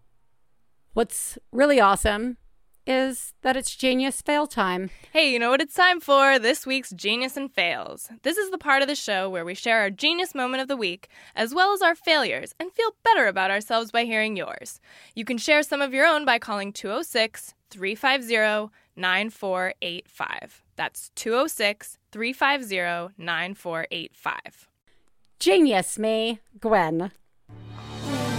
What's 0.99 1.39
really 1.53 1.79
awesome 1.79 2.39
is 2.85 3.33
that 3.43 3.57
it's 3.57 3.77
genius 3.77 4.21
fail 4.21 4.49
time. 4.49 4.91
Hey, 5.13 5.33
you 5.33 5.39
know 5.39 5.51
what 5.51 5.61
it's 5.61 5.77
time 5.77 6.01
for? 6.01 6.41
This 6.41 6.67
week's 6.67 6.91
Genius 6.91 7.37
and 7.37 7.49
Fails. 7.55 8.11
This 8.25 8.37
is 8.37 8.51
the 8.51 8.59
part 8.59 8.83
of 8.83 8.89
the 8.89 8.97
show 8.97 9.31
where 9.31 9.45
we 9.45 9.55
share 9.55 9.79
our 9.79 9.91
genius 9.91 10.35
moment 10.35 10.61
of 10.61 10.67
the 10.67 10.77
week, 10.77 11.07
as 11.37 11.55
well 11.55 11.73
as 11.73 11.83
our 11.83 11.95
failures, 11.95 12.53
and 12.59 12.73
feel 12.73 12.97
better 13.05 13.29
about 13.29 13.53
ourselves 13.53 13.93
by 13.93 14.07
hearing 14.07 14.37
yours. 14.37 14.81
You 15.15 15.25
can 15.25 15.39
share 15.39 15.63
some 15.63 15.81
of 15.81 15.95
your 15.95 16.05
own 16.05 16.25
by 16.25 16.41
calling 16.41 16.73
206 16.73 17.55
350 17.71 18.75
9485. 18.99 20.63
That's 20.77 21.11
206 21.15 21.99
350 22.13 23.15
9485. 23.17 24.69
Genius 25.39 25.99
me, 25.99 26.41
Gwen. 26.61 27.13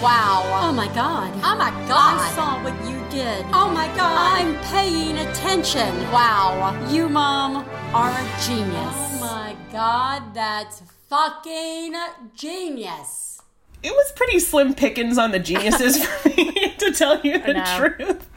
Wow. 0.01 0.43
Oh 0.61 0.71
my 0.71 0.87
god. 0.93 1.33
Oh 1.43 1.55
my 1.57 1.71
god. 1.87 2.21
I 2.21 2.31
saw 2.33 2.63
what 2.63 2.73
you 2.89 2.99
did. 3.09 3.45
Oh 3.51 3.69
my 3.69 3.87
god. 3.97 4.39
I'm 4.39 4.55
paying 4.65 5.17
attention. 5.17 5.95
Wow. 6.11 6.77
You, 6.89 7.09
Mom, 7.09 7.65
are 7.93 8.11
a 8.11 8.41
genius. 8.45 8.95
Oh 8.95 9.17
my 9.19 9.55
god, 9.71 10.33
that's 10.33 10.83
fucking 11.09 11.95
genius. 12.33 13.41
It 13.83 13.91
was 13.91 14.11
pretty 14.13 14.39
slim 14.39 14.73
pickings 14.73 15.17
on 15.17 15.31
the 15.31 15.39
geniuses 15.39 16.03
for 16.05 16.29
me, 16.29 16.73
to 16.77 16.91
tell 16.93 17.19
you 17.21 17.39
the 17.39 17.65
truth. 17.77 18.29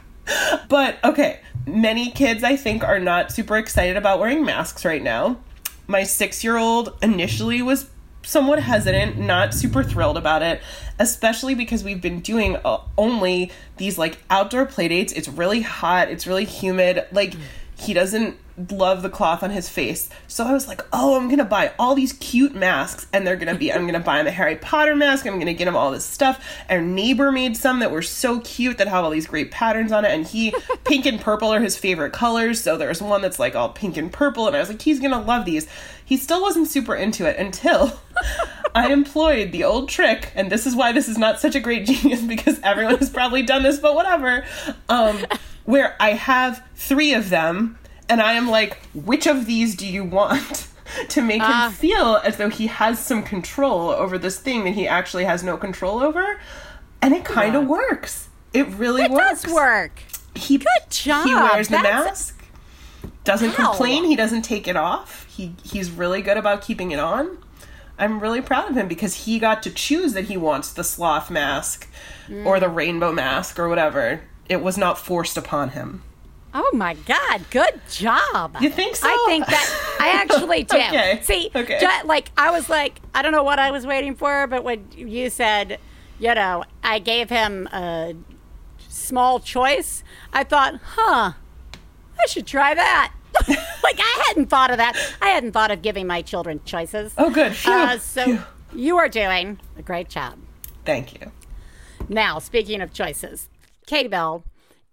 But 0.69 0.97
okay, 1.03 1.39
many 1.65 2.11
kids 2.11 2.43
I 2.43 2.55
think 2.55 2.83
are 2.83 2.99
not 2.99 3.31
super 3.31 3.57
excited 3.57 3.97
about 3.97 4.19
wearing 4.19 4.45
masks 4.45 4.85
right 4.85 5.01
now. 5.01 5.37
My 5.87 6.03
six 6.03 6.43
year 6.43 6.57
old 6.57 6.97
initially 7.01 7.61
was 7.61 7.89
somewhat 8.25 8.59
hesitant, 8.59 9.17
not 9.17 9.53
super 9.53 9.83
thrilled 9.83 10.17
about 10.17 10.41
it, 10.41 10.61
especially 10.99 11.55
because 11.55 11.83
we've 11.83 12.01
been 12.01 12.21
doing 12.21 12.57
uh, 12.63 12.79
only 12.97 13.51
these 13.77 13.97
like 13.97 14.17
outdoor 14.29 14.65
play 14.65 14.87
dates. 14.87 15.13
It's 15.13 15.27
really 15.27 15.61
hot, 15.61 16.09
it's 16.09 16.25
really 16.25 16.45
humid. 16.45 17.05
Like, 17.11 17.33
he 17.83 17.93
doesn't 17.93 18.37
love 18.71 19.01
the 19.01 19.09
cloth 19.09 19.41
on 19.41 19.49
his 19.49 19.67
face. 19.67 20.09
So 20.27 20.45
I 20.45 20.53
was 20.53 20.67
like, 20.67 20.81
oh, 20.93 21.17
I'm 21.17 21.27
gonna 21.29 21.45
buy 21.45 21.73
all 21.79 21.95
these 21.95 22.13
cute 22.13 22.53
masks, 22.53 23.07
and 23.11 23.25
they're 23.25 23.35
gonna 23.35 23.55
be, 23.55 23.73
I'm 23.73 23.85
gonna 23.85 23.99
buy 23.99 24.19
him 24.19 24.27
a 24.27 24.31
Harry 24.31 24.55
Potter 24.55 24.95
mask, 24.95 25.25
I'm 25.25 25.39
gonna 25.39 25.53
get 25.53 25.67
him 25.67 25.75
all 25.75 25.91
this 25.91 26.05
stuff. 26.05 26.45
Our 26.69 26.81
neighbor 26.81 27.31
made 27.31 27.57
some 27.57 27.79
that 27.79 27.91
were 27.91 28.01
so 28.01 28.39
cute 28.41 28.77
that 28.77 28.87
have 28.87 29.03
all 29.03 29.09
these 29.09 29.27
great 29.27 29.51
patterns 29.51 29.91
on 29.91 30.05
it, 30.05 30.11
and 30.11 30.25
he, 30.25 30.53
pink 30.83 31.05
and 31.05 31.19
purple 31.19 31.53
are 31.53 31.59
his 31.59 31.77
favorite 31.77 32.13
colors, 32.13 32.61
so 32.61 32.77
there's 32.77 33.01
one 33.01 33.21
that's 33.21 33.39
like 33.39 33.55
all 33.55 33.69
pink 33.69 33.97
and 33.97 34.11
purple, 34.11 34.47
and 34.47 34.55
I 34.55 34.59
was 34.59 34.69
like, 34.69 34.81
he's 34.81 34.99
gonna 34.99 35.21
love 35.21 35.45
these. 35.45 35.67
He 36.05 36.17
still 36.17 36.41
wasn't 36.41 36.67
super 36.67 36.95
into 36.95 37.27
it 37.27 37.37
until 37.37 37.99
I 38.75 38.91
employed 38.91 39.51
the 39.51 39.63
old 39.63 39.89
trick, 39.89 40.31
and 40.35 40.51
this 40.51 40.67
is 40.67 40.75
why 40.75 40.91
this 40.91 41.09
is 41.09 41.17
not 41.17 41.39
such 41.39 41.55
a 41.55 41.59
great 41.59 41.85
genius 41.85 42.21
because 42.27 42.59
everyone 42.61 42.97
has 42.97 43.09
probably 43.09 43.41
done 43.41 43.63
this, 43.63 43.79
but 43.79 43.95
whatever. 43.95 44.45
Um, 44.89 45.25
where 45.65 45.95
I 45.99 46.11
have 46.13 46.63
three 46.75 47.13
of 47.13 47.29
them 47.29 47.77
and 48.09 48.21
I 48.21 48.33
am 48.33 48.49
like, 48.49 48.77
which 48.93 49.27
of 49.27 49.45
these 49.45 49.75
do 49.75 49.87
you 49.87 50.03
want? 50.03 50.67
to 51.09 51.21
make 51.21 51.41
him 51.41 51.47
Ah. 51.49 51.73
feel 51.75 52.17
as 52.23 52.37
though 52.37 52.49
he 52.49 52.67
has 52.67 52.99
some 52.99 53.23
control 53.23 53.89
over 53.89 54.17
this 54.19 54.37
thing 54.39 54.63
that 54.65 54.71
he 54.75 54.87
actually 54.87 55.23
has 55.23 55.41
no 55.43 55.57
control 55.57 55.99
over. 56.03 56.39
And 57.01 57.13
it 57.15 57.25
kind 57.25 57.55
of 57.55 57.65
works. 57.65 58.27
It 58.53 58.67
really 58.67 59.03
It 59.03 59.11
works. 59.11 59.41
does 59.43 59.53
work. 59.53 60.03
He, 60.35 60.57
Good 60.59 60.67
job. 60.91 61.25
He 61.25 61.33
wears 61.33 61.67
the 61.69 61.77
That's- 61.77 62.05
mask. 62.05 62.43
Doesn't 63.23 63.53
complain. 63.53 64.03
He 64.03 64.15
doesn't 64.15 64.41
take 64.43 64.67
it 64.67 64.75
off. 64.75 65.25
He 65.29 65.55
he's 65.63 65.89
really 65.89 66.21
good 66.21 66.37
about 66.37 66.61
keeping 66.61 66.91
it 66.91 66.99
on. 66.99 67.37
I'm 67.97 68.19
really 68.19 68.41
proud 68.41 68.69
of 68.69 68.75
him 68.77 68.87
because 68.89 69.25
he 69.25 69.39
got 69.39 69.63
to 69.63 69.69
choose 69.71 70.13
that 70.13 70.25
he 70.25 70.35
wants 70.35 70.71
the 70.73 70.83
sloth 70.83 71.31
mask 71.31 71.87
or 72.43 72.59
the 72.59 72.67
rainbow 72.69 73.11
mask 73.13 73.57
or 73.59 73.69
whatever. 73.69 74.21
It 74.49 74.61
was 74.61 74.77
not 74.77 74.97
forced 74.97 75.37
upon 75.37 75.69
him. 75.69 76.03
Oh 76.53 76.69
my 76.73 76.93
God, 76.93 77.41
good 77.49 77.81
job. 77.89 78.57
You 78.61 78.69
think 78.69 78.95
so? 78.95 79.07
I 79.07 79.23
think 79.27 79.47
that 79.47 79.97
I 79.99 80.09
actually 80.09 80.63
do. 80.65 80.77
Okay, 80.77 81.19
See, 81.23 81.49
okay. 81.55 81.79
ju- 81.79 82.07
like 82.07 82.31
I 82.37 82.51
was 82.51 82.69
like, 82.69 82.99
I 83.15 83.21
don't 83.23 83.31
know 83.31 83.43
what 83.43 83.57
I 83.57 83.71
was 83.71 83.87
waiting 83.87 84.13
for, 84.15 84.45
but 84.45 84.63
when 84.63 84.87
you 84.95 85.29
said, 85.31 85.79
you 86.19 86.33
know, 86.35 86.63
I 86.83 86.99
gave 86.99 87.29
him 87.29 87.67
a 87.73 88.13
small 88.87 89.39
choice, 89.39 90.03
I 90.31 90.43
thought, 90.43 90.75
huh, 90.83 91.31
I 92.19 92.25
should 92.27 92.45
try 92.45 92.75
that. 92.75 93.11
like 93.47 93.97
I 93.99 94.23
hadn't 94.27 94.47
thought 94.51 94.69
of 94.69 94.77
that. 94.77 94.95
I 95.23 95.29
hadn't 95.29 95.53
thought 95.53 95.71
of 95.71 95.81
giving 95.81 96.05
my 96.05 96.21
children 96.21 96.61
choices. 96.65 97.15
Oh, 97.17 97.31
good. 97.31 97.53
Uh, 97.65 97.97
so 97.97 98.25
Phew. 98.25 98.39
you 98.75 98.97
are 98.97 99.09
doing 99.09 99.59
a 99.75 99.81
great 99.81 100.07
job. 100.07 100.37
Thank 100.85 101.19
you. 101.19 101.31
Now, 102.09 102.37
speaking 102.37 102.79
of 102.79 102.93
choices, 102.93 103.49
Katie 103.85 104.07
Bell 104.07 104.45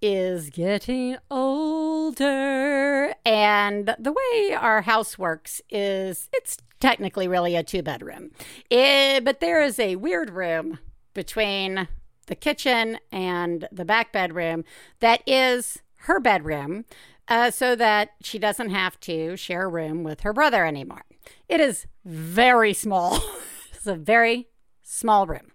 is 0.02 0.50
getting 0.50 1.16
older. 1.30 3.14
And 3.24 3.94
the 3.98 4.12
way 4.12 4.54
our 4.54 4.82
house 4.82 5.18
works 5.18 5.60
is 5.70 6.28
it's 6.32 6.56
technically 6.80 7.28
really 7.28 7.56
a 7.56 7.62
two 7.62 7.82
bedroom. 7.82 8.30
Eh, 8.70 9.20
but 9.20 9.40
there 9.40 9.62
is 9.62 9.78
a 9.78 9.96
weird 9.96 10.30
room 10.30 10.78
between 11.14 11.88
the 12.26 12.34
kitchen 12.34 12.98
and 13.12 13.68
the 13.70 13.84
back 13.84 14.12
bedroom 14.12 14.64
that 15.00 15.22
is 15.26 15.82
her 16.04 16.18
bedroom 16.20 16.84
uh, 17.28 17.50
so 17.50 17.76
that 17.76 18.10
she 18.22 18.38
doesn't 18.38 18.70
have 18.70 18.98
to 19.00 19.36
share 19.36 19.64
a 19.64 19.68
room 19.68 20.02
with 20.02 20.20
her 20.20 20.32
brother 20.32 20.64
anymore. 20.64 21.04
It 21.48 21.60
is 21.60 21.86
very 22.04 22.72
small. 22.72 23.20
it's 23.72 23.86
a 23.86 23.94
very 23.94 24.48
small 24.82 25.26
room. 25.26 25.52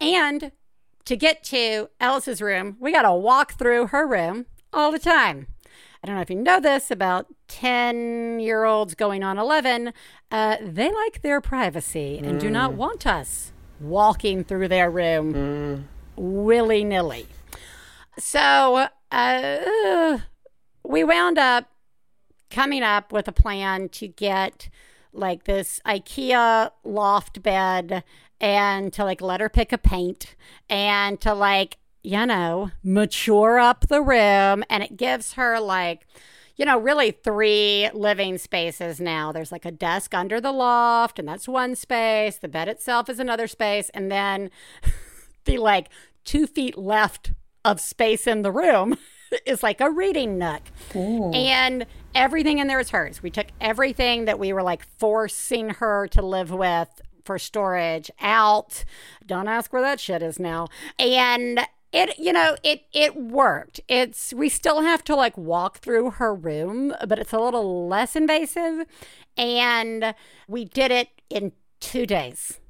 And 0.00 0.52
to 1.06 1.16
get 1.16 1.42
to 1.44 1.88
Alice's 2.00 2.42
room, 2.42 2.76
we 2.78 2.92
got 2.92 3.02
to 3.02 3.12
walk 3.12 3.54
through 3.54 3.88
her 3.88 4.06
room 4.06 4.46
all 4.72 4.92
the 4.92 4.98
time. 4.98 5.46
I 6.02 6.06
don't 6.06 6.16
know 6.16 6.22
if 6.22 6.30
you 6.30 6.36
know 6.36 6.60
this 6.60 6.90
about 6.90 7.26
10 7.48 8.38
year 8.38 8.64
olds 8.64 8.94
going 8.94 9.22
on 9.22 9.38
11. 9.38 9.92
Uh, 10.30 10.56
they 10.60 10.92
like 10.92 11.22
their 11.22 11.40
privacy 11.40 12.18
and 12.18 12.38
do 12.38 12.50
not 12.50 12.74
want 12.74 13.06
us 13.06 13.52
walking 13.80 14.44
through 14.44 14.68
their 14.68 14.90
room 14.90 15.88
willy 16.16 16.84
nilly. 16.84 17.26
So 18.18 18.88
uh, 19.10 20.18
we 20.84 21.04
wound 21.04 21.38
up 21.38 21.70
coming 22.50 22.82
up 22.82 23.12
with 23.12 23.28
a 23.28 23.32
plan 23.32 23.88
to 23.90 24.08
get 24.08 24.68
like 25.12 25.44
this 25.44 25.80
IKEA 25.86 26.70
loft 26.84 27.42
bed 27.42 28.04
and 28.40 28.92
to 28.92 29.04
like 29.04 29.20
let 29.20 29.40
her 29.40 29.48
pick 29.48 29.72
a 29.72 29.78
paint 29.78 30.34
and 30.68 31.20
to 31.20 31.34
like, 31.34 31.78
you 32.02 32.24
know, 32.26 32.70
mature 32.82 33.58
up 33.58 33.88
the 33.88 34.02
room. 34.02 34.64
And 34.70 34.82
it 34.82 34.96
gives 34.96 35.34
her 35.34 35.58
like, 35.60 36.06
you 36.56 36.64
know, 36.64 36.78
really 36.78 37.10
three 37.10 37.90
living 37.92 38.38
spaces 38.38 39.00
now. 39.00 39.32
There's 39.32 39.52
like 39.52 39.64
a 39.64 39.70
desk 39.70 40.14
under 40.14 40.40
the 40.40 40.52
loft, 40.52 41.18
and 41.18 41.28
that's 41.28 41.46
one 41.46 41.74
space. 41.74 42.36
The 42.36 42.48
bed 42.48 42.68
itself 42.68 43.10
is 43.10 43.18
another 43.18 43.46
space. 43.46 43.90
And 43.90 44.10
then 44.10 44.50
the 45.44 45.58
like 45.58 45.88
two 46.24 46.46
feet 46.46 46.78
left 46.78 47.32
of 47.64 47.80
space 47.80 48.26
in 48.26 48.42
the 48.42 48.52
room 48.52 48.96
is 49.46 49.62
like 49.62 49.80
a 49.80 49.90
reading 49.90 50.38
nook. 50.38 50.62
And 51.34 51.86
everything 52.14 52.58
in 52.58 52.68
there 52.68 52.80
is 52.80 52.90
hers. 52.90 53.22
We 53.22 53.30
took 53.30 53.48
everything 53.60 54.24
that 54.24 54.38
we 54.38 54.52
were 54.52 54.62
like 54.62 54.84
forcing 54.98 55.70
her 55.70 56.06
to 56.08 56.22
live 56.22 56.50
with 56.50 57.02
for 57.26 57.38
storage 57.38 58.10
out. 58.20 58.84
Don't 59.26 59.48
ask 59.48 59.72
where 59.72 59.82
that 59.82 60.00
shit 60.00 60.22
is 60.22 60.38
now. 60.38 60.68
And 60.98 61.60
it 61.92 62.18
you 62.18 62.32
know 62.32 62.56
it 62.62 62.84
it 62.92 63.16
worked. 63.16 63.80
It's 63.88 64.32
we 64.32 64.48
still 64.48 64.82
have 64.82 65.04
to 65.04 65.16
like 65.16 65.36
walk 65.36 65.78
through 65.78 66.12
her 66.12 66.34
room 66.34 66.94
but 67.06 67.18
it's 67.18 67.32
a 67.32 67.38
little 67.38 67.88
less 67.88 68.16
invasive. 68.16 68.86
And 69.36 70.14
we 70.48 70.64
did 70.64 70.90
it 70.90 71.08
in 71.28 71.52
two 71.80 72.06
days. 72.06 72.60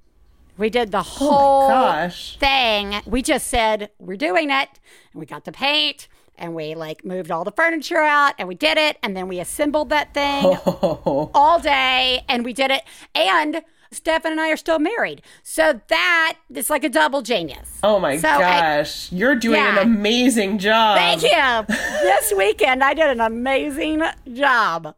We 0.59 0.71
did 0.71 0.91
the 0.91 0.99
oh 0.99 1.03
whole 1.03 1.69
gosh. 1.69 2.39
thing. 2.39 2.95
We 3.05 3.23
just 3.23 3.49
said 3.49 3.91
we're 3.99 4.17
doing 4.17 4.51
it. 4.51 4.69
And 5.13 5.21
we 5.21 5.27
got 5.27 5.45
the 5.45 5.53
paint 5.53 6.09
and 6.39 6.55
we 6.55 6.75
like 6.75 7.05
moved 7.05 7.31
all 7.31 7.45
the 7.45 7.53
furniture 7.53 7.99
out 7.99 8.35
and 8.39 8.49
we 8.49 8.55
did 8.55 8.79
it. 8.79 8.97
And 9.03 9.17
then 9.17 9.29
we 9.29 9.39
assembled 9.41 9.91
that 9.91 10.15
thing 10.15 10.45
Oh, 10.67 11.31
all 11.35 11.61
day 11.61 12.25
and 12.29 12.45
we 12.45 12.53
did 12.53 12.71
it. 12.71 12.83
And 13.15 13.63
Stefan 13.91 14.33
and 14.33 14.41
I 14.41 14.51
are 14.51 14.57
still 14.57 14.79
married. 14.79 15.23
So 15.43 15.81
that 15.89 16.37
is 16.55 16.71
like 16.71 16.85
a 16.85 16.89
double 16.89 17.23
genius. 17.23 17.79
oh 17.83 17.99
my 17.99 18.17
So 18.19 18.29
I- 18.29 18.79
gosh. 18.79 19.13
You're 19.13 19.37
doing 19.37 19.57
Yeah. 19.61 19.79
an 19.81 19.87
amazing 19.87 20.59
job. 20.59 20.97
Thank 20.99 21.23
you. 21.23 21.77
this 22.03 22.33
weekend 22.37 22.83
I 22.85 22.95
did 22.95 23.07
an 23.09 23.21
amazing 23.21 24.03
job. 24.35 24.95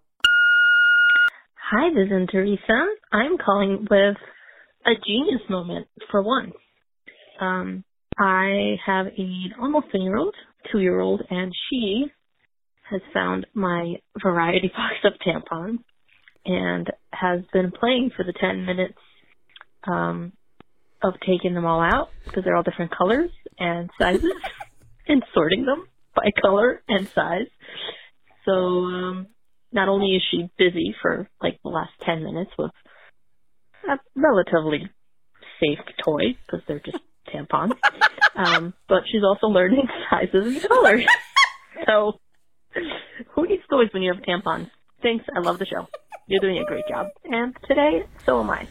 Hi, 1.71 1.91
this 1.95 2.09
is 2.11 2.29
Teresa. 2.33 2.87
I'm 3.13 3.37
calling 3.37 3.87
with 3.91 4.17
a 4.87 4.93
genius 5.07 5.43
moment 5.51 5.87
for 6.11 6.23
once. 6.23 6.55
Um, 7.41 7.85
I 8.19 8.77
have 8.87 9.07
an 9.07 9.53
almost 9.61 9.87
ten 9.93 10.01
year 10.03 10.17
old, 10.17 10.35
two 10.73 10.81
year 10.81 10.99
old, 10.99 11.23
and 11.31 11.53
she 11.69 12.07
has 12.91 13.01
found 13.13 13.47
my 13.55 13.97
variety 14.23 14.69
box 14.75 14.95
of 15.05 15.13
tampons 15.27 15.81
and 16.49 16.91
has 17.13 17.43
been 17.53 17.71
playing 17.71 18.11
for 18.17 18.25
the 18.25 18.33
10 18.33 18.65
minutes 18.65 18.99
um, 19.87 20.33
of 21.03 21.15
taking 21.21 21.55
them 21.55 21.67
all 21.67 21.81
out 21.81 22.09
because 22.25 22.43
they're 22.43 22.57
all 22.57 22.63
different 22.63 22.97
colors 22.97 23.31
and 23.59 23.91
sizes 24.01 24.33
and 25.07 25.23
sorting 25.35 25.67
them 25.67 25.87
by 26.15 26.31
color 26.43 26.83
and 26.89 27.07
size. 27.09 27.47
So 28.47 28.53
um, 28.53 29.27
not 29.73 29.89
only 29.89 30.17
is 30.17 30.23
she 30.31 30.49
busy 30.59 30.95
for 31.03 31.29
like 31.41 31.61
the 31.63 31.69
last 31.69 31.93
10 32.05 32.25
minutes 32.25 32.51
with 32.59 32.71
a 33.89 33.99
relatively 34.17 34.91
safe 35.61 35.79
toy 36.03 36.37
because 36.47 36.63
they're 36.67 36.81
just 36.81 36.99
tampons, 37.33 37.73
um, 38.37 38.73
but 38.89 39.03
she's 39.11 39.23
also 39.23 39.49
learning 39.49 39.87
sizes 40.11 40.47
and 40.47 40.69
colors. 40.69 41.05
so 41.87 42.19
who 43.35 43.47
needs 43.47 43.63
toys 43.71 43.89
when 43.93 44.03
you 44.03 44.15
have 44.15 44.23
tampons? 44.23 44.71
Thanks. 45.03 45.25
I 45.37 45.41
love 45.41 45.59
the 45.59 45.67
show. 45.67 45.87
You're 46.29 46.41
doing 46.41 46.59
a 46.59 46.65
great 46.65 46.87
job. 46.89 47.09
And 47.25 47.57
today, 47.67 48.05
so 48.25 48.41
am 48.41 48.51
I. 48.51 48.67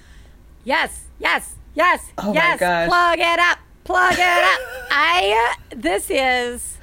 Yes, 0.63 1.05
yes, 1.19 1.55
yes, 1.75 2.11
Oh 2.17 2.27
my 2.27 2.33
yes. 2.33 2.59
gosh. 2.59 2.87
Plug 2.89 3.19
it 3.19 3.39
up. 3.39 3.57
Plug 3.83 4.13
it 4.13 4.19
up. 4.19 4.59
I 4.91 5.55
uh, 5.71 5.75
this 5.75 6.09
is 6.09 6.77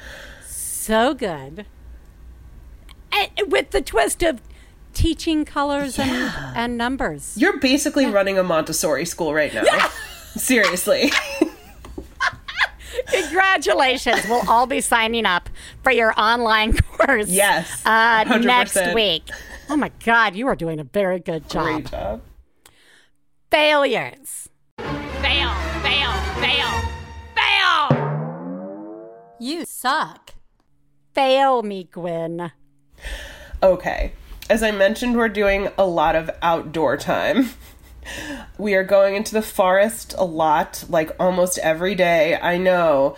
so 0.44 1.14
good. 1.14 1.66
And 3.12 3.30
with 3.52 3.70
the 3.70 3.80
twist 3.80 4.22
of 4.22 4.40
teaching 4.94 5.44
colors 5.44 5.98
and, 5.98 6.32
and 6.56 6.76
numbers. 6.78 7.34
You're 7.36 7.58
basically 7.58 8.06
running 8.06 8.38
a 8.38 8.42
Montessori 8.42 9.04
school 9.04 9.34
right 9.34 9.52
now. 9.54 9.62
Seriously. 10.36 11.10
Congratulations. 13.12 14.20
we'll 14.28 14.48
all 14.48 14.66
be 14.66 14.80
signing 14.80 15.26
up 15.26 15.48
for 15.82 15.90
your 15.92 16.14
online 16.18 16.76
course. 16.76 17.28
Yes, 17.28 17.82
Uh, 17.84 18.24
100%. 18.24 18.44
next 18.44 18.94
week. 18.94 19.28
Oh 19.68 19.76
my 19.76 19.90
God, 20.04 20.36
you 20.36 20.46
are 20.46 20.56
doing 20.56 20.78
a 20.78 20.84
very 20.84 21.18
good 21.18 21.48
job. 21.48 21.64
Great 21.64 21.90
job. 21.90 22.22
Failures. 23.50 24.48
Fail, 24.78 25.54
fail, 25.82 26.12
fail, 26.40 26.68
fail. 27.34 29.06
You 29.40 29.64
suck. 29.64 30.34
Fail 31.14 31.62
me, 31.62 31.84
Gwen. 31.84 32.52
Okay. 33.62 34.12
As 34.50 34.62
I 34.62 34.70
mentioned, 34.70 35.16
we're 35.16 35.28
doing 35.30 35.68
a 35.78 35.86
lot 35.86 36.14
of 36.14 36.30
outdoor 36.42 36.96
time. 36.98 37.50
We 38.58 38.74
are 38.74 38.84
going 38.84 39.14
into 39.16 39.32
the 39.32 39.40
forest 39.40 40.14
a 40.18 40.24
lot, 40.24 40.84
like 40.90 41.10
almost 41.18 41.58
every 41.58 41.94
day. 41.94 42.36
I 42.36 42.58
know. 42.58 43.16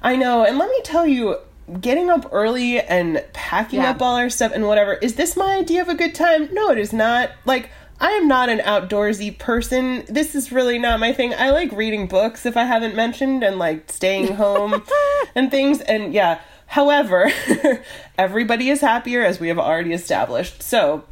I 0.00 0.14
know. 0.14 0.44
And 0.44 0.58
let 0.58 0.70
me 0.70 0.80
tell 0.84 1.06
you, 1.06 1.38
getting 1.80 2.10
up 2.10 2.28
early 2.32 2.80
and 2.80 3.24
packing 3.32 3.80
Yeah. 3.80 3.90
up 3.90 4.02
all 4.02 4.16
our 4.16 4.30
stuff 4.30 4.52
and 4.54 4.66
whatever, 4.66 4.94
is 4.94 5.14
this 5.14 5.36
my 5.36 5.56
idea 5.56 5.82
of 5.82 5.88
a 5.88 5.94
good 5.94 6.14
time? 6.14 6.48
No, 6.52 6.70
it 6.70 6.78
is 6.78 6.92
not. 6.92 7.30
Like, 7.44 7.70
I 8.00 8.12
am 8.12 8.28
not 8.28 8.48
an 8.48 8.60
outdoorsy 8.60 9.36
person. 9.38 10.04
This 10.08 10.34
is 10.34 10.52
really 10.52 10.78
not 10.78 11.00
my 11.00 11.12
thing. 11.12 11.34
I 11.34 11.50
like 11.50 11.72
reading 11.72 12.06
books, 12.06 12.46
if 12.46 12.56
I 12.56 12.64
haven't 12.64 12.94
mentioned, 12.94 13.42
and 13.42 13.58
like 13.58 13.90
staying 13.90 14.34
home 14.34 14.82
and 15.34 15.50
things. 15.50 15.80
And 15.80 16.14
yeah, 16.14 16.40
however, 16.66 17.30
everybody 18.18 18.70
is 18.70 18.80
happier 18.80 19.22
as 19.24 19.40
we 19.40 19.48
have 19.48 19.58
already 19.58 19.92
established. 19.92 20.62
So, 20.62 21.04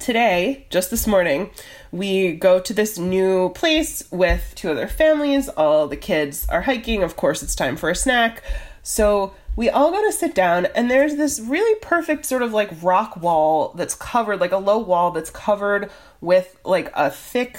today, 0.00 0.66
just 0.70 0.90
this 0.90 1.06
morning, 1.06 1.50
we 1.92 2.32
go 2.32 2.58
to 2.58 2.74
this 2.74 2.98
new 2.98 3.50
place 3.50 4.02
with 4.10 4.52
two 4.56 4.70
other 4.70 4.88
families. 4.88 5.48
All 5.50 5.86
the 5.86 5.96
kids 5.96 6.48
are 6.48 6.62
hiking. 6.62 7.02
Of 7.04 7.14
course, 7.16 7.42
it's 7.44 7.54
time 7.54 7.76
for 7.76 7.90
a 7.90 7.94
snack. 7.94 8.42
So 8.82 9.32
we 9.56 9.70
all 9.70 9.90
go 9.90 10.04
to 10.04 10.12
sit 10.12 10.34
down, 10.34 10.66
and 10.74 10.90
there's 10.90 11.16
this 11.16 11.40
really 11.40 11.78
perfect 11.80 12.26
sort 12.26 12.42
of 12.42 12.52
like 12.52 12.70
rock 12.82 13.16
wall 13.16 13.72
that's 13.76 13.94
covered, 13.94 14.40
like 14.40 14.52
a 14.52 14.58
low 14.58 14.78
wall 14.78 15.10
that's 15.10 15.30
covered 15.30 15.90
with 16.20 16.58
like 16.64 16.90
a 16.94 17.10
thick 17.10 17.58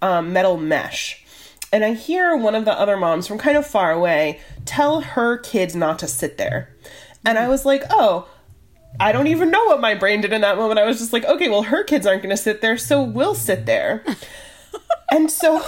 um, 0.00 0.32
metal 0.32 0.56
mesh. 0.56 1.24
And 1.72 1.84
I 1.84 1.94
hear 1.94 2.36
one 2.36 2.54
of 2.54 2.64
the 2.64 2.78
other 2.78 2.96
moms 2.96 3.26
from 3.26 3.38
kind 3.38 3.56
of 3.56 3.66
far 3.66 3.90
away 3.90 4.40
tell 4.64 5.00
her 5.00 5.38
kids 5.38 5.74
not 5.74 5.98
to 5.98 6.06
sit 6.06 6.38
there. 6.38 6.74
And 7.24 7.38
I 7.38 7.48
was 7.48 7.64
like, 7.64 7.82
oh, 7.90 8.28
I 9.00 9.12
don't 9.12 9.26
even 9.26 9.50
know 9.50 9.64
what 9.64 9.80
my 9.80 9.94
brain 9.94 10.20
did 10.20 10.32
in 10.32 10.42
that 10.42 10.56
moment. 10.56 10.78
I 10.78 10.86
was 10.86 10.98
just 10.98 11.12
like, 11.12 11.24
okay, 11.24 11.48
well, 11.48 11.64
her 11.64 11.82
kids 11.82 12.06
aren't 12.06 12.22
going 12.22 12.34
to 12.34 12.40
sit 12.40 12.60
there, 12.60 12.76
so 12.76 13.02
we'll 13.02 13.34
sit 13.34 13.66
there. 13.66 14.04
and 15.10 15.30
so 15.30 15.64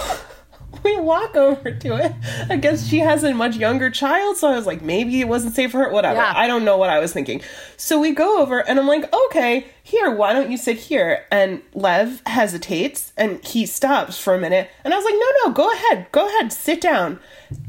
we 0.83 0.97
walk 0.97 1.35
over 1.35 1.71
to 1.71 1.95
it. 1.95 2.13
I 2.49 2.57
guess 2.57 2.87
she 2.87 2.99
has 2.99 3.23
a 3.23 3.33
much 3.33 3.55
younger 3.55 3.89
child, 3.89 4.37
so 4.37 4.49
I 4.49 4.55
was 4.55 4.65
like, 4.65 4.81
maybe 4.81 5.19
it 5.21 5.27
wasn't 5.27 5.55
safe 5.55 5.71
for 5.71 5.79
her, 5.79 5.91
whatever. 5.91 6.19
Yeah. 6.19 6.33
I 6.35 6.47
don't 6.47 6.65
know 6.65 6.77
what 6.77 6.89
I 6.89 6.99
was 6.99 7.13
thinking. 7.13 7.41
So 7.77 7.99
we 7.99 8.11
go 8.11 8.41
over, 8.41 8.59
and 8.59 8.79
I'm 8.79 8.87
like, 8.87 9.13
okay, 9.27 9.67
here, 9.83 10.11
why 10.11 10.33
don't 10.33 10.51
you 10.51 10.57
sit 10.57 10.77
here? 10.77 11.25
And 11.31 11.61
Lev 11.73 12.21
hesitates, 12.25 13.13
and 13.17 13.43
he 13.43 13.65
stops 13.65 14.17
for 14.17 14.35
a 14.35 14.39
minute, 14.39 14.69
and 14.83 14.93
I 14.93 14.97
was 14.97 15.05
like, 15.05 15.15
no, 15.15 15.27
no, 15.45 15.53
go 15.53 15.71
ahead, 15.71 16.07
go 16.11 16.27
ahead, 16.27 16.51
sit 16.51 16.81
down. 16.81 17.19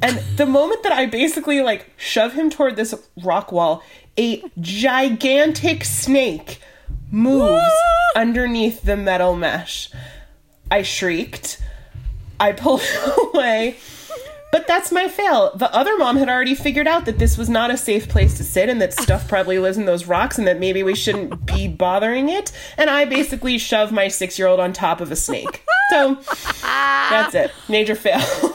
And 0.02 0.18
the 0.36 0.46
moment 0.46 0.82
that 0.82 0.92
I 0.92 1.06
basically 1.06 1.62
like 1.62 1.90
shove 1.96 2.32
him 2.32 2.50
toward 2.50 2.76
this 2.76 2.94
rock 3.22 3.52
wall, 3.52 3.82
a 4.18 4.42
gigantic 4.60 5.84
snake 5.84 6.60
moves 7.10 7.62
underneath 8.16 8.82
the 8.82 8.96
metal 8.96 9.36
mesh. 9.36 9.90
I 10.70 10.82
shrieked. 10.82 11.62
I 12.40 12.52
pulled 12.52 12.82
away. 13.34 13.76
But 14.50 14.66
that's 14.66 14.90
my 14.90 15.08
fail. 15.08 15.52
The 15.56 15.72
other 15.74 15.98
mom 15.98 16.16
had 16.16 16.28
already 16.30 16.54
figured 16.54 16.88
out 16.88 17.04
that 17.04 17.18
this 17.18 17.36
was 17.36 17.50
not 17.50 17.70
a 17.70 17.76
safe 17.76 18.08
place 18.08 18.38
to 18.38 18.44
sit 18.44 18.70
and 18.70 18.80
that 18.80 18.94
stuff 18.94 19.28
probably 19.28 19.58
lives 19.58 19.76
in 19.76 19.84
those 19.84 20.06
rocks 20.06 20.38
and 20.38 20.46
that 20.46 20.58
maybe 20.58 20.82
we 20.82 20.94
shouldn't 20.94 21.44
be 21.44 21.68
bothering 21.68 22.30
it. 22.30 22.50
And 22.78 22.88
I 22.88 23.04
basically 23.04 23.58
shoved 23.58 23.92
my 23.92 24.08
six 24.08 24.38
year 24.38 24.48
old 24.48 24.58
on 24.58 24.72
top 24.72 25.02
of 25.02 25.12
a 25.12 25.16
snake. 25.16 25.64
So 25.90 26.14
that's 26.62 27.34
it. 27.34 27.50
Major 27.68 27.94
fail. 27.94 28.20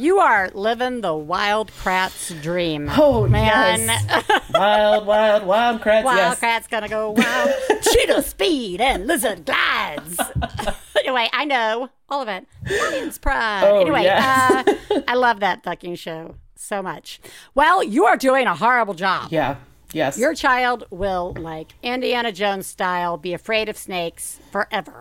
You 0.00 0.20
are 0.20 0.48
living 0.54 1.00
the 1.00 1.12
Wild 1.12 1.72
Kratts' 1.72 2.40
dream. 2.40 2.88
Oh, 2.88 3.26
man. 3.26 3.80
yes. 3.80 4.50
wild, 4.54 5.04
wild, 5.04 5.42
Wild 5.42 5.80
Kratts. 5.80 6.04
Wild 6.04 6.38
yes. 6.40 6.68
gonna 6.68 6.88
go 6.88 7.10
wild. 7.10 7.50
Cheetah 7.82 8.22
speed 8.22 8.80
and 8.80 9.08
lizard 9.08 9.44
glides. 9.44 10.20
anyway, 11.08 11.28
I 11.32 11.44
know 11.44 11.88
all 12.08 12.22
of 12.22 12.28
it. 12.28 12.46
Lion's 12.70 13.18
pride. 13.26 13.64
Oh, 13.64 13.80
anyway, 13.80 14.06
uh, 14.06 14.62
I 15.08 15.14
love 15.14 15.40
that 15.40 15.64
fucking 15.64 15.96
show 15.96 16.36
so 16.54 16.82
much. 16.82 17.20
Well, 17.54 17.82
you 17.82 18.04
are 18.04 18.16
doing 18.16 18.46
a 18.46 18.54
horrible 18.54 18.94
job. 18.94 19.28
Yeah. 19.30 19.56
Yes. 19.92 20.18
Your 20.18 20.34
child 20.34 20.84
will, 20.90 21.34
like 21.38 21.72
Indiana 21.82 22.30
Jones 22.30 22.66
style, 22.66 23.16
be 23.16 23.32
afraid 23.32 23.70
of 23.70 23.78
snakes 23.78 24.38
forever. 24.52 25.00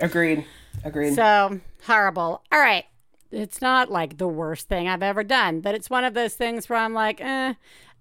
Agreed. 0.00 0.44
Agreed. 0.84 1.14
So 1.14 1.60
horrible. 1.84 2.42
All 2.52 2.60
right. 2.60 2.84
It's 3.32 3.60
not 3.60 3.90
like 3.90 4.18
the 4.18 4.28
worst 4.28 4.68
thing 4.68 4.88
I've 4.88 5.02
ever 5.02 5.24
done, 5.24 5.60
but 5.60 5.74
it's 5.74 5.90
one 5.90 6.04
of 6.04 6.14
those 6.14 6.34
things 6.34 6.68
where 6.68 6.78
I'm 6.78 6.94
like, 6.94 7.20
eh, 7.20 7.54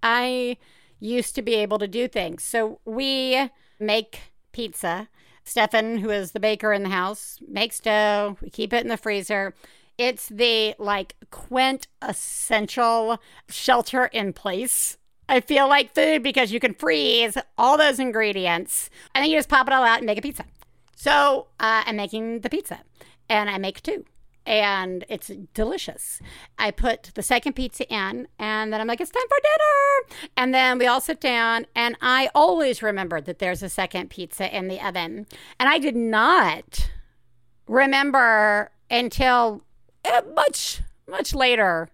I 0.04 0.58
used 1.00 1.34
to 1.36 1.42
be 1.42 1.56
able 1.56 1.80
to 1.80 1.88
do 1.88 2.08
things. 2.08 2.44
So 2.44 2.80
we 2.86 3.50
make 3.80 4.20
pizza. 4.52 5.10
Stefan, 5.48 6.00
who 6.00 6.10
is 6.10 6.34
the 6.34 6.40
baker 6.40 6.74
in 6.74 6.84
the 6.84 6.90
house, 6.90 7.40
makes 7.48 7.80
dough. 7.80 8.38
We 8.42 8.50
keep 8.50 8.74
it 8.74 8.84
in 8.84 8.90
the 8.90 8.98
freezer. 8.98 9.54
It's 9.98 10.28
the 10.28 10.76
like 10.78 11.16
quintessential 11.32 13.22
shelter 13.50 14.06
in 14.06 14.34
place. 14.34 14.98
I 15.30 15.40
feel 15.40 15.68
like 15.68 15.96
food 15.96 16.22
because 16.22 16.52
you 16.52 16.60
can 16.60 16.74
freeze 16.74 17.38
all 17.58 17.78
those 17.78 18.00
ingredients 18.00 18.90
and 19.16 19.24
then 19.24 19.32
you 19.32 19.38
just 19.38 19.50
pop 19.50 19.68
it 19.68 19.74
all 19.74 19.84
out 19.84 19.98
and 19.98 20.06
make 20.06 20.18
a 20.18 20.22
pizza. 20.22 20.46
So 20.96 21.48
uh, 21.60 21.84
I'm 21.86 21.96
making 21.96 22.42
the 22.42 22.50
pizza 22.50 22.80
and 23.30 23.50
I 23.50 23.58
make 23.58 23.82
two 23.82 24.06
and 24.48 25.04
it's 25.10 25.30
delicious. 25.54 26.22
I 26.58 26.72
put 26.72 27.12
the 27.16 27.22
second 27.22 27.54
pizza 27.54 27.86
in, 27.94 28.30
and 28.40 28.72
then 28.72 28.80
I'm 28.80 28.88
like, 28.88 29.02
it's 29.02 29.12
time 29.12 29.28
for 29.28 29.38
dinner. 29.44 30.30
And 30.38 30.54
then 30.54 30.80
we 30.80 30.88
all 30.88 31.02
sit 31.02 31.20
down, 31.20 31.68
and 31.76 31.98
I 32.02 32.30
always 32.34 32.82
remember 32.82 33.20
that 33.20 33.40
there's 33.40 33.62
a 33.62 33.68
second 33.68 34.10
pizza 34.10 34.56
in 34.56 34.70
the 34.70 34.80
oven. 34.80 35.28
And 35.60 35.68
I 35.68 35.80
did 35.80 35.98
not 35.98 36.90
remember 37.68 38.72
until 38.90 39.64
uh, 40.06 40.22
much, 40.34 40.82
much 41.10 41.36
later 41.36 41.90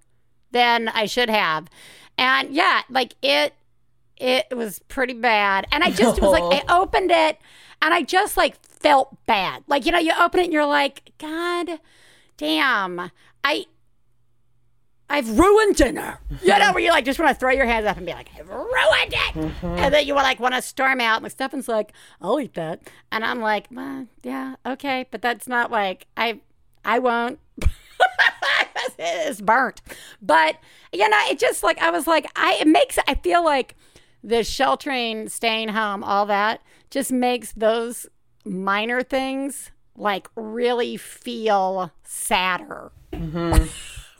than 0.51 0.89
I 0.89 1.07
should 1.07 1.31
have. 1.31 1.67
And 2.19 2.51
yeah, 2.53 2.83
like 2.87 3.15
it, 3.23 3.55
it 4.17 4.55
was 4.55 4.77
pretty 4.87 5.13
bad. 5.13 5.65
And 5.71 5.83
I 5.83 5.89
just 5.89 6.21
was 6.21 6.31
like, 6.31 6.63
I 6.63 6.63
opened 6.79 7.09
it, 7.09 7.39
and 7.81 7.95
I 7.95 8.03
just 8.03 8.37
like 8.37 8.63
felt 8.63 9.17
bad. 9.25 9.63
Like, 9.67 9.87
you 9.87 9.91
know, 9.91 9.97
you 9.97 10.11
open 10.19 10.39
it 10.39 10.43
and 10.43 10.53
you're 10.53 10.67
like, 10.67 11.13
God 11.17 11.79
damn, 12.37 13.11
I 13.43 13.65
I've 15.09 15.37
ruined 15.37 15.75
dinner. 15.75 16.19
You 16.41 16.57
know, 16.57 16.71
where 16.73 16.83
you 16.83 16.89
like 16.89 17.05
just 17.05 17.19
want 17.19 17.29
to 17.29 17.39
throw 17.39 17.51
your 17.51 17.65
hands 17.65 17.85
up 17.85 17.97
and 17.97 18.05
be 18.05 18.13
like, 18.13 18.29
I've 18.37 18.49
ruined 18.49 19.13
it. 19.13 19.33
Mm-hmm. 19.35 19.65
And 19.65 19.93
then 19.93 20.07
you 20.07 20.15
like 20.15 20.39
want 20.39 20.55
to 20.55 20.61
storm 20.61 20.99
out. 20.99 21.21
And 21.21 21.31
Stefan's 21.31 21.67
like, 21.67 21.93
I'll 22.19 22.39
eat 22.39 22.55
that. 22.55 22.81
And 23.11 23.23
I'm 23.23 23.39
like, 23.39 23.67
well, 23.69 24.07
yeah, 24.23 24.55
okay. 24.65 25.05
But 25.11 25.21
that's 25.21 25.47
not 25.47 25.69
like 25.71 26.07
I 26.17 26.41
I 26.83 26.99
won't. 26.99 27.39
it's 28.97 29.41
burnt. 29.41 29.81
But 30.21 30.57
you 30.91 31.07
know, 31.07 31.19
it 31.29 31.37
just 31.37 31.63
like 31.63 31.79
I 31.79 31.91
was 31.91 32.07
like, 32.07 32.25
I 32.35 32.57
it 32.61 32.67
makes 32.67 32.97
I 33.07 33.15
feel 33.15 33.43
like 33.43 33.75
the 34.23 34.43
sheltering, 34.43 35.29
staying 35.29 35.69
home, 35.69 36.03
all 36.03 36.25
that 36.25 36.61
just 36.89 37.11
makes 37.11 37.51
those 37.51 38.07
minor 38.45 39.03
things 39.03 39.71
like 39.97 40.27
really 40.35 40.97
feel 40.97 41.91
sadder. 42.03 42.91
Mm-hmm. 43.11 43.65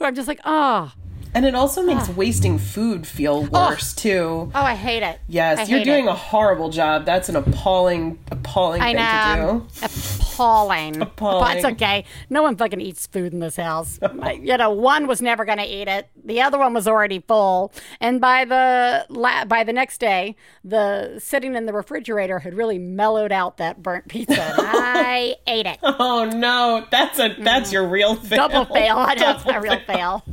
I'm 0.04 0.14
just 0.14 0.28
like, 0.28 0.40
oh, 0.44 0.92
and 1.34 1.44
it 1.44 1.54
also 1.54 1.82
makes 1.82 2.08
wasting 2.08 2.58
food 2.58 3.06
feel 3.06 3.44
worse 3.44 3.92
too. 3.92 4.50
oh, 4.54 4.62
I 4.62 4.74
hate 4.74 5.02
it. 5.02 5.18
Yes, 5.28 5.58
I 5.58 5.62
you're 5.64 5.84
doing 5.84 6.06
it. 6.06 6.10
a 6.10 6.14
horrible 6.14 6.70
job. 6.70 7.04
That's 7.04 7.28
an 7.28 7.36
appalling, 7.36 8.18
appalling 8.30 8.80
I 8.80 8.92
thing 8.92 8.96
know. 8.96 9.66
to 9.66 9.80
do. 9.80 9.86
Appalling. 9.86 11.02
Appalling. 11.02 11.44
But 11.44 11.56
it's 11.56 11.66
okay. 11.66 12.04
No 12.30 12.42
one 12.42 12.56
fucking 12.56 12.80
eats 12.80 13.06
food 13.06 13.32
in 13.32 13.40
this 13.40 13.56
house. 13.56 13.98
You 14.34 14.56
know, 14.56 14.70
one 14.70 15.06
was 15.06 15.20
never 15.22 15.44
going 15.44 15.58
to 15.58 15.64
eat 15.64 15.86
it. 15.86 16.08
The 16.24 16.40
other 16.42 16.58
one 16.58 16.72
was 16.74 16.88
already 16.88 17.20
full. 17.20 17.72
And 18.00 18.20
by 18.20 18.44
the 18.44 19.06
la- 19.08 19.44
by 19.44 19.64
the 19.64 19.72
next 19.72 19.98
day, 19.98 20.36
the 20.64 21.18
sitting 21.18 21.54
in 21.54 21.66
the 21.66 21.72
refrigerator 21.72 22.38
had 22.38 22.54
really 22.54 22.78
mellowed 22.78 23.32
out 23.32 23.58
that 23.58 23.82
burnt 23.82 24.08
pizza. 24.08 24.36
I 24.58 25.36
ate 25.46 25.66
it. 25.66 25.78
Oh 25.82 26.24
no, 26.24 26.86
that's 26.90 27.18
a 27.18 27.34
that's 27.38 27.70
mm. 27.70 27.74
your 27.74 27.86
real 27.86 28.14
fail. 28.16 28.48
Double 28.48 28.74
fail. 28.74 28.96
I 28.96 29.14
know 29.14 29.30
it's 29.32 29.44
a 29.46 29.60
real 29.60 29.80
fail. 29.80 30.24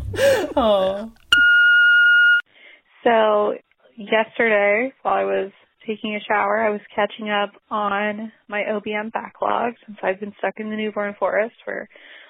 Oh. 0.56 1.12
So 3.04 3.54
yesterday, 3.98 4.94
while 5.02 5.16
I 5.16 5.24
was 5.24 5.52
taking 5.88 6.16
a 6.16 6.20
shower, 6.28 6.62
I 6.62 6.70
was 6.70 6.82
catching 6.96 7.30
up 7.30 7.52
on 7.70 8.32
my 8.48 8.64
OBM 8.64 9.12
backlog 9.12 9.74
since 9.86 9.98
I've 10.04 10.20
been 10.20 10.34
stuck 10.38 10.56
in 10.58 10.70
the 10.70 10.76
newborn 10.76 11.16
forest 11.18 11.56
for 11.66 11.88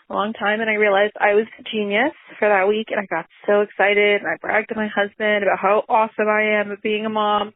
a 0.09 0.13
long 0.13 0.33
time, 0.33 0.61
and 0.61 0.69
I 0.69 0.75
realized 0.75 1.13
I 1.19 1.33
was 1.33 1.47
a 1.59 1.63
genius 1.63 2.13
for 2.39 2.47
that 2.47 2.67
week, 2.67 2.87
and 2.89 2.99
I 2.99 3.05
got 3.13 3.25
so 3.47 3.61
excited, 3.61 4.21
and 4.21 4.27
I 4.27 4.37
bragged 4.41 4.69
to 4.69 4.75
my 4.75 4.87
husband 4.87 5.43
about 5.43 5.59
how 5.59 5.83
awesome 5.89 6.27
I 6.27 6.59
am 6.59 6.71
at 6.71 6.81
being 6.81 7.05
a 7.05 7.09
mom. 7.09 7.53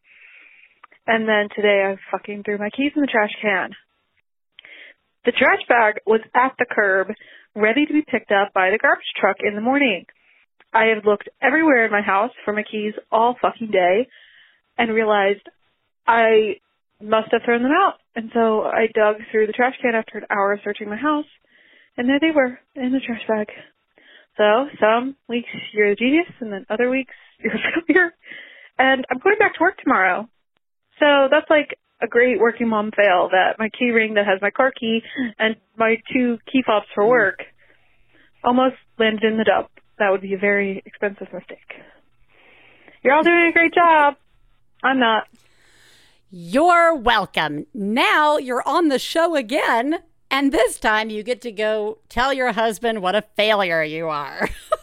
And 1.07 1.27
then 1.27 1.49
today, 1.55 1.83
I 1.85 1.95
fucking 2.11 2.43
threw 2.43 2.57
my 2.57 2.69
keys 2.69 2.91
in 2.95 3.01
the 3.01 3.07
trash 3.07 3.31
can. 3.41 3.71
The 5.25 5.31
trash 5.31 5.61
bag 5.67 5.95
was 6.05 6.21
at 6.35 6.53
the 6.57 6.65
curb, 6.69 7.07
ready 7.55 7.85
to 7.85 7.93
be 7.93 8.03
picked 8.05 8.31
up 8.31 8.53
by 8.53 8.69
the 8.71 8.77
garbage 8.77 9.05
truck 9.19 9.37
in 9.39 9.55
the 9.55 9.61
morning. 9.61 10.05
I 10.73 10.87
have 10.93 11.05
looked 11.05 11.29
everywhere 11.41 11.85
in 11.85 11.91
my 11.91 12.01
house 12.01 12.31
for 12.43 12.53
my 12.53 12.63
keys 12.63 12.93
all 13.11 13.35
fucking 13.41 13.71
day 13.71 14.07
and 14.77 14.93
realized 14.93 15.47
I 16.05 16.57
must 17.01 17.31
have 17.31 17.41
thrown 17.45 17.63
them 17.63 17.71
out. 17.71 17.95
And 18.15 18.29
so 18.33 18.63
I 18.63 18.87
dug 18.93 19.17
through 19.31 19.47
the 19.47 19.53
trash 19.53 19.75
can 19.81 19.95
after 19.95 20.17
an 20.17 20.25
hour 20.29 20.53
of 20.53 20.59
searching 20.63 20.89
my 20.89 20.97
house, 20.97 21.25
and 21.97 22.09
there 22.09 22.19
they 22.19 22.31
were 22.31 22.59
in 22.75 22.91
the 22.91 22.99
trash 22.99 23.21
bag. 23.27 23.47
So 24.37 24.67
some 24.79 25.15
weeks 25.29 25.49
you're 25.73 25.91
a 25.91 25.95
genius, 25.95 26.27
and 26.41 26.51
then 26.51 26.65
other 26.69 26.89
weeks 26.89 27.13
you're 27.39 27.55
a 27.55 27.85
failure. 27.87 28.13
And 28.77 29.05
I'm 29.09 29.19
going 29.19 29.37
back 29.39 29.53
to 29.55 29.61
work 29.61 29.77
tomorrow. 29.77 30.27
So 30.99 31.27
that's 31.31 31.49
like 31.49 31.77
a 32.05 32.07
great 32.07 32.39
working 32.39 32.69
mom 32.69 32.91
fail 32.91 33.29
that 33.31 33.55
my 33.57 33.69
key 33.69 33.89
ring 33.91 34.13
that 34.13 34.25
has 34.25 34.41
my 34.41 34.51
car 34.51 34.71
key 34.71 35.01
and 35.39 35.55
my 35.77 35.97
two 36.13 36.37
key 36.51 36.63
fobs 36.65 36.85
for 36.93 37.07
work 37.07 37.39
almost 38.43 38.75
landed 38.99 39.23
in 39.23 39.37
the 39.37 39.43
dump. 39.43 39.69
That 39.97 40.11
would 40.11 40.21
be 40.21 40.33
a 40.33 40.37
very 40.37 40.83
expensive 40.85 41.27
mistake. 41.33 41.73
You're 43.03 43.13
all 43.13 43.23
doing 43.23 43.47
a 43.49 43.53
great 43.53 43.73
job. 43.73 44.15
I'm 44.83 44.99
not. 44.99 45.27
You're 46.29 46.95
welcome. 46.95 47.65
Now 47.73 48.37
you're 48.37 48.63
on 48.67 48.89
the 48.89 48.99
show 48.99 49.35
again, 49.35 49.99
and 50.29 50.51
this 50.51 50.79
time 50.79 51.09
you 51.09 51.23
get 51.23 51.41
to 51.41 51.51
go 51.51 51.99
tell 52.09 52.33
your 52.33 52.51
husband 52.51 53.01
what 53.01 53.15
a 53.15 53.21
failure 53.21 53.83
you 53.83 54.09
are. 54.09 54.49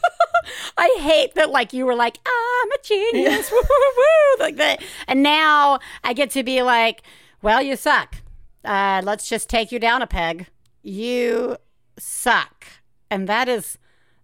I 0.76 0.96
hate 1.00 1.34
that, 1.34 1.50
like, 1.50 1.72
you 1.72 1.86
were 1.86 1.94
like, 1.94 2.18
ah, 2.26 2.62
I'm 2.64 2.72
a 2.72 2.82
genius, 2.82 3.50
woo, 3.50 3.59
woo, 3.59 3.92
woo, 3.96 4.40
like 4.44 4.57
that. 4.57 4.82
And 5.07 5.22
now 5.22 5.78
I 6.03 6.12
get 6.12 6.30
to 6.32 6.42
be 6.42 6.62
like, 6.62 7.03
well, 7.42 7.62
you 7.62 7.76
suck. 7.76 8.16
Uh, 8.64 9.03
let's 9.05 9.28
just 9.28 9.48
take 9.48 9.70
you 9.72 9.78
down 9.78 10.03
a 10.03 10.07
peg. 10.07 10.46
You 10.82 11.57
suck. 11.98 12.66
And 13.11 13.28
that 13.28 13.48
is, 13.48 13.78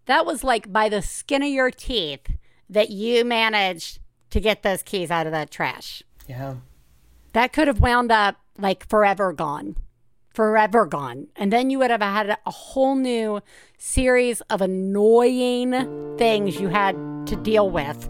that 0.07 0.25
was 0.27 0.43
like 0.43 0.73
by 0.73 0.89
the 0.89 1.03
skin 1.03 1.43
of 1.43 1.49
your 1.51 1.71
teeth 1.71 2.27
that 2.71 2.91
you 2.91 3.25
managed 3.25 3.99
to 4.31 4.41
get 4.41 4.63
those 4.63 4.83
keys 4.83 5.11
out 5.11 5.27
of 5.27 5.33
that 5.33 5.51
trash 5.51 6.03
Yeah. 6.29 6.57
that 7.33 7.53
could 7.53 7.67
have 7.69 7.81
wound 7.81 8.11
up 8.13 8.37
like 8.59 8.87
forever 8.89 9.33
gone 9.33 9.77
forever 10.39 10.87
gone. 10.87 11.27
And 11.35 11.53
then 11.53 11.69
you 11.69 11.81
would 11.81 11.91
have 11.91 12.01
had 12.01 12.39
a 12.47 12.51
whole 12.53 12.95
new 12.95 13.41
series 13.77 14.41
of 14.43 14.61
annoying 14.61 15.73
things 16.17 16.61
you 16.61 16.69
had 16.69 16.95
to 17.27 17.35
deal 17.35 17.69
with 17.69 18.09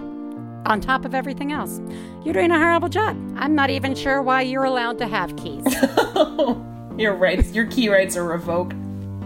on 0.67 0.79
top 0.83 1.07
of 1.07 1.15
everything 1.15 1.53
else. 1.53 1.81
You're 2.23 2.35
doing 2.35 2.51
a 2.51 2.59
horrible 2.59 2.91
job. 2.91 3.17
I'm 3.39 3.55
not 3.55 3.71
even 3.71 3.95
sure 3.95 4.21
why 4.21 4.43
you're 4.43 4.65
allowed 4.65 4.99
to 4.99 5.07
have 5.07 5.35
keys. 5.37 5.65
Your 6.99 7.15
rights, 7.15 7.53
your 7.55 7.67
key 7.67 7.89
rights 7.89 8.15
are 8.17 8.25
revoked. 8.25 8.75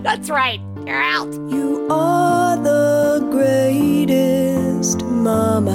that's 0.04 0.28
right. 0.30 0.60
You're 0.86 1.02
out. 1.02 1.32
You 1.50 1.88
are 1.90 2.56
the 2.56 3.26
greatest 3.32 5.02
mom 5.06 5.66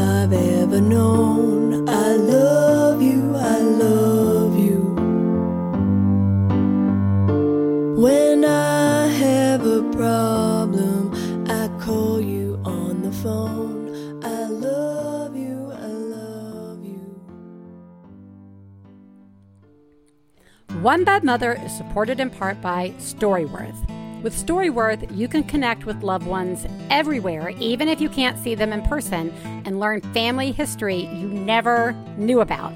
One 20.88 21.03
Bad 21.03 21.25
Mother 21.25 21.59
is 21.65 21.75
supported 21.75 22.21
in 22.21 22.29
part 22.29 22.61
by 22.61 22.91
Storyworth. 22.91 23.75
With 24.23 24.33
Storyworth, 24.33 25.13
you 25.13 25.27
can 25.27 25.43
connect 25.43 25.85
with 25.85 26.01
loved 26.01 26.25
ones 26.25 26.65
everywhere, 26.89 27.49
even 27.59 27.89
if 27.89 27.99
you 27.99 28.07
can't 28.07 28.39
see 28.39 28.55
them 28.55 28.71
in 28.71 28.81
person, 28.83 29.31
and 29.65 29.81
learn 29.81 29.99
family 30.13 30.53
history 30.53 31.07
you 31.07 31.27
never 31.27 31.91
knew 32.15 32.39
about. 32.39 32.71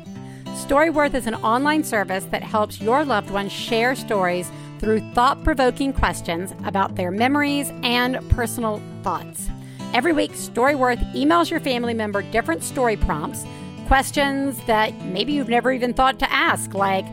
Storyworth 0.47 1.14
is 1.14 1.26
an 1.26 1.36
online 1.36 1.86
service 1.86 2.26
that 2.32 2.43
helps 2.43 2.82
your 2.82 3.05
loved 3.05 3.30
ones 3.30 3.53
share 3.53 3.95
stories 3.95 4.51
through 4.80 4.99
thought 5.14 5.41
provoking 5.45 5.93
questions 5.93 6.53
about 6.66 6.97
their 6.97 7.12
memories 7.12 7.72
and 7.82 8.20
personal 8.30 8.82
thoughts. 9.03 9.47
Every 9.93 10.12
week, 10.12 10.34
Storyworth 10.34 10.99
emails 11.14 11.49
your 11.49 11.62
family 11.62 11.93
member 11.93 12.24
different 12.24 12.62
story 12.62 12.97
prompts 12.97 13.45
questions 13.88 14.57
that 14.68 14.93
maybe 15.05 15.34
you've 15.34 15.49
never 15.49 15.70
even 15.72 15.93
thought 15.93 16.18
to 16.18 16.32
ask, 16.32 16.74
like, 16.74 17.05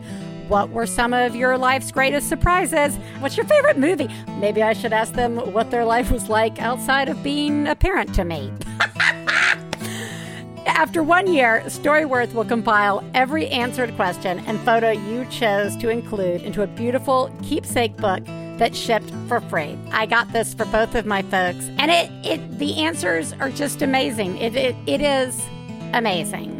what 0.48 0.70
were 0.70 0.86
some 0.86 1.12
of 1.12 1.36
your 1.36 1.58
life's 1.58 1.92
greatest 1.92 2.28
surprises? 2.28 2.96
What's 3.20 3.36
your 3.36 3.46
favorite 3.46 3.78
movie? 3.78 4.08
Maybe 4.38 4.62
I 4.62 4.72
should 4.72 4.92
ask 4.92 5.12
them 5.12 5.36
what 5.52 5.70
their 5.70 5.84
life 5.84 6.10
was 6.10 6.28
like 6.28 6.60
outside 6.60 7.08
of 7.08 7.22
being 7.22 7.68
a 7.68 7.76
parent 7.76 8.14
to 8.14 8.24
me. 8.24 8.52
After 10.66 11.02
one 11.02 11.26
year, 11.26 11.62
Storyworth 11.66 12.32
will 12.34 12.44
compile 12.44 13.02
every 13.14 13.48
answered 13.48 13.94
question 13.96 14.38
and 14.46 14.60
photo 14.60 14.90
you 14.90 15.24
chose 15.26 15.76
to 15.76 15.88
include 15.88 16.42
into 16.42 16.62
a 16.62 16.66
beautiful 16.66 17.34
keepsake 17.42 17.96
book 17.96 18.24
that 18.58 18.74
shipped 18.74 19.10
for 19.28 19.40
free. 19.40 19.78
I 19.92 20.06
got 20.06 20.32
this 20.32 20.54
for 20.54 20.64
both 20.66 20.94
of 20.94 21.06
my 21.06 21.22
folks, 21.22 21.68
and 21.78 21.90
it, 21.90 22.10
it 22.26 22.58
the 22.58 22.82
answers 22.82 23.32
are 23.34 23.50
just 23.50 23.82
amazing. 23.82 24.36
It, 24.38 24.56
it, 24.56 24.76
it 24.86 25.00
is 25.00 25.40
amazing. 25.94 26.57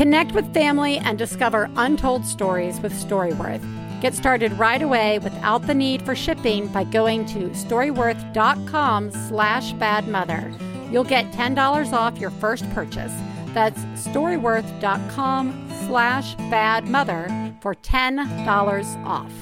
Connect 0.00 0.32
with 0.32 0.54
family 0.54 0.96
and 0.96 1.18
discover 1.18 1.68
untold 1.76 2.24
stories 2.24 2.80
with 2.80 2.90
Storyworth. 2.90 3.60
Get 4.00 4.14
started 4.14 4.50
right 4.54 4.80
away 4.80 5.18
without 5.18 5.66
the 5.66 5.74
need 5.74 6.00
for 6.06 6.16
shipping 6.16 6.68
by 6.68 6.84
going 6.84 7.26
to 7.26 7.50
storyworth.com 7.50 9.10
slash 9.10 9.74
badmother. 9.74 10.90
You'll 10.90 11.04
get 11.04 11.30
$10 11.32 11.92
off 11.92 12.16
your 12.16 12.30
first 12.30 12.64
purchase. 12.70 13.12
That's 13.48 13.78
storyworth.com 14.08 15.68
slash 15.86 16.34
badmother 16.34 17.60
for 17.60 17.74
$10 17.74 19.04
off. 19.04 19.32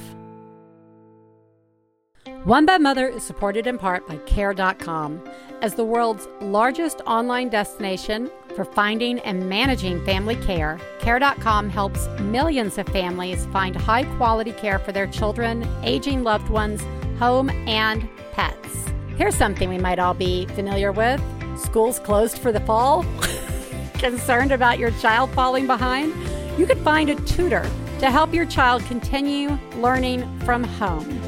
One 2.43 2.65
Bad 2.65 2.81
Mother 2.81 3.07
is 3.07 3.23
supported 3.23 3.65
in 3.65 3.77
part 3.77 4.05
by 4.09 4.17
Care.com. 4.17 5.23
As 5.61 5.75
the 5.75 5.85
world's 5.85 6.27
largest 6.41 6.99
online 7.05 7.47
destination 7.47 8.29
for 8.55 8.65
finding 8.65 9.19
and 9.19 9.47
managing 9.47 10.03
family 10.05 10.35
care, 10.37 10.79
Care.com 10.99 11.69
helps 11.69 12.07
millions 12.19 12.77
of 12.77 12.87
families 12.87 13.45
find 13.47 13.75
high 13.75 14.03
quality 14.17 14.51
care 14.51 14.79
for 14.79 14.91
their 14.91 15.07
children, 15.07 15.67
aging 15.83 16.23
loved 16.23 16.49
ones, 16.49 16.81
home, 17.17 17.49
and 17.67 18.07
pets. 18.31 18.85
Here's 19.17 19.35
something 19.35 19.69
we 19.69 19.77
might 19.77 19.99
all 19.99 20.13
be 20.13 20.45
familiar 20.47 20.91
with 20.91 21.21
schools 21.59 21.99
closed 21.99 22.39
for 22.39 22.51
the 22.51 22.59
fall? 22.61 23.05
Concerned 23.95 24.51
about 24.51 24.79
your 24.79 24.91
child 24.91 25.29
falling 25.31 25.67
behind? 25.67 26.13
You 26.57 26.65
could 26.65 26.79
find 26.79 27.09
a 27.09 27.15
tutor 27.15 27.69
to 27.99 28.09
help 28.09 28.33
your 28.33 28.45
child 28.45 28.83
continue 28.85 29.57
learning 29.75 30.39
from 30.39 30.63
home. 30.63 31.21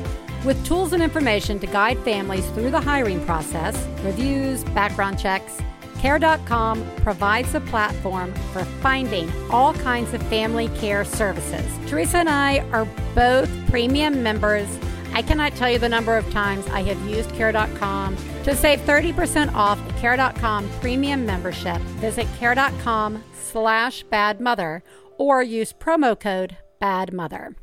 With 0.45 0.65
tools 0.65 0.93
and 0.93 1.03
information 1.03 1.59
to 1.59 1.67
guide 1.67 1.99
families 1.99 2.49
through 2.51 2.71
the 2.71 2.81
hiring 2.81 3.23
process, 3.25 3.75
reviews, 4.03 4.63
background 4.65 5.19
checks, 5.19 5.59
Care.com 6.01 6.83
provides 6.97 7.53
a 7.53 7.61
platform 7.61 8.33
for 8.51 8.65
finding 8.81 9.31
all 9.51 9.71
kinds 9.75 10.15
of 10.15 10.23
family 10.23 10.67
care 10.69 11.05
services. 11.05 11.63
Theresa 11.85 12.17
and 12.17 12.29
I 12.29 12.59
are 12.71 12.85
both 13.13 13.49
premium 13.69 14.23
members. 14.23 14.67
I 15.13 15.21
cannot 15.21 15.53
tell 15.53 15.69
you 15.69 15.77
the 15.77 15.89
number 15.89 16.17
of 16.17 16.27
times 16.31 16.65
I 16.69 16.81
have 16.81 16.99
used 17.07 17.29
Care.com 17.35 18.17
to 18.43 18.55
save 18.55 18.79
30% 18.79 19.53
off 19.53 19.79
a 19.87 19.93
Care.com 19.99 20.67
premium 20.79 21.23
membership. 21.23 21.77
Visit 22.01 22.25
Care.com 22.39 23.23
slash 23.33 24.03
badmother 24.05 24.81
or 25.19 25.43
use 25.43 25.71
promo 25.71 26.19
code 26.19 26.57
badmother. 26.81 27.53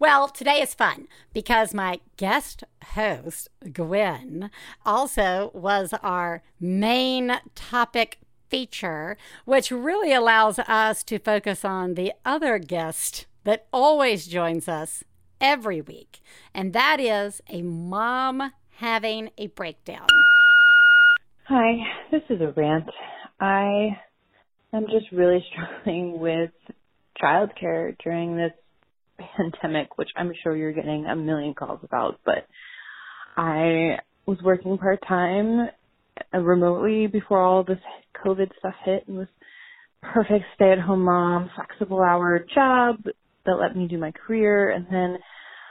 Well, 0.00 0.28
today 0.28 0.62
is 0.62 0.74
fun 0.74 1.08
because 1.34 1.74
my 1.74 1.98
guest 2.16 2.62
host, 2.94 3.48
Gwen, 3.72 4.48
also 4.86 5.50
was 5.52 5.92
our 6.04 6.44
main 6.60 7.40
topic 7.56 8.20
feature, 8.48 9.16
which 9.44 9.72
really 9.72 10.12
allows 10.12 10.60
us 10.60 11.02
to 11.02 11.18
focus 11.18 11.64
on 11.64 11.94
the 11.94 12.12
other 12.24 12.60
guest 12.60 13.26
that 13.42 13.66
always 13.72 14.28
joins 14.28 14.68
us 14.68 15.02
every 15.40 15.80
week, 15.80 16.20
and 16.54 16.72
that 16.74 17.00
is 17.00 17.40
a 17.48 17.62
mom 17.62 18.52
having 18.76 19.30
a 19.36 19.48
breakdown. 19.48 20.06
Hi, 21.48 21.74
this 22.12 22.22
is 22.30 22.40
a 22.40 22.52
rant. 22.56 22.88
I 23.40 23.98
am 24.72 24.86
just 24.86 25.10
really 25.10 25.44
struggling 25.52 26.20
with 26.20 26.52
childcare 27.20 27.96
during 28.04 28.36
this 28.36 28.52
pandemic, 29.18 29.98
which 29.98 30.10
I'm 30.16 30.32
sure 30.42 30.56
you're 30.56 30.72
getting 30.72 31.06
a 31.06 31.16
million 31.16 31.54
calls 31.54 31.80
about, 31.82 32.20
but 32.24 32.46
I 33.36 33.98
was 34.26 34.38
working 34.42 34.78
part 34.78 35.00
time 35.06 35.68
uh, 36.34 36.38
remotely 36.38 37.06
before 37.06 37.40
all 37.42 37.64
this 37.64 37.78
COVID 38.24 38.50
stuff 38.58 38.74
hit 38.84 39.06
and 39.08 39.16
was 39.16 39.28
perfect 40.02 40.44
stay 40.54 40.72
at 40.72 40.78
home 40.78 41.04
mom, 41.04 41.50
flexible 41.54 42.00
hour 42.00 42.44
job 42.54 42.96
that 43.46 43.58
let 43.60 43.76
me 43.76 43.88
do 43.88 43.98
my 43.98 44.12
career 44.12 44.70
and 44.70 44.86
then 44.90 45.18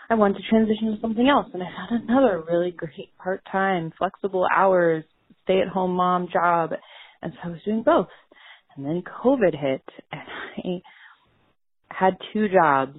I 0.09 0.15
wanted 0.15 0.37
to 0.37 0.49
transition 0.49 0.95
to 0.95 1.01
something 1.01 1.27
else 1.27 1.47
and 1.53 1.61
I 1.61 1.67
found 1.89 2.09
another 2.09 2.43
really 2.47 2.71
great 2.71 3.15
part 3.21 3.43
time, 3.51 3.91
flexible 3.97 4.45
hours, 4.55 5.03
stay 5.43 5.61
at 5.61 5.67
home 5.67 5.91
mom 5.91 6.27
job 6.31 6.71
and 7.21 7.33
so 7.33 7.49
I 7.49 7.51
was 7.51 7.61
doing 7.65 7.83
both. 7.83 8.07
And 8.75 8.85
then 8.85 9.03
COVID 9.23 9.59
hit 9.59 9.83
and 10.11 10.81
I 10.81 10.81
had 11.89 12.17
two 12.33 12.47
jobs 12.49 12.97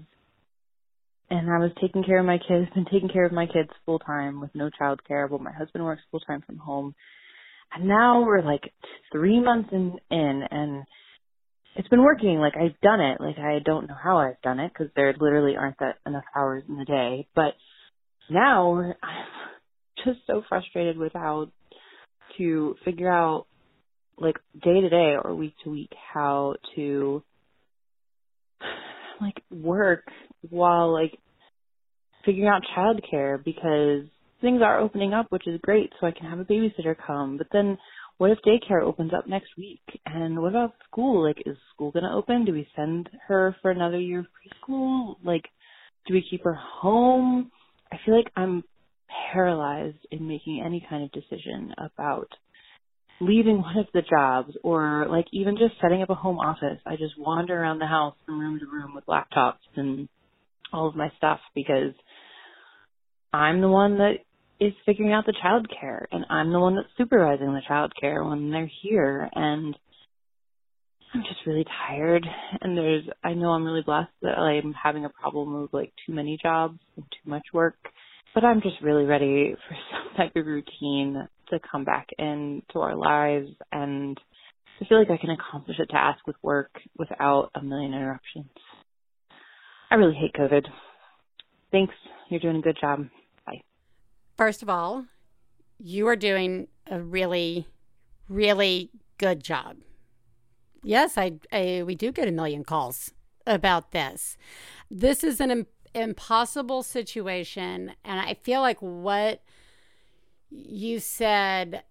and 1.30 1.50
I 1.50 1.58
was 1.58 1.70
taking 1.80 2.04
care 2.04 2.20
of 2.20 2.26
my 2.26 2.38
kids, 2.38 2.68
been 2.74 2.86
taking 2.90 3.08
care 3.08 3.24
of 3.24 3.32
my 3.32 3.46
kids 3.46 3.70
full 3.84 3.98
time 3.98 4.40
with 4.40 4.50
no 4.54 4.70
child 4.70 5.00
care, 5.06 5.28
but 5.28 5.40
my 5.40 5.52
husband 5.52 5.84
works 5.84 6.02
full 6.10 6.20
time 6.20 6.42
from 6.46 6.58
home. 6.58 6.94
And 7.74 7.86
now 7.86 8.22
we're 8.24 8.42
like 8.42 8.72
three 9.12 9.40
months 9.40 9.68
in, 9.72 9.98
in 10.10 10.42
and 10.50 10.84
it's 11.76 11.88
been 11.88 12.02
working. 12.02 12.38
Like 12.38 12.54
I've 12.56 12.80
done 12.80 13.00
it. 13.00 13.20
Like 13.20 13.38
I 13.38 13.58
don't 13.64 13.88
know 13.88 13.96
how 14.02 14.18
I've 14.18 14.40
done 14.42 14.58
it 14.58 14.72
because 14.72 14.92
there 14.96 15.14
literally 15.18 15.56
aren't 15.56 15.78
that 15.80 15.96
enough 16.06 16.24
hours 16.34 16.64
in 16.68 16.78
the 16.78 16.84
day. 16.84 17.28
But 17.34 17.54
now 18.30 18.76
I'm 19.02 20.04
just 20.04 20.20
so 20.26 20.42
frustrated 20.48 20.96
with 20.96 21.12
how 21.12 21.50
to 22.38 22.76
figure 22.84 23.12
out 23.12 23.46
like 24.18 24.36
day 24.62 24.80
to 24.80 24.88
day 24.88 25.14
or 25.22 25.34
week 25.34 25.54
to 25.64 25.70
week 25.70 25.92
how 26.12 26.54
to 26.74 27.22
like 29.20 29.42
work 29.50 30.04
while 30.48 30.92
like 30.92 31.18
figuring 32.24 32.48
out 32.48 32.62
childcare 32.76 33.42
because 33.42 34.04
things 34.40 34.60
are 34.62 34.80
opening 34.80 35.12
up, 35.12 35.26
which 35.30 35.46
is 35.46 35.60
great, 35.62 35.90
so 36.00 36.06
I 36.06 36.12
can 36.12 36.28
have 36.28 36.38
a 36.38 36.44
babysitter 36.44 36.94
come. 37.06 37.38
But 37.38 37.48
then 37.52 37.78
what 38.18 38.30
if 38.30 38.38
daycare 38.46 38.82
opens 38.82 39.12
up 39.16 39.28
next 39.28 39.50
week? 39.56 39.82
And 40.04 40.40
what 40.40 40.48
about 40.48 40.74
school? 40.90 41.24
Like, 41.24 41.42
is 41.46 41.56
school 41.74 41.92
going 41.92 42.04
to 42.04 42.12
open? 42.12 42.44
Do 42.44 42.52
we 42.52 42.68
send 42.76 43.08
her 43.28 43.56
for 43.62 43.70
another 43.70 43.98
year 43.98 44.20
of 44.20 44.26
preschool? 44.26 45.14
Like, 45.24 45.44
do 46.06 46.14
we 46.14 46.24
keep 46.28 46.44
her 46.44 46.58
home? 46.80 47.50
I 47.92 47.96
feel 48.04 48.16
like 48.16 48.32
I'm 48.36 48.64
paralyzed 49.32 50.06
in 50.10 50.26
making 50.26 50.62
any 50.64 50.84
kind 50.88 51.04
of 51.04 51.12
decision 51.12 51.74
about 51.78 52.28
leaving 53.20 53.60
one 53.62 53.78
of 53.78 53.86
the 53.94 54.02
jobs 54.02 54.52
or 54.62 55.06
like 55.08 55.26
even 55.32 55.56
just 55.56 55.80
setting 55.80 56.02
up 56.02 56.10
a 56.10 56.14
home 56.14 56.38
office. 56.38 56.78
I 56.86 56.96
just 56.96 57.18
wander 57.18 57.60
around 57.60 57.78
the 57.78 57.86
house 57.86 58.14
from 58.26 58.40
room 58.40 58.58
to 58.58 58.66
room 58.66 58.94
with 58.94 59.06
laptops 59.06 59.54
and 59.76 60.08
all 60.72 60.88
of 60.88 60.96
my 60.96 61.10
stuff 61.16 61.40
because 61.54 61.92
I'm 63.32 63.60
the 63.60 63.68
one 63.68 63.98
that 63.98 64.14
is 64.60 64.72
figuring 64.84 65.12
out 65.12 65.26
the 65.26 65.34
child 65.40 65.68
care 65.80 66.08
and 66.10 66.24
I'm 66.30 66.52
the 66.52 66.60
one 66.60 66.74
that's 66.74 66.88
supervising 66.96 67.52
the 67.52 67.62
child 67.66 67.92
care 67.98 68.24
when 68.24 68.50
they're 68.50 68.70
here 68.82 69.28
and 69.32 69.76
I'm 71.14 71.22
just 71.22 71.46
really 71.46 71.64
tired 71.86 72.26
and 72.60 72.76
there's 72.76 73.04
I 73.24 73.34
know 73.34 73.50
I'm 73.50 73.64
really 73.64 73.82
blessed 73.82 74.10
that 74.22 74.38
I'm 74.38 74.74
having 74.74 75.04
a 75.04 75.10
problem 75.10 75.62
with 75.62 75.72
like 75.72 75.92
too 76.06 76.12
many 76.12 76.38
jobs 76.42 76.78
and 76.96 77.04
too 77.04 77.30
much 77.30 77.46
work. 77.52 77.76
But 78.34 78.44
I'm 78.44 78.60
just 78.60 78.76
really 78.82 79.04
ready 79.04 79.54
for 79.68 79.76
some 79.92 80.16
type 80.16 80.36
of 80.36 80.46
routine 80.46 81.28
to 81.50 81.60
come 81.70 81.84
back 81.84 82.08
into 82.18 82.80
our 82.80 82.94
lives 82.94 83.48
and 83.72 84.18
I 84.80 84.84
feel 84.86 84.98
like 84.98 85.10
I 85.10 85.16
can 85.16 85.30
accomplish 85.30 85.78
a 85.80 85.86
task 85.86 86.26
with 86.26 86.36
work 86.42 86.70
without 86.96 87.50
a 87.54 87.62
million 87.62 87.94
interruptions. 87.94 88.50
I 89.90 89.94
really 89.94 90.14
hate 90.14 90.34
COVID. 90.34 90.66
Thanks. 91.70 91.94
You're 92.28 92.40
doing 92.40 92.56
a 92.56 92.60
good 92.62 92.76
job. 92.80 93.08
Bye. 93.46 93.62
First 94.36 94.62
of 94.62 94.68
all, 94.68 95.06
you 95.78 96.06
are 96.08 96.16
doing 96.16 96.68
a 96.90 97.00
really, 97.00 97.66
really 98.28 98.90
good 99.18 99.42
job. 99.42 99.76
Yes, 100.82 101.18
I, 101.18 101.32
I 101.52 101.82
we 101.84 101.94
do 101.94 102.12
get 102.12 102.28
a 102.28 102.32
million 102.32 102.64
calls 102.64 103.12
about 103.46 103.92
this. 103.92 104.36
This 104.90 105.24
is 105.24 105.40
an 105.40 105.50
Im- 105.50 105.66
impossible 105.94 106.82
situation, 106.82 107.92
and 108.04 108.20
I 108.20 108.34
feel 108.34 108.60
like 108.60 108.78
what 108.80 109.42
you 110.50 110.98
said 111.00 111.82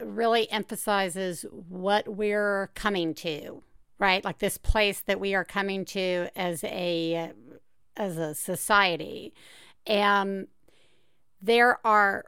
really 0.00 0.50
emphasizes 0.50 1.44
what 1.50 2.08
we're 2.08 2.70
coming 2.74 3.14
to, 3.14 3.62
right? 4.02 4.24
Like 4.24 4.38
this 4.38 4.58
place 4.58 5.00
that 5.06 5.20
we 5.20 5.32
are 5.32 5.44
coming 5.44 5.84
to 5.86 6.28
as 6.34 6.64
a 6.64 7.32
as 7.96 8.16
a 8.16 8.34
society. 8.34 9.32
And 9.86 10.48
there 11.40 11.78
are 11.86 12.24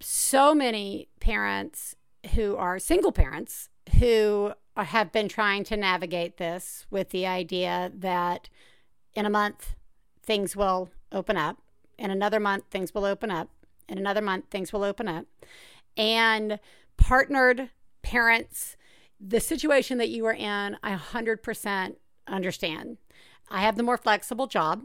so 0.00 0.54
many 0.54 1.08
parents 1.20 1.96
who 2.34 2.56
are 2.56 2.78
single 2.78 3.12
parents 3.12 3.68
who 3.98 4.52
have 4.76 5.12
been 5.12 5.28
trying 5.28 5.64
to 5.64 5.76
navigate 5.76 6.38
this 6.38 6.86
with 6.90 7.10
the 7.10 7.26
idea 7.26 7.92
that 7.94 8.48
in 9.14 9.26
a 9.26 9.30
month 9.30 9.76
things 10.22 10.56
will 10.56 10.88
open 11.12 11.36
up, 11.36 11.58
in 11.98 12.10
another 12.10 12.40
month 12.40 12.64
things 12.70 12.94
will 12.94 13.04
open 13.04 13.30
up, 13.30 13.50
in 13.86 13.98
another 13.98 14.22
month 14.22 14.46
things 14.50 14.72
will 14.72 14.84
open 14.84 15.08
up. 15.08 15.26
And 15.94 16.58
partnered 16.96 17.68
parents, 18.00 18.76
the 19.20 19.40
situation 19.40 19.98
that 19.98 20.08
you 20.08 20.24
are 20.26 20.32
in, 20.32 20.78
I 20.82 20.96
100% 20.96 21.96
understand. 22.26 22.96
I 23.50 23.60
have 23.60 23.76
the 23.76 23.82
more 23.82 23.98
flexible 23.98 24.46
job, 24.46 24.84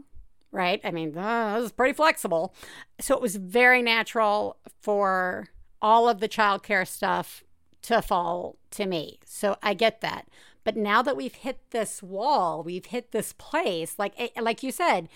right? 0.52 0.80
I 0.84 0.90
mean, 0.90 1.16
uh, 1.16 1.56
this 1.56 1.66
is 1.66 1.72
pretty 1.72 1.94
flexible. 1.94 2.54
So 3.00 3.14
it 3.14 3.22
was 3.22 3.36
very 3.36 3.80
natural 3.80 4.58
for 4.82 5.48
all 5.80 6.08
of 6.08 6.20
the 6.20 6.28
childcare 6.28 6.86
stuff 6.86 7.44
to 7.82 8.02
fall 8.02 8.56
to 8.72 8.86
me. 8.86 9.20
So 9.24 9.56
I 9.62 9.74
get 9.74 10.00
that. 10.00 10.28
But 10.64 10.76
now 10.76 11.00
that 11.02 11.16
we've 11.16 11.34
hit 11.34 11.70
this 11.70 12.02
wall, 12.02 12.62
we've 12.62 12.86
hit 12.86 13.12
this 13.12 13.32
place, 13.38 13.98
like 13.98 14.14
eh, 14.18 14.28
like 14.40 14.64
you 14.64 14.72
said, 14.72 15.08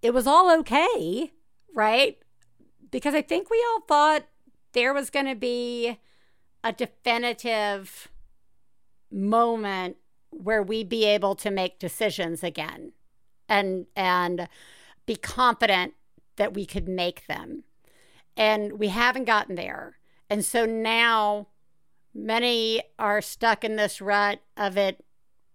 it 0.00 0.14
was 0.14 0.26
all 0.26 0.50
okay, 0.60 1.32
right? 1.74 2.18
Because 2.90 3.14
I 3.14 3.20
think 3.20 3.50
we 3.50 3.62
all 3.68 3.82
thought 3.82 4.24
there 4.72 4.94
was 4.94 5.10
going 5.10 5.26
to 5.26 5.34
be 5.34 5.98
a 6.64 6.72
definitive 6.72 8.08
moment 9.10 9.96
where 10.30 10.62
we'd 10.62 10.88
be 10.88 11.04
able 11.04 11.34
to 11.34 11.50
make 11.50 11.78
decisions 11.78 12.42
again 12.42 12.92
and 13.48 13.86
and 13.94 14.48
be 15.06 15.16
confident 15.16 15.94
that 16.36 16.54
we 16.54 16.66
could 16.66 16.88
make 16.88 17.26
them. 17.26 17.64
And 18.36 18.78
we 18.78 18.88
haven't 18.88 19.24
gotten 19.24 19.54
there. 19.54 19.96
And 20.28 20.44
so 20.44 20.66
now 20.66 21.48
many 22.14 22.82
are 22.98 23.20
stuck 23.20 23.64
in 23.64 23.76
this 23.76 24.00
rut 24.00 24.40
of 24.56 24.76
it 24.76 25.04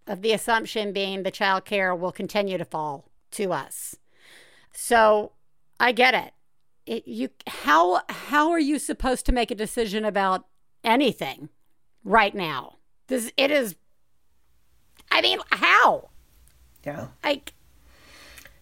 of 0.08 0.22
the 0.22 0.32
assumption 0.34 0.92
being 0.92 1.24
the 1.24 1.32
child 1.32 1.66
care 1.66 1.96
will 1.96 2.12
continue 2.12 2.58
to 2.58 2.66
fall 2.66 3.10
to 3.32 3.54
us. 3.54 3.96
So 4.74 5.34
I 5.80 5.92
get 5.92 6.14
it. 6.14 6.34
it. 6.86 7.08
You 7.08 7.30
how 7.48 8.02
how 8.10 8.52
are 8.52 8.60
you 8.60 8.80
supposed 8.80 9.26
to 9.28 9.32
make 9.32 9.52
a 9.52 9.56
decision 9.56 10.06
about 10.06 10.46
anything 10.84 11.50
right 12.04 12.34
now? 12.34 12.78
This 13.12 13.30
it 13.36 13.52
is 13.52 13.76
I 15.12 15.22
mean, 15.22 15.40
how? 15.52 16.12
Yeah. 16.86 17.08
Like 17.22 17.54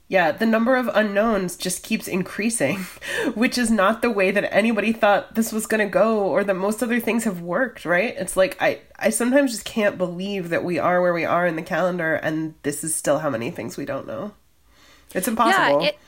yeah, 0.08 0.32
the 0.32 0.48
number 0.48 0.76
of 0.76 0.90
unknowns 0.92 1.56
just 1.56 1.84
keeps 1.84 2.08
increasing, 2.08 2.78
which 3.36 3.60
is 3.60 3.70
not 3.70 4.02
the 4.02 4.10
way 4.10 4.32
that 4.32 4.52
anybody 4.52 4.92
thought 4.92 5.36
this 5.36 5.54
was 5.54 5.68
going 5.68 5.86
to 5.86 5.92
go 5.92 6.22
or 6.22 6.44
that 6.44 6.56
most 6.56 6.82
other 6.82 7.00
things 7.00 7.26
have 7.26 7.42
worked, 7.42 7.86
right? 7.86 8.16
It's 8.18 8.36
like 8.36 8.58
I 8.60 8.80
I 8.98 9.12
sometimes 9.12 9.52
just 9.52 9.66
can't 9.66 10.00
believe 10.00 10.50
that 10.50 10.64
we 10.64 10.80
are 10.80 11.00
where 11.00 11.14
we 11.14 11.26
are 11.26 11.46
in 11.46 11.56
the 11.56 11.62
calendar 11.62 12.16
and 12.16 12.56
this 12.64 12.84
is 12.84 12.96
still 12.96 13.20
how 13.20 13.30
many 13.30 13.52
things 13.52 13.78
we 13.78 13.86
don't 13.86 14.08
know. 14.08 14.34
It's 15.14 15.28
impossible. 15.28 15.84
Yeah, 15.84 15.90
it, 15.90 16.00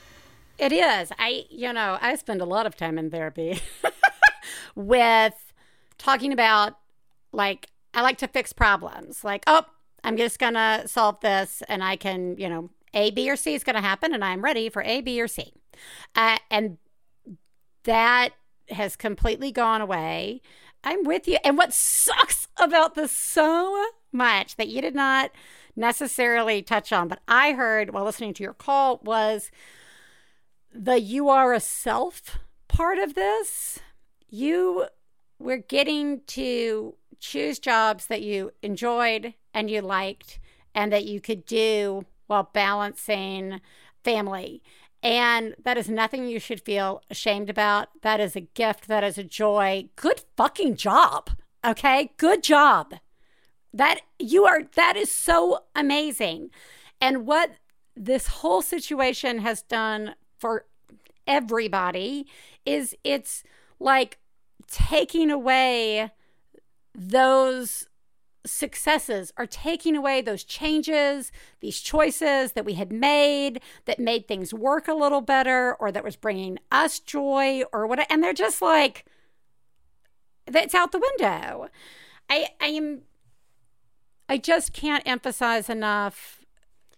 it 0.58 0.72
is. 0.72 1.12
I 1.16 1.44
you 1.48 1.72
know, 1.72 1.96
I 2.00 2.16
spend 2.16 2.40
a 2.40 2.44
lot 2.44 2.66
of 2.66 2.76
time 2.76 2.98
in 2.98 3.08
therapy 3.08 3.60
with 4.74 5.52
talking 5.96 6.32
about 6.32 6.76
like 7.30 7.68
I 7.94 8.02
like 8.02 8.18
to 8.18 8.28
fix 8.28 8.52
problems. 8.52 9.24
Like, 9.24 9.44
oh, 9.46 9.64
I'm 10.04 10.16
just 10.16 10.38
going 10.38 10.54
to 10.54 10.84
solve 10.86 11.20
this 11.20 11.62
and 11.68 11.82
I 11.82 11.96
can, 11.96 12.36
you 12.38 12.48
know, 12.48 12.70
a, 12.94 13.10
B, 13.10 13.30
or 13.30 13.36
C 13.36 13.54
is 13.54 13.64
going 13.64 13.76
to 13.76 13.80
happen, 13.80 14.12
and 14.12 14.22
I'm 14.22 14.42
ready 14.42 14.68
for 14.68 14.82
A, 14.82 15.00
B, 15.00 15.20
or 15.20 15.28
C. 15.28 15.52
Uh, 16.14 16.36
and 16.50 16.76
that 17.84 18.30
has 18.68 18.96
completely 18.96 19.50
gone 19.50 19.80
away. 19.80 20.42
I'm 20.84 21.04
with 21.04 21.26
you. 21.26 21.38
And 21.44 21.56
what 21.56 21.72
sucks 21.72 22.48
about 22.58 22.94
this 22.94 23.12
so 23.12 23.86
much 24.12 24.56
that 24.56 24.68
you 24.68 24.82
did 24.82 24.94
not 24.94 25.30
necessarily 25.74 26.62
touch 26.62 26.92
on, 26.92 27.08
but 27.08 27.20
I 27.26 27.52
heard 27.52 27.94
while 27.94 28.04
listening 28.04 28.34
to 28.34 28.42
your 28.42 28.52
call 28.52 29.00
was 29.02 29.50
the 30.72 31.00
you 31.00 31.28
are 31.28 31.52
a 31.52 31.60
self 31.60 32.38
part 32.68 32.98
of 32.98 33.14
this. 33.14 33.78
You 34.28 34.86
were 35.38 35.58
getting 35.58 36.20
to 36.28 36.94
choose 37.22 37.58
jobs 37.58 38.06
that 38.08 38.20
you 38.20 38.50
enjoyed 38.62 39.34
and 39.54 39.70
you 39.70 39.80
liked 39.80 40.40
and 40.74 40.92
that 40.92 41.04
you 41.04 41.20
could 41.20 41.46
do 41.46 42.04
while 42.26 42.50
balancing 42.52 43.60
family. 44.04 44.62
And 45.02 45.54
that 45.64 45.78
is 45.78 45.88
nothing 45.88 46.26
you 46.26 46.38
should 46.38 46.60
feel 46.60 47.02
ashamed 47.08 47.48
about. 47.48 47.88
That 48.02 48.20
is 48.20 48.36
a 48.36 48.40
gift. 48.40 48.88
That 48.88 49.04
is 49.04 49.18
a 49.18 49.24
joy. 49.24 49.88
Good 49.96 50.22
fucking 50.36 50.76
job. 50.76 51.30
Okay. 51.64 52.12
Good 52.16 52.42
job. 52.42 52.94
That 53.72 54.00
you 54.18 54.44
are, 54.44 54.62
that 54.74 54.96
is 54.96 55.10
so 55.10 55.60
amazing. 55.74 56.50
And 57.00 57.26
what 57.26 57.52
this 57.96 58.26
whole 58.26 58.62
situation 58.62 59.38
has 59.38 59.62
done 59.62 60.14
for 60.38 60.66
everybody 61.26 62.26
is 62.66 62.96
it's 63.04 63.44
like 63.78 64.18
taking 64.68 65.30
away 65.30 66.10
those 66.94 67.86
successes 68.44 69.32
are 69.36 69.46
taking 69.46 69.96
away 69.96 70.20
those 70.20 70.44
changes, 70.44 71.30
these 71.60 71.80
choices 71.80 72.52
that 72.52 72.64
we 72.64 72.74
had 72.74 72.92
made 72.92 73.60
that 73.84 73.98
made 73.98 74.26
things 74.26 74.52
work 74.52 74.88
a 74.88 74.94
little 74.94 75.20
better 75.20 75.74
or 75.74 75.92
that 75.92 76.04
was 76.04 76.16
bringing 76.16 76.58
us 76.70 76.98
joy 76.98 77.62
or 77.72 77.86
what 77.86 78.04
and 78.10 78.22
they're 78.22 78.32
just 78.32 78.60
like 78.60 79.04
that's 80.46 80.74
out 80.74 80.90
the 80.92 80.98
window. 80.98 81.68
I 82.28 82.48
I 82.60 82.66
am 82.66 83.02
I 84.28 84.38
just 84.38 84.72
can't 84.72 85.06
emphasize 85.06 85.70
enough 85.70 86.42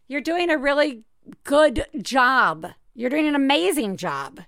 you're 0.09 0.21
doing 0.21 0.51
a 0.51 0.59
really 0.59 1.05
good 1.45 1.87
job. 2.01 2.67
You're 2.95 3.11
doing 3.11 3.27
an 3.27 3.35
amazing 3.35 3.97
job. 3.97 4.41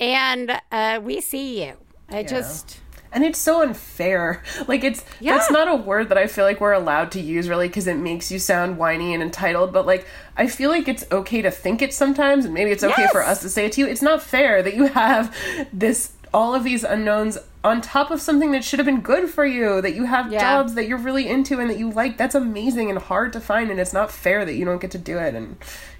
And 0.00 0.60
uh, 0.70 1.00
we 1.02 1.20
see 1.20 1.64
you. 1.64 1.76
I 2.08 2.20
yeah. 2.20 2.26
just 2.26 2.80
and 3.12 3.24
it's 3.24 3.38
so 3.38 3.62
unfair. 3.62 4.42
Like 4.68 4.84
it's 4.84 5.04
yeah. 5.20 5.36
that's 5.36 5.50
not 5.50 5.68
a 5.68 5.74
word 5.74 6.08
that 6.08 6.18
I 6.18 6.26
feel 6.26 6.44
like 6.44 6.60
we're 6.60 6.72
allowed 6.72 7.10
to 7.12 7.20
use 7.20 7.48
really 7.48 7.68
because 7.68 7.86
it 7.86 7.96
makes 7.96 8.30
you 8.30 8.38
sound 8.38 8.78
whiny 8.78 9.12
and 9.12 9.22
entitled. 9.22 9.72
But 9.72 9.86
like 9.86 10.06
I 10.36 10.46
feel 10.46 10.70
like 10.70 10.88
it's 10.88 11.04
okay 11.10 11.42
to 11.42 11.50
think 11.50 11.82
it 11.82 11.92
sometimes, 11.92 12.44
and 12.44 12.54
maybe 12.54 12.70
it's 12.70 12.84
okay 12.84 13.02
yes. 13.02 13.12
for 13.12 13.22
us 13.22 13.40
to 13.42 13.48
say 13.48 13.66
it 13.66 13.72
to 13.72 13.80
you. 13.80 13.86
It's 13.86 14.02
not 14.02 14.22
fair 14.22 14.62
that 14.62 14.74
you 14.74 14.86
have 14.88 15.34
this 15.72 16.12
all 16.32 16.54
of 16.54 16.64
these 16.64 16.84
unknowns 16.84 17.38
on 17.62 17.80
top 17.80 18.10
of 18.10 18.20
something 18.20 18.52
that 18.52 18.64
should 18.64 18.78
have 18.78 18.86
been 18.86 19.00
good 19.00 19.28
for 19.28 19.44
you 19.44 19.80
that 19.82 19.94
you 19.94 20.04
have 20.04 20.32
yeah. 20.32 20.40
jobs 20.40 20.74
that 20.74 20.88
you're 20.88 20.98
really 20.98 21.28
into 21.28 21.60
and 21.60 21.68
that 21.70 21.78
you 21.78 21.90
like 21.90 22.16
that's 22.16 22.34
amazing 22.34 22.90
and 22.90 22.98
hard 22.98 23.32
to 23.32 23.40
find 23.40 23.70
and 23.70 23.78
it's 23.78 23.92
not 23.92 24.10
fair 24.10 24.44
that 24.44 24.54
you 24.54 24.64
don't 24.64 24.80
get 24.80 24.90
to 24.90 24.98
do 24.98 25.18
it 25.18 25.34
and 25.34 25.56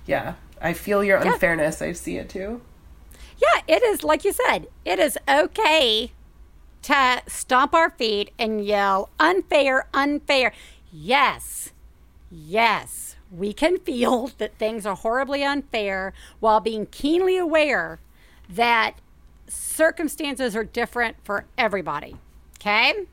yeah 0.07 0.35
i 0.61 0.73
feel 0.73 1.05
your 1.05 1.23
yeah. 1.23 1.33
unfairness 1.33 1.83
i 1.83 1.93
see 1.93 2.17
it 2.17 2.29
too 2.29 2.61
yeah 3.37 3.61
it 3.69 3.83
is 3.83 4.03
like 4.03 4.25
you 4.25 4.33
said 4.33 4.67
it 4.85 4.99
is 4.99 5.19
okay 5.29 6.11
to 6.83 7.23
stomp 7.27 7.75
our 7.75 7.91
feet 7.91 8.31
and 8.39 8.65
yell, 8.65 9.11
unfair, 9.19 9.87
unfair. 9.95 10.53
Yes, 10.93 11.73
yes, 12.31 13.17
we 13.31 13.53
can 13.53 13.79
feel 13.79 14.31
that 14.39 14.59
things 14.59 14.85
are 14.87 14.97
horribly 14.97 15.43
unfair 15.43 16.13
while 16.41 16.61
being 16.61 16.87
keenly 16.87 17.37
aware 17.37 18.01
that 18.49 18.97
circumstances 19.49 20.55
are 20.57 20.65
different 20.65 21.17
for 21.25 21.47
everybody. 21.57 22.17
Okay? 22.61 23.07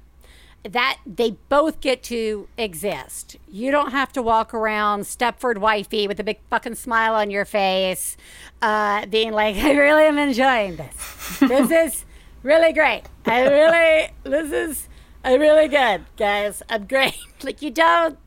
That 0.64 1.00
they 1.06 1.38
both 1.48 1.80
get 1.80 2.04
to 2.04 2.50
exist. 2.58 3.38
You 3.50 3.72
don't 3.72 3.92
have 3.92 4.12
to 4.14 4.22
walk 4.22 4.54
around 4.54 5.04
Stepford 5.04 5.58
wifey 5.58 6.06
with 6.08 6.20
a 6.20 6.24
big 6.24 6.40
fucking 6.50 6.76
smile 6.76 7.16
on 7.16 7.32
your 7.32 7.46
face, 7.46 8.18
uh, 8.62 9.06
being 9.06 9.32
like, 9.32 9.56
I 9.56 9.72
really 9.72 10.04
am 10.04 10.18
enjoying 10.18 10.76
this. 10.76 11.40
This 11.40 11.72
is 11.72 12.06
really 12.44 12.74
great. 12.74 13.04
I 13.26 13.48
really, 13.48 14.12
this 14.24 14.52
is 14.52 14.88
a 15.24 15.38
really 15.38 15.68
good, 15.68 16.06
guys. 16.18 16.62
I'm 16.70 16.86
great. 16.86 17.16
Like 17.42 17.62
you 17.62 17.72
don't, 17.72 18.18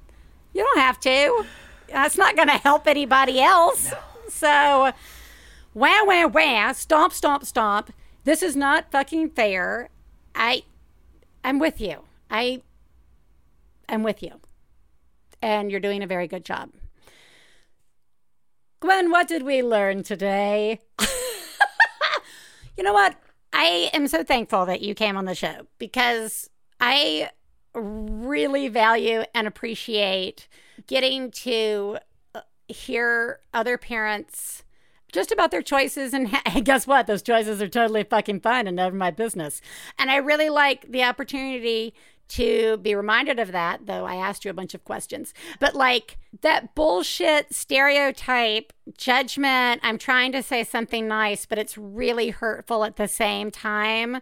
you 0.55 0.65
don't 0.65 0.79
have 0.79 0.99
to. 1.01 1.45
That's 1.89 2.17
not 2.17 2.35
going 2.35 2.49
to 2.49 2.55
help 2.55 2.87
anybody 2.87 3.43
else. 3.43 3.91
No. 3.91 3.99
So, 4.31 4.93
wah 5.75 6.05
wah 6.05 6.27
wah, 6.29 6.73
stomp 6.73 7.13
stomp 7.13 7.45
stomp. 7.45 7.93
This 8.25 8.43
is 8.43 8.57
not 8.57 8.91
fucking 8.91 9.31
fair. 9.31 9.91
I, 10.35 10.63
I'm 11.45 11.59
with 11.59 11.79
you. 11.79 12.05
I, 12.31 12.63
I'm 13.87 14.03
with 14.03 14.23
you, 14.23 14.41
and 15.43 15.71
you're 15.71 15.79
doing 15.79 16.03
a 16.03 16.07
very 16.07 16.27
good 16.27 16.47
job. 16.47 16.71
Gwen, 18.81 19.11
what 19.11 19.29
did 19.29 19.43
we 19.43 19.63
learn 19.63 20.03
today? 20.03 20.81
you 22.77 22.83
know 22.83 22.95
what? 22.95 23.15
I 23.53 23.91
am 23.93 24.09
so 24.09 24.25
thankful 24.25 24.67
that 24.67 24.81
you 24.81 24.95
came 24.95 25.17
on 25.17 25.27
the 25.27 25.35
show 25.35 25.67
because 25.79 26.49
I 26.81 27.31
really 27.75 28.69
value 28.69 29.23
and 29.35 29.47
appreciate 29.47 30.49
getting 30.87 31.31
to 31.31 31.99
uh, 32.35 32.41
hear 32.69 33.41
other 33.53 33.79
parents 33.79 34.65
just 35.13 35.31
about 35.31 35.51
their 35.51 35.63
choices 35.63 36.15
and 36.15 36.35
guess 36.65 36.87
what? 36.87 37.07
Those 37.07 37.23
choices 37.23 37.61
are 37.63 37.69
totally 37.69 38.03
fucking 38.03 38.41
fine 38.41 38.67
and 38.67 38.77
none 38.77 38.89
of 38.89 38.95
my 38.95 39.11
business. 39.11 39.61
And 39.99 40.11
i 40.11 40.17
really 40.17 40.49
like 40.49 40.91
the 40.91 41.05
opportunity 41.05 41.95
to 42.29 42.79
be 42.79 42.95
reminded 42.95 43.39
of 43.39 43.53
that, 43.53 43.87
though 43.87 44.07
I 44.07 44.15
asked 44.15 44.45
you 44.45 44.51
a 44.51 44.55
bunch 44.55 44.75
of 44.75 44.85
questions. 44.85 45.35
But 45.61 45.75
like 45.75 46.19
that 46.41 46.75
bullshit 46.75 47.55
stereotype 47.55 48.73
judgment, 48.97 49.81
I'm 49.83 49.99
trying 49.99 50.33
to 50.33 50.43
say 50.43 50.65
something 50.65 51.07
nice, 51.07 51.45
but 51.45 51.59
it's 51.59 51.77
really 51.77 52.31
hurtful 52.31 52.85
at 52.85 52.97
the 52.97 53.09
same 53.09 53.51
time. 53.51 54.19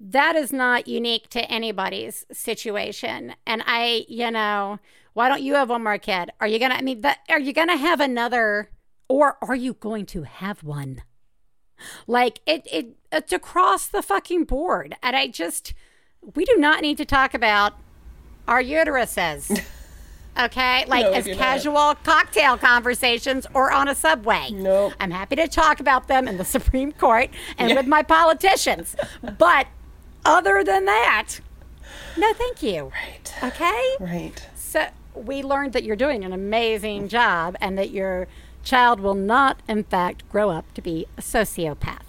That 0.00 0.34
is 0.34 0.52
not 0.52 0.88
unique 0.88 1.28
to 1.30 1.48
anybody's 1.48 2.26
situation. 2.32 3.36
And 3.46 3.62
I, 3.64 4.04
you 4.08 4.32
know, 4.32 4.80
why 5.12 5.28
don't 5.28 5.42
you 5.42 5.54
have 5.54 5.70
one 5.70 5.84
more 5.84 5.98
kid? 5.98 6.30
Are 6.40 6.48
you 6.48 6.58
going 6.58 6.72
to, 6.72 6.78
I 6.78 6.82
mean, 6.82 7.02
that, 7.02 7.18
are 7.28 7.38
you 7.38 7.52
going 7.52 7.68
to 7.68 7.76
have 7.76 8.00
another, 8.00 8.70
or 9.08 9.36
are 9.40 9.54
you 9.54 9.74
going 9.74 10.06
to 10.06 10.24
have 10.24 10.64
one? 10.64 11.02
Like 12.08 12.40
it, 12.46 12.66
it, 12.72 12.96
it's 13.12 13.32
across 13.32 13.86
the 13.86 14.02
fucking 14.02 14.44
board. 14.44 14.96
And 15.02 15.14
I 15.14 15.28
just, 15.28 15.74
we 16.34 16.44
do 16.44 16.56
not 16.56 16.82
need 16.82 16.98
to 16.98 17.04
talk 17.04 17.34
about 17.34 17.74
our 18.48 18.62
uteruses. 18.62 19.62
Okay, 20.38 20.86
like 20.86 21.04
No, 21.04 21.12
as 21.12 21.26
do 21.26 21.32
not. 21.32 21.38
casual 21.38 21.94
cocktail 22.04 22.56
conversations 22.56 23.46
or 23.52 23.70
on 23.70 23.86
a 23.86 23.94
subway. 23.94 24.48
Nope. 24.50 24.94
I'm 24.98 25.10
happy 25.10 25.36
to 25.36 25.46
talk 25.46 25.78
about 25.78 26.08
them 26.08 26.26
in 26.26 26.38
the 26.38 26.44
Supreme 26.56 26.90
Court 26.92 27.28
and 27.58 27.76
with 27.76 27.86
my 27.86 28.02
politicians. 28.02 28.96
But 29.36 29.66
other 30.24 30.64
than 30.64 30.86
that, 30.86 31.34
no, 32.16 32.32
thank 32.32 32.62
you. 32.62 32.90
Right. 32.94 33.34
Okay? 33.42 33.96
Right. 34.00 34.48
So 34.54 34.86
we 35.14 35.42
learned 35.42 35.74
that 35.74 35.84
you're 35.84 35.96
doing 35.96 36.24
an 36.24 36.32
amazing 36.32 37.08
job 37.08 37.54
and 37.60 37.76
that 37.76 37.90
your 37.90 38.26
child 38.64 39.00
will 39.00 39.12
not, 39.12 39.60
in 39.68 39.84
fact, 39.84 40.26
grow 40.30 40.48
up 40.48 40.72
to 40.72 40.80
be 40.80 41.04
a 41.18 41.20
sociopath. 41.20 42.00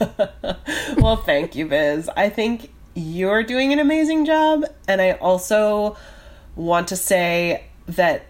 well, 0.96 1.16
thank 1.16 1.54
you, 1.54 1.66
Biz. 1.66 2.08
I 2.16 2.30
think 2.30 2.70
you're 3.00 3.42
doing 3.42 3.72
an 3.72 3.78
amazing 3.78 4.24
job. 4.24 4.64
And 4.86 5.00
I 5.00 5.12
also 5.12 5.96
want 6.56 6.88
to 6.88 6.96
say 6.96 7.64
that 7.86 8.26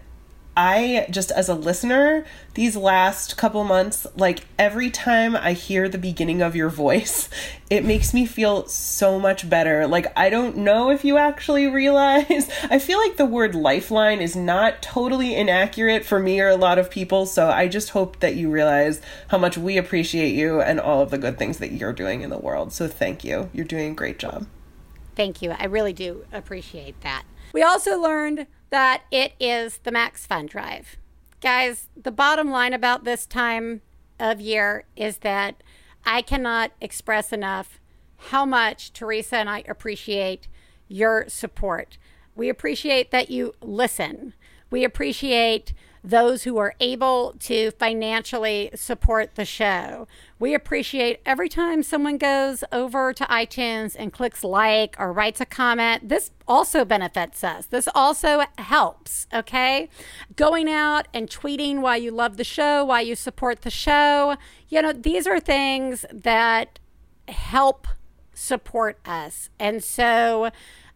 I, 0.55 1.07
just 1.09 1.31
as 1.31 1.47
a 1.47 1.55
listener, 1.55 2.25
these 2.55 2.75
last 2.75 3.37
couple 3.37 3.63
months, 3.63 4.05
like 4.17 4.41
every 4.59 4.89
time 4.89 5.33
I 5.33 5.53
hear 5.53 5.87
the 5.87 5.97
beginning 5.97 6.41
of 6.41 6.57
your 6.57 6.67
voice, 6.67 7.29
it 7.69 7.85
makes 7.85 8.13
me 8.13 8.25
feel 8.25 8.67
so 8.67 9.17
much 9.17 9.49
better. 9.49 9.87
Like, 9.87 10.11
I 10.17 10.29
don't 10.29 10.57
know 10.57 10.91
if 10.91 11.05
you 11.05 11.17
actually 11.17 11.67
realize. 11.71 12.49
I 12.69 12.79
feel 12.79 12.99
like 12.99 13.15
the 13.15 13.25
word 13.25 13.55
lifeline 13.55 14.19
is 14.19 14.35
not 14.35 14.81
totally 14.81 15.35
inaccurate 15.35 16.05
for 16.05 16.19
me 16.19 16.41
or 16.41 16.49
a 16.49 16.57
lot 16.57 16.77
of 16.77 16.91
people. 16.91 17.25
So 17.25 17.49
I 17.49 17.69
just 17.69 17.91
hope 17.91 18.19
that 18.19 18.35
you 18.35 18.51
realize 18.51 19.01
how 19.29 19.37
much 19.37 19.57
we 19.57 19.77
appreciate 19.77 20.35
you 20.35 20.59
and 20.59 20.81
all 20.81 21.01
of 21.01 21.11
the 21.11 21.17
good 21.17 21.39
things 21.39 21.59
that 21.59 21.71
you're 21.71 21.93
doing 21.93 22.21
in 22.21 22.29
the 22.29 22.37
world. 22.37 22.73
So 22.73 22.89
thank 22.89 23.23
you. 23.23 23.49
You're 23.53 23.65
doing 23.65 23.93
a 23.93 23.95
great 23.95 24.19
job. 24.19 24.47
Thank 25.21 25.43
you. 25.43 25.51
I 25.51 25.65
really 25.65 25.93
do 25.93 26.25
appreciate 26.33 26.99
that. 27.01 27.25
We 27.53 27.61
also 27.61 28.01
learned 28.01 28.47
that 28.71 29.03
it 29.11 29.33
is 29.39 29.77
the 29.83 29.91
Max 29.91 30.25
Fun 30.25 30.47
Drive. 30.47 30.97
Guys, 31.41 31.89
the 31.95 32.09
bottom 32.09 32.49
line 32.49 32.73
about 32.73 33.03
this 33.03 33.27
time 33.27 33.81
of 34.19 34.41
year 34.41 34.85
is 34.95 35.19
that 35.19 35.61
I 36.03 36.23
cannot 36.23 36.71
express 36.81 37.31
enough 37.31 37.79
how 38.17 38.47
much 38.47 38.93
Theresa 38.93 39.35
and 39.35 39.47
I 39.47 39.63
appreciate 39.67 40.47
your 40.87 41.25
support. 41.27 41.99
We 42.35 42.49
appreciate 42.49 43.11
that 43.11 43.29
you 43.29 43.53
listen. 43.61 44.33
We 44.71 44.83
appreciate 44.83 45.71
those 46.03 46.43
who 46.43 46.57
are 46.57 46.73
able 46.79 47.35
to 47.39 47.71
financially 47.71 48.71
support 48.73 49.35
the 49.35 49.45
show. 49.45 50.07
We 50.39 50.55
appreciate 50.55 51.21
every 51.25 51.47
time 51.47 51.83
someone 51.83 52.17
goes 52.17 52.63
over 52.71 53.13
to 53.13 53.23
iTunes 53.25 53.95
and 53.97 54.11
clicks 54.11 54.43
like 54.43 54.95
or 54.99 55.13
writes 55.13 55.41
a 55.41 55.45
comment. 55.45 56.09
This 56.09 56.31
also 56.47 56.83
benefits 56.83 57.43
us. 57.43 57.67
This 57.67 57.87
also 57.93 58.43
helps, 58.57 59.27
okay? 59.31 59.89
Going 60.35 60.69
out 60.69 61.07
and 61.13 61.29
tweeting 61.29 61.81
why 61.81 61.97
you 61.97 62.09
love 62.09 62.37
the 62.37 62.43
show, 62.43 62.83
why 62.83 63.01
you 63.01 63.15
support 63.15 63.61
the 63.61 63.69
show. 63.69 64.37
You 64.69 64.81
know, 64.81 64.93
these 64.93 65.27
are 65.27 65.39
things 65.39 66.05
that 66.11 66.79
help 67.27 67.87
support 68.33 68.97
us. 69.05 69.49
And 69.59 69.83
so, 69.83 70.49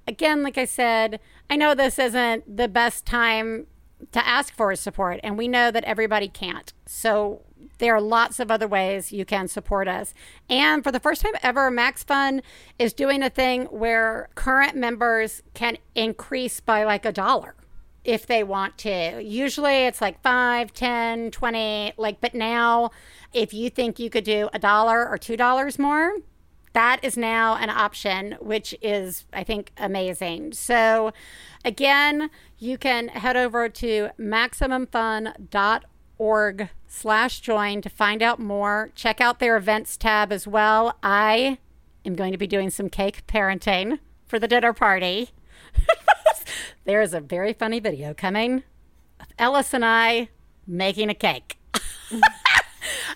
again, 0.07 0.41
like 0.41 0.57
I 0.57 0.65
said, 0.65 1.19
I 1.47 1.55
know 1.57 1.75
this 1.75 1.99
isn't 1.99 2.57
the 2.57 2.67
best 2.67 3.05
time 3.05 3.67
to 4.11 4.27
ask 4.27 4.53
for 4.53 4.71
his 4.71 4.79
support, 4.79 5.19
and 5.23 5.37
we 5.37 5.47
know 5.47 5.71
that 5.71 5.83
everybody 5.85 6.27
can't. 6.27 6.73
So 6.85 7.41
there 7.77 7.95
are 7.95 8.01
lots 8.01 8.39
of 8.39 8.51
other 8.51 8.67
ways 8.67 9.11
you 9.11 9.25
can 9.25 9.47
support 9.47 9.87
us. 9.87 10.13
And 10.49 10.83
for 10.83 10.91
the 10.91 10.99
first 10.99 11.21
time 11.21 11.33
ever, 11.41 11.69
Max 11.71 12.03
Fun 12.03 12.41
is 12.79 12.93
doing 12.93 13.23
a 13.23 13.29
thing 13.29 13.65
where 13.65 14.29
current 14.35 14.75
members 14.75 15.43
can 15.53 15.77
increase 15.93 16.59
by 16.59 16.83
like 16.83 17.05
a 17.05 17.11
dollar 17.11 17.55
if 18.03 18.27
they 18.27 18.43
want 18.43 18.77
to. 18.79 19.21
Usually 19.21 19.85
it's 19.85 20.01
like 20.01 20.21
five, 20.21 20.73
ten, 20.73 21.31
twenty. 21.31 21.93
like, 21.97 22.21
but 22.21 22.35
now 22.35 22.91
if 23.33 23.53
you 23.53 23.69
think 23.69 23.99
you 23.99 24.09
could 24.09 24.23
do 24.23 24.49
a 24.53 24.59
dollar 24.59 25.07
or 25.07 25.17
two 25.17 25.35
dollars 25.35 25.79
more, 25.79 26.13
that 26.75 26.99
is 27.03 27.17
now 27.17 27.55
an 27.55 27.69
option, 27.69 28.35
which 28.41 28.75
is, 28.81 29.25
I 29.31 29.45
think, 29.45 29.71
amazing. 29.77 30.51
So, 30.51 31.13
again, 31.63 32.29
you 32.59 32.77
can 32.77 33.07
head 33.07 33.37
over 33.37 33.69
to 33.69 34.09
maximumfun.org 34.19 36.69
slash 36.85 37.39
join 37.39 37.81
to 37.81 37.89
find 37.89 38.21
out 38.21 38.39
more. 38.39 38.91
Check 38.93 39.21
out 39.21 39.39
their 39.39 39.55
events 39.55 39.95
tab 39.95 40.33
as 40.33 40.45
well. 40.45 40.97
I 41.01 41.59
am 42.03 42.13
going 42.13 42.33
to 42.33 42.37
be 42.37 42.45
doing 42.45 42.69
some 42.69 42.89
cake 42.89 43.25
parenting 43.25 43.99
for 44.27 44.37
the 44.37 44.47
dinner 44.47 44.73
party. 44.73 45.29
there 46.83 47.01
is 47.01 47.13
a 47.13 47.21
very 47.21 47.53
funny 47.53 47.79
video 47.79 48.13
coming 48.13 48.63
of 49.21 49.27
Ellis 49.39 49.73
and 49.73 49.85
I 49.85 50.27
making 50.67 51.09
a 51.09 51.15
cake. 51.15 51.57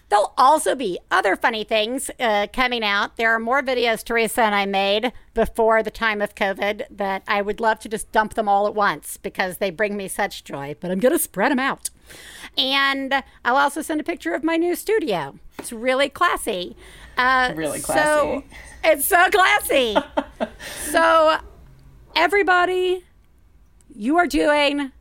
There'll 0.09 0.33
also 0.37 0.75
be 0.75 0.99
other 1.11 1.35
funny 1.35 1.63
things 1.63 2.09
uh, 2.19 2.47
coming 2.51 2.83
out. 2.83 3.17
There 3.17 3.31
are 3.31 3.39
more 3.39 3.61
videos 3.61 4.03
Theresa 4.03 4.41
and 4.41 4.55
I 4.55 4.65
made 4.65 5.11
before 5.33 5.83
the 5.83 5.91
time 5.91 6.21
of 6.21 6.35
COVID 6.35 6.85
that 6.89 7.23
I 7.27 7.41
would 7.41 7.59
love 7.59 7.79
to 7.81 7.89
just 7.89 8.11
dump 8.11 8.33
them 8.33 8.47
all 8.49 8.67
at 8.67 8.75
once 8.75 9.17
because 9.17 9.57
they 9.57 9.69
bring 9.69 9.95
me 9.97 10.07
such 10.07 10.43
joy, 10.43 10.75
but 10.79 10.91
I'm 10.91 10.99
going 10.99 11.13
to 11.13 11.19
spread 11.19 11.51
them 11.51 11.59
out. 11.59 11.89
And 12.57 13.23
I'll 13.45 13.57
also 13.57 13.81
send 13.81 14.01
a 14.01 14.03
picture 14.03 14.33
of 14.33 14.43
my 14.43 14.57
new 14.57 14.75
studio. 14.75 15.37
It's 15.57 15.71
really 15.71 16.09
classy. 16.09 16.75
Uh, 17.17 17.53
Really 17.55 17.79
classy. 17.79 18.01
So, 18.01 18.43
it's 18.83 19.05
so 19.05 19.29
classy. 19.29 19.95
so, 20.89 21.37
everybody, 22.15 23.03
you 23.93 24.17
are 24.17 24.27
doing 24.27 24.91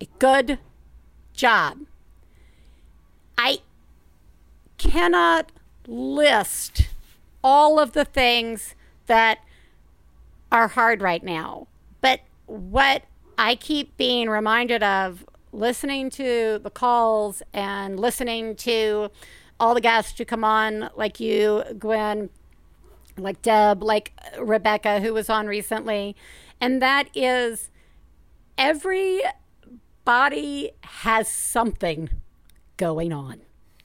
a 0.00 0.08
good 0.18 0.58
job. 1.32 1.78
I 3.36 3.58
cannot 4.78 5.52
list 5.86 6.88
all 7.42 7.78
of 7.78 7.92
the 7.92 8.04
things 8.04 8.74
that 9.06 9.38
are 10.50 10.68
hard 10.68 11.02
right 11.02 11.22
now. 11.22 11.66
But 12.00 12.20
what 12.46 13.02
I 13.36 13.54
keep 13.54 13.96
being 13.96 14.28
reminded 14.28 14.82
of 14.82 15.26
listening 15.52 16.10
to 16.10 16.58
the 16.62 16.70
calls 16.70 17.42
and 17.52 17.98
listening 17.98 18.56
to 18.56 19.10
all 19.60 19.74
the 19.74 19.80
guests 19.80 20.16
who 20.18 20.24
come 20.24 20.44
on, 20.44 20.90
like 20.96 21.20
you, 21.20 21.64
Gwen, 21.78 22.30
like 23.16 23.42
Deb, 23.42 23.82
like 23.82 24.12
Rebecca, 24.38 25.00
who 25.00 25.12
was 25.12 25.28
on 25.28 25.46
recently, 25.46 26.14
and 26.60 26.80
that 26.82 27.08
is 27.14 27.70
everybody 28.56 29.32
has 30.82 31.28
something 31.28 32.10
going 32.76 33.12
on. 33.12 33.40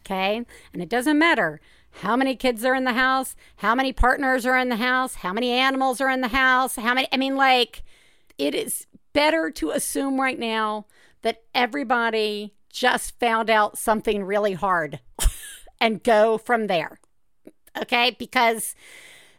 Okay. 0.06 0.44
And 0.74 0.82
it 0.82 0.90
doesn't 0.90 1.18
matter 1.18 1.62
how 2.02 2.16
many 2.16 2.36
kids 2.36 2.66
are 2.66 2.76
in 2.76 2.84
the 2.84 2.94
house, 2.94 3.36
how 3.58 3.74
many 3.76 3.94
partners 3.94 4.46
are 4.46 4.58
in 4.58 4.70
the 4.70 4.78
house, 4.78 5.16
how 5.16 5.32
many 5.32 5.52
animals 5.52 6.02
are 6.02 6.10
in 6.10 6.22
the 6.22 6.30
house, 6.30 6.76
how 6.76 6.94
many, 6.94 7.08
I 7.12 7.18
mean, 7.18 7.36
like, 7.36 7.84
it 8.38 8.54
is 8.56 8.88
better 9.14 9.50
to 9.52 9.72
assume 9.72 10.20
right 10.20 10.40
now 10.40 10.88
that 11.22 11.44
everybody 11.54 12.54
just 12.70 13.18
found 13.20 13.50
out 13.50 13.78
something 13.78 14.24
really 14.24 14.54
hard 14.54 15.00
and 15.80 16.04
go 16.04 16.38
from 16.38 16.68
there. 16.68 17.00
Okay. 17.80 18.16
Because 18.18 18.76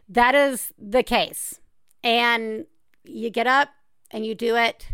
that 0.09 0.33
is 0.33 0.73
the 0.79 1.03
case. 1.03 1.59
And 2.03 2.65
you 3.03 3.29
get 3.29 3.47
up 3.47 3.69
and 4.11 4.25
you 4.25 4.33
do 4.33 4.55
it 4.55 4.87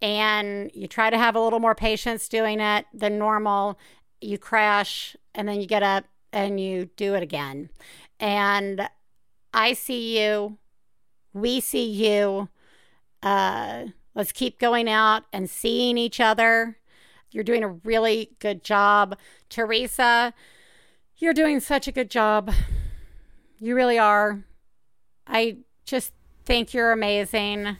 and 0.00 0.70
you 0.74 0.86
try 0.86 1.10
to 1.10 1.18
have 1.18 1.34
a 1.34 1.40
little 1.40 1.58
more 1.58 1.74
patience 1.74 2.28
doing 2.28 2.60
it 2.60 2.86
than 2.94 3.18
normal. 3.18 3.78
You 4.20 4.38
crash 4.38 5.16
and 5.34 5.48
then 5.48 5.60
you 5.60 5.66
get 5.66 5.82
up 5.82 6.04
and 6.32 6.60
you 6.60 6.90
do 6.96 7.14
it 7.14 7.22
again. 7.22 7.70
And 8.20 8.88
I 9.54 9.72
see 9.72 10.20
you. 10.22 10.58
We 11.32 11.60
see 11.60 11.84
you. 11.88 12.48
Uh, 13.22 13.86
let's 14.14 14.32
keep 14.32 14.58
going 14.58 14.88
out 14.88 15.24
and 15.32 15.48
seeing 15.48 15.96
each 15.98 16.20
other. 16.20 16.78
You're 17.30 17.44
doing 17.44 17.62
a 17.62 17.68
really 17.68 18.30
good 18.38 18.64
job. 18.64 19.16
Theresa, 19.48 20.32
you're 21.16 21.34
doing 21.34 21.60
such 21.60 21.86
a 21.86 21.92
good 21.92 22.10
job. 22.10 22.52
You 23.58 23.74
really 23.74 23.98
are. 23.98 24.44
I 25.26 25.58
just 25.84 26.12
think 26.44 26.72
you're 26.72 26.92
amazing. 26.92 27.76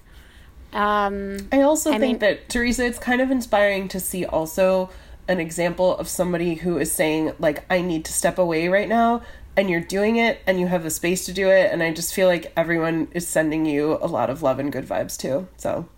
Um, 0.72 1.48
I 1.50 1.62
also 1.62 1.90
I 1.90 1.98
think 1.98 2.02
mean- 2.02 2.18
that 2.18 2.48
Theresa, 2.48 2.84
it's 2.84 2.98
kind 2.98 3.20
of 3.20 3.30
inspiring 3.30 3.88
to 3.88 4.00
see 4.00 4.24
also 4.26 4.90
an 5.28 5.38
example 5.40 5.96
of 5.98 6.08
somebody 6.08 6.54
who 6.54 6.78
is 6.78 6.90
saying 6.90 7.32
like, 7.38 7.64
"I 7.70 7.80
need 7.82 8.04
to 8.06 8.12
step 8.12 8.38
away 8.38 8.68
right 8.68 8.88
now," 8.88 9.22
and 9.56 9.68
you're 9.70 9.80
doing 9.80 10.16
it, 10.16 10.40
and 10.46 10.58
you 10.58 10.66
have 10.68 10.82
the 10.82 10.90
space 10.90 11.24
to 11.26 11.32
do 11.32 11.48
it, 11.50 11.70
and 11.72 11.82
I 11.82 11.92
just 11.92 12.14
feel 12.14 12.26
like 12.28 12.52
everyone 12.56 13.08
is 13.12 13.26
sending 13.28 13.66
you 13.66 13.98
a 14.00 14.06
lot 14.06 14.30
of 14.30 14.42
love 14.42 14.58
and 14.58 14.72
good 14.72 14.86
vibes 14.86 15.16
too. 15.18 15.46
So, 15.56 15.88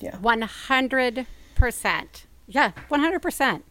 yeah, 0.00 0.16
100%. 0.18 1.26
Yeah, 2.46 2.72
100%. 2.90 3.62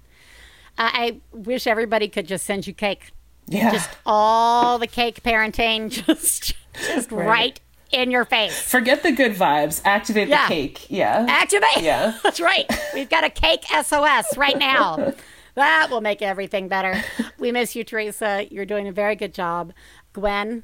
I 0.78 1.22
I 1.34 1.36
wish 1.36 1.66
everybody 1.68 2.08
could 2.08 2.28
just 2.28 2.46
send 2.46 2.68
you 2.68 2.74
cake. 2.74 3.12
yeah. 3.48 3.72
Just 3.72 3.90
all 4.06 4.78
the 4.78 4.88
cake 4.88 5.24
parenting, 5.24 5.90
just 6.06 6.54
just 6.86 7.12
Right. 7.12 7.28
right, 7.28 7.60
in 7.92 8.12
your 8.12 8.26
face. 8.26 8.60
Forget 8.60 9.04
the 9.04 9.12
good 9.12 9.34
vibes. 9.34 9.82
Activate 9.86 10.28
Yeah. 10.28 10.48
the 10.48 10.54
cake. 10.54 10.86
Yeah. 10.90 11.26
Activate. 11.30 11.82
Yeah. 11.82 12.18
That's 12.24 12.40
right. 12.40 12.66
We've 12.94 13.10
got 13.10 13.24
a 13.24 13.30
cake 13.30 13.66
SOS 13.84 14.38
right 14.38 14.58
now. 14.58 15.14
That 15.56 15.88
will 15.90 16.02
make 16.02 16.22
everything 16.22 16.68
better. 16.68 17.04
We 17.40 17.52
miss 17.52 17.76
you, 17.76 17.84
Theresa. 17.84 18.46
You're 18.52 18.64
doing 18.64 18.88
a 18.88 18.92
very 18.92 19.16
good 19.16 19.34
job. 19.34 19.74
Gwen, 20.14 20.62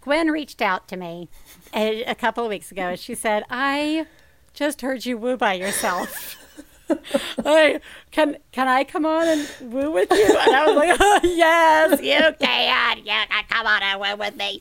Gwen 0.00 0.32
reached 0.32 0.60
out 0.60 0.88
to 0.88 0.96
me 0.96 1.28
a, 1.72 2.02
a 2.02 2.16
couple 2.16 2.42
of 2.42 2.50
weeks 2.50 2.72
ago. 2.72 2.96
She 2.96 3.14
said, 3.14 3.44
I 3.50 4.06
just 4.52 4.80
heard 4.80 5.06
you 5.06 5.16
woo 5.16 5.36
by 5.36 5.52
yourself. 5.52 6.42
I, 7.44 7.80
can 8.10 8.38
can 8.50 8.66
I 8.66 8.82
come 8.82 9.06
on 9.06 9.28
and 9.28 9.48
woo 9.72 9.92
with 9.92 10.10
you? 10.10 10.24
And 10.26 10.56
I 10.56 10.66
was 10.66 10.74
like, 10.76 10.96
oh, 11.00 11.20
yes, 11.22 12.00
you 12.02 12.34
can. 12.44 12.98
You 12.98 13.04
can 13.04 13.44
come 13.48 13.66
on 13.68 13.80
and 13.84 14.00
woo 14.00 14.16
with 14.16 14.34
me. 14.34 14.60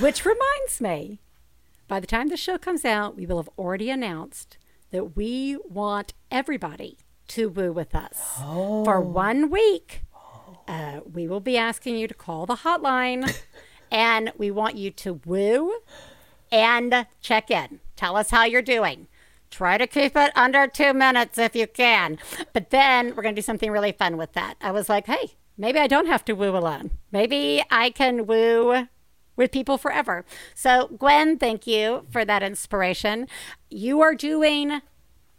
Which 0.00 0.26
reminds 0.26 0.82
me, 0.82 1.18
by 1.88 2.00
the 2.00 2.06
time 2.06 2.28
the 2.28 2.36
show 2.36 2.58
comes 2.58 2.84
out, 2.84 3.16
we 3.16 3.26
will 3.26 3.38
have 3.38 3.48
already 3.58 3.90
announced 3.90 4.58
that 4.90 5.16
we 5.16 5.56
want 5.68 6.12
everybody 6.30 6.98
to 7.28 7.48
woo 7.48 7.72
with 7.72 7.94
us 7.94 8.34
for 8.84 9.00
one 9.00 9.50
week. 9.50 10.02
Uh, 10.66 11.00
we 11.10 11.26
will 11.26 11.40
be 11.40 11.56
asking 11.56 11.96
you 11.96 12.06
to 12.06 12.14
call 12.14 12.46
the 12.46 12.56
hotline 12.56 13.34
and 13.90 14.32
we 14.36 14.50
want 14.50 14.76
you 14.76 14.90
to 14.90 15.20
woo 15.24 15.78
and 16.52 17.06
check 17.20 17.50
in. 17.50 17.80
Tell 17.96 18.16
us 18.16 18.30
how 18.30 18.44
you're 18.44 18.62
doing. 18.62 19.06
Try 19.50 19.78
to 19.78 19.86
keep 19.86 20.14
it 20.14 20.30
under 20.36 20.66
two 20.66 20.92
minutes 20.92 21.38
if 21.38 21.56
you 21.56 21.66
can. 21.66 22.18
But 22.52 22.70
then 22.70 23.08
we're 23.14 23.22
going 23.22 23.34
to 23.34 23.40
do 23.40 23.44
something 23.44 23.70
really 23.70 23.92
fun 23.92 24.18
with 24.18 24.34
that. 24.34 24.56
I 24.60 24.72
was 24.72 24.90
like, 24.90 25.06
hey, 25.06 25.32
maybe 25.56 25.78
I 25.78 25.86
don't 25.86 26.06
have 26.06 26.24
to 26.26 26.34
woo 26.34 26.56
alone. 26.56 26.90
Maybe 27.10 27.62
I 27.70 27.90
can 27.90 28.26
woo 28.26 28.88
with 29.38 29.50
people 29.52 29.78
forever. 29.78 30.26
So, 30.54 30.88
Gwen, 30.98 31.38
thank 31.38 31.66
you 31.66 32.04
for 32.10 32.26
that 32.26 32.42
inspiration. 32.42 33.26
You 33.70 34.02
are 34.02 34.14
doing 34.14 34.82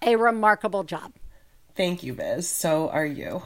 a 0.02 0.16
remarkable 0.16 0.84
job. 0.84 1.14
Thank 1.76 2.02
you, 2.02 2.14
Biz. 2.14 2.50
So 2.50 2.90
are 2.90 3.06
you. 3.06 3.44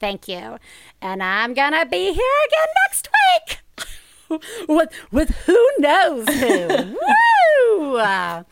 Thank 0.00 0.26
you. 0.26 0.58
And 1.00 1.22
I'm 1.22 1.54
going 1.54 1.72
to 1.72 1.86
be 1.86 2.12
here 2.12 2.36
again 2.48 2.68
next 2.88 3.08
week 3.16 4.40
with, 4.68 4.90
with 5.12 5.30
who 5.46 5.68
knows 5.78 6.28
who. 6.28 6.96
Woo! 7.78 7.96
Uh, 7.96 8.42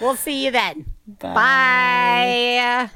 we'll 0.00 0.16
see 0.16 0.44
you 0.44 0.50
then. 0.50 0.86
Bye. 1.20 2.88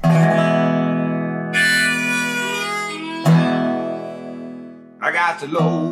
I 5.01 5.11
got 5.11 5.39
the 5.39 5.47
low 5.47 5.91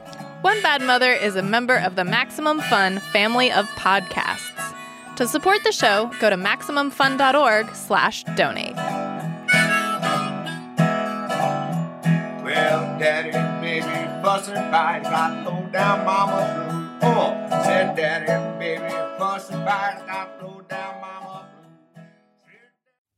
One 0.41 0.59
Bad 0.63 0.81
Mother 0.81 1.11
is 1.11 1.35
a 1.35 1.43
member 1.43 1.75
of 1.75 1.95
the 1.95 2.03
Maximum 2.03 2.61
Fun 2.61 2.97
family 2.97 3.51
of 3.51 3.69
podcasts. 3.71 4.75
To 5.17 5.27
support 5.27 5.63
the 5.63 5.71
show, 5.71 6.09
go 6.19 6.31
to 6.31 6.35
MaximumFun.org 6.35 7.75
slash 7.75 8.23
donate. 8.35 8.75
Well, 12.43 12.97
daddy 12.97 13.29
and 13.29 13.61
baby 13.61 13.85
fussing 14.23 14.55
fight. 14.55 15.03
Got 15.03 15.45
low 15.45 15.69
down 15.71 16.05
mama 16.05 16.99
blues. 16.99 17.13
Oh, 17.15 17.61
said 17.63 17.95
daddy 17.95 18.31
and 18.31 18.59
baby 18.59 18.89
fussing 19.19 19.63
fight. 19.63 20.01
Got 20.07 20.41
low 20.41 20.61
down 20.67 21.01
mama 21.01 21.45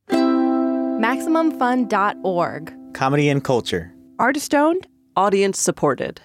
blues. 0.08 1.00
MaximumFun.org. 1.00 2.74
Comedy 2.92 3.30
and 3.30 3.42
culture. 3.42 3.94
Artist 4.18 4.54
owned, 4.54 4.86
audience 5.16 5.58
supported. 5.58 6.20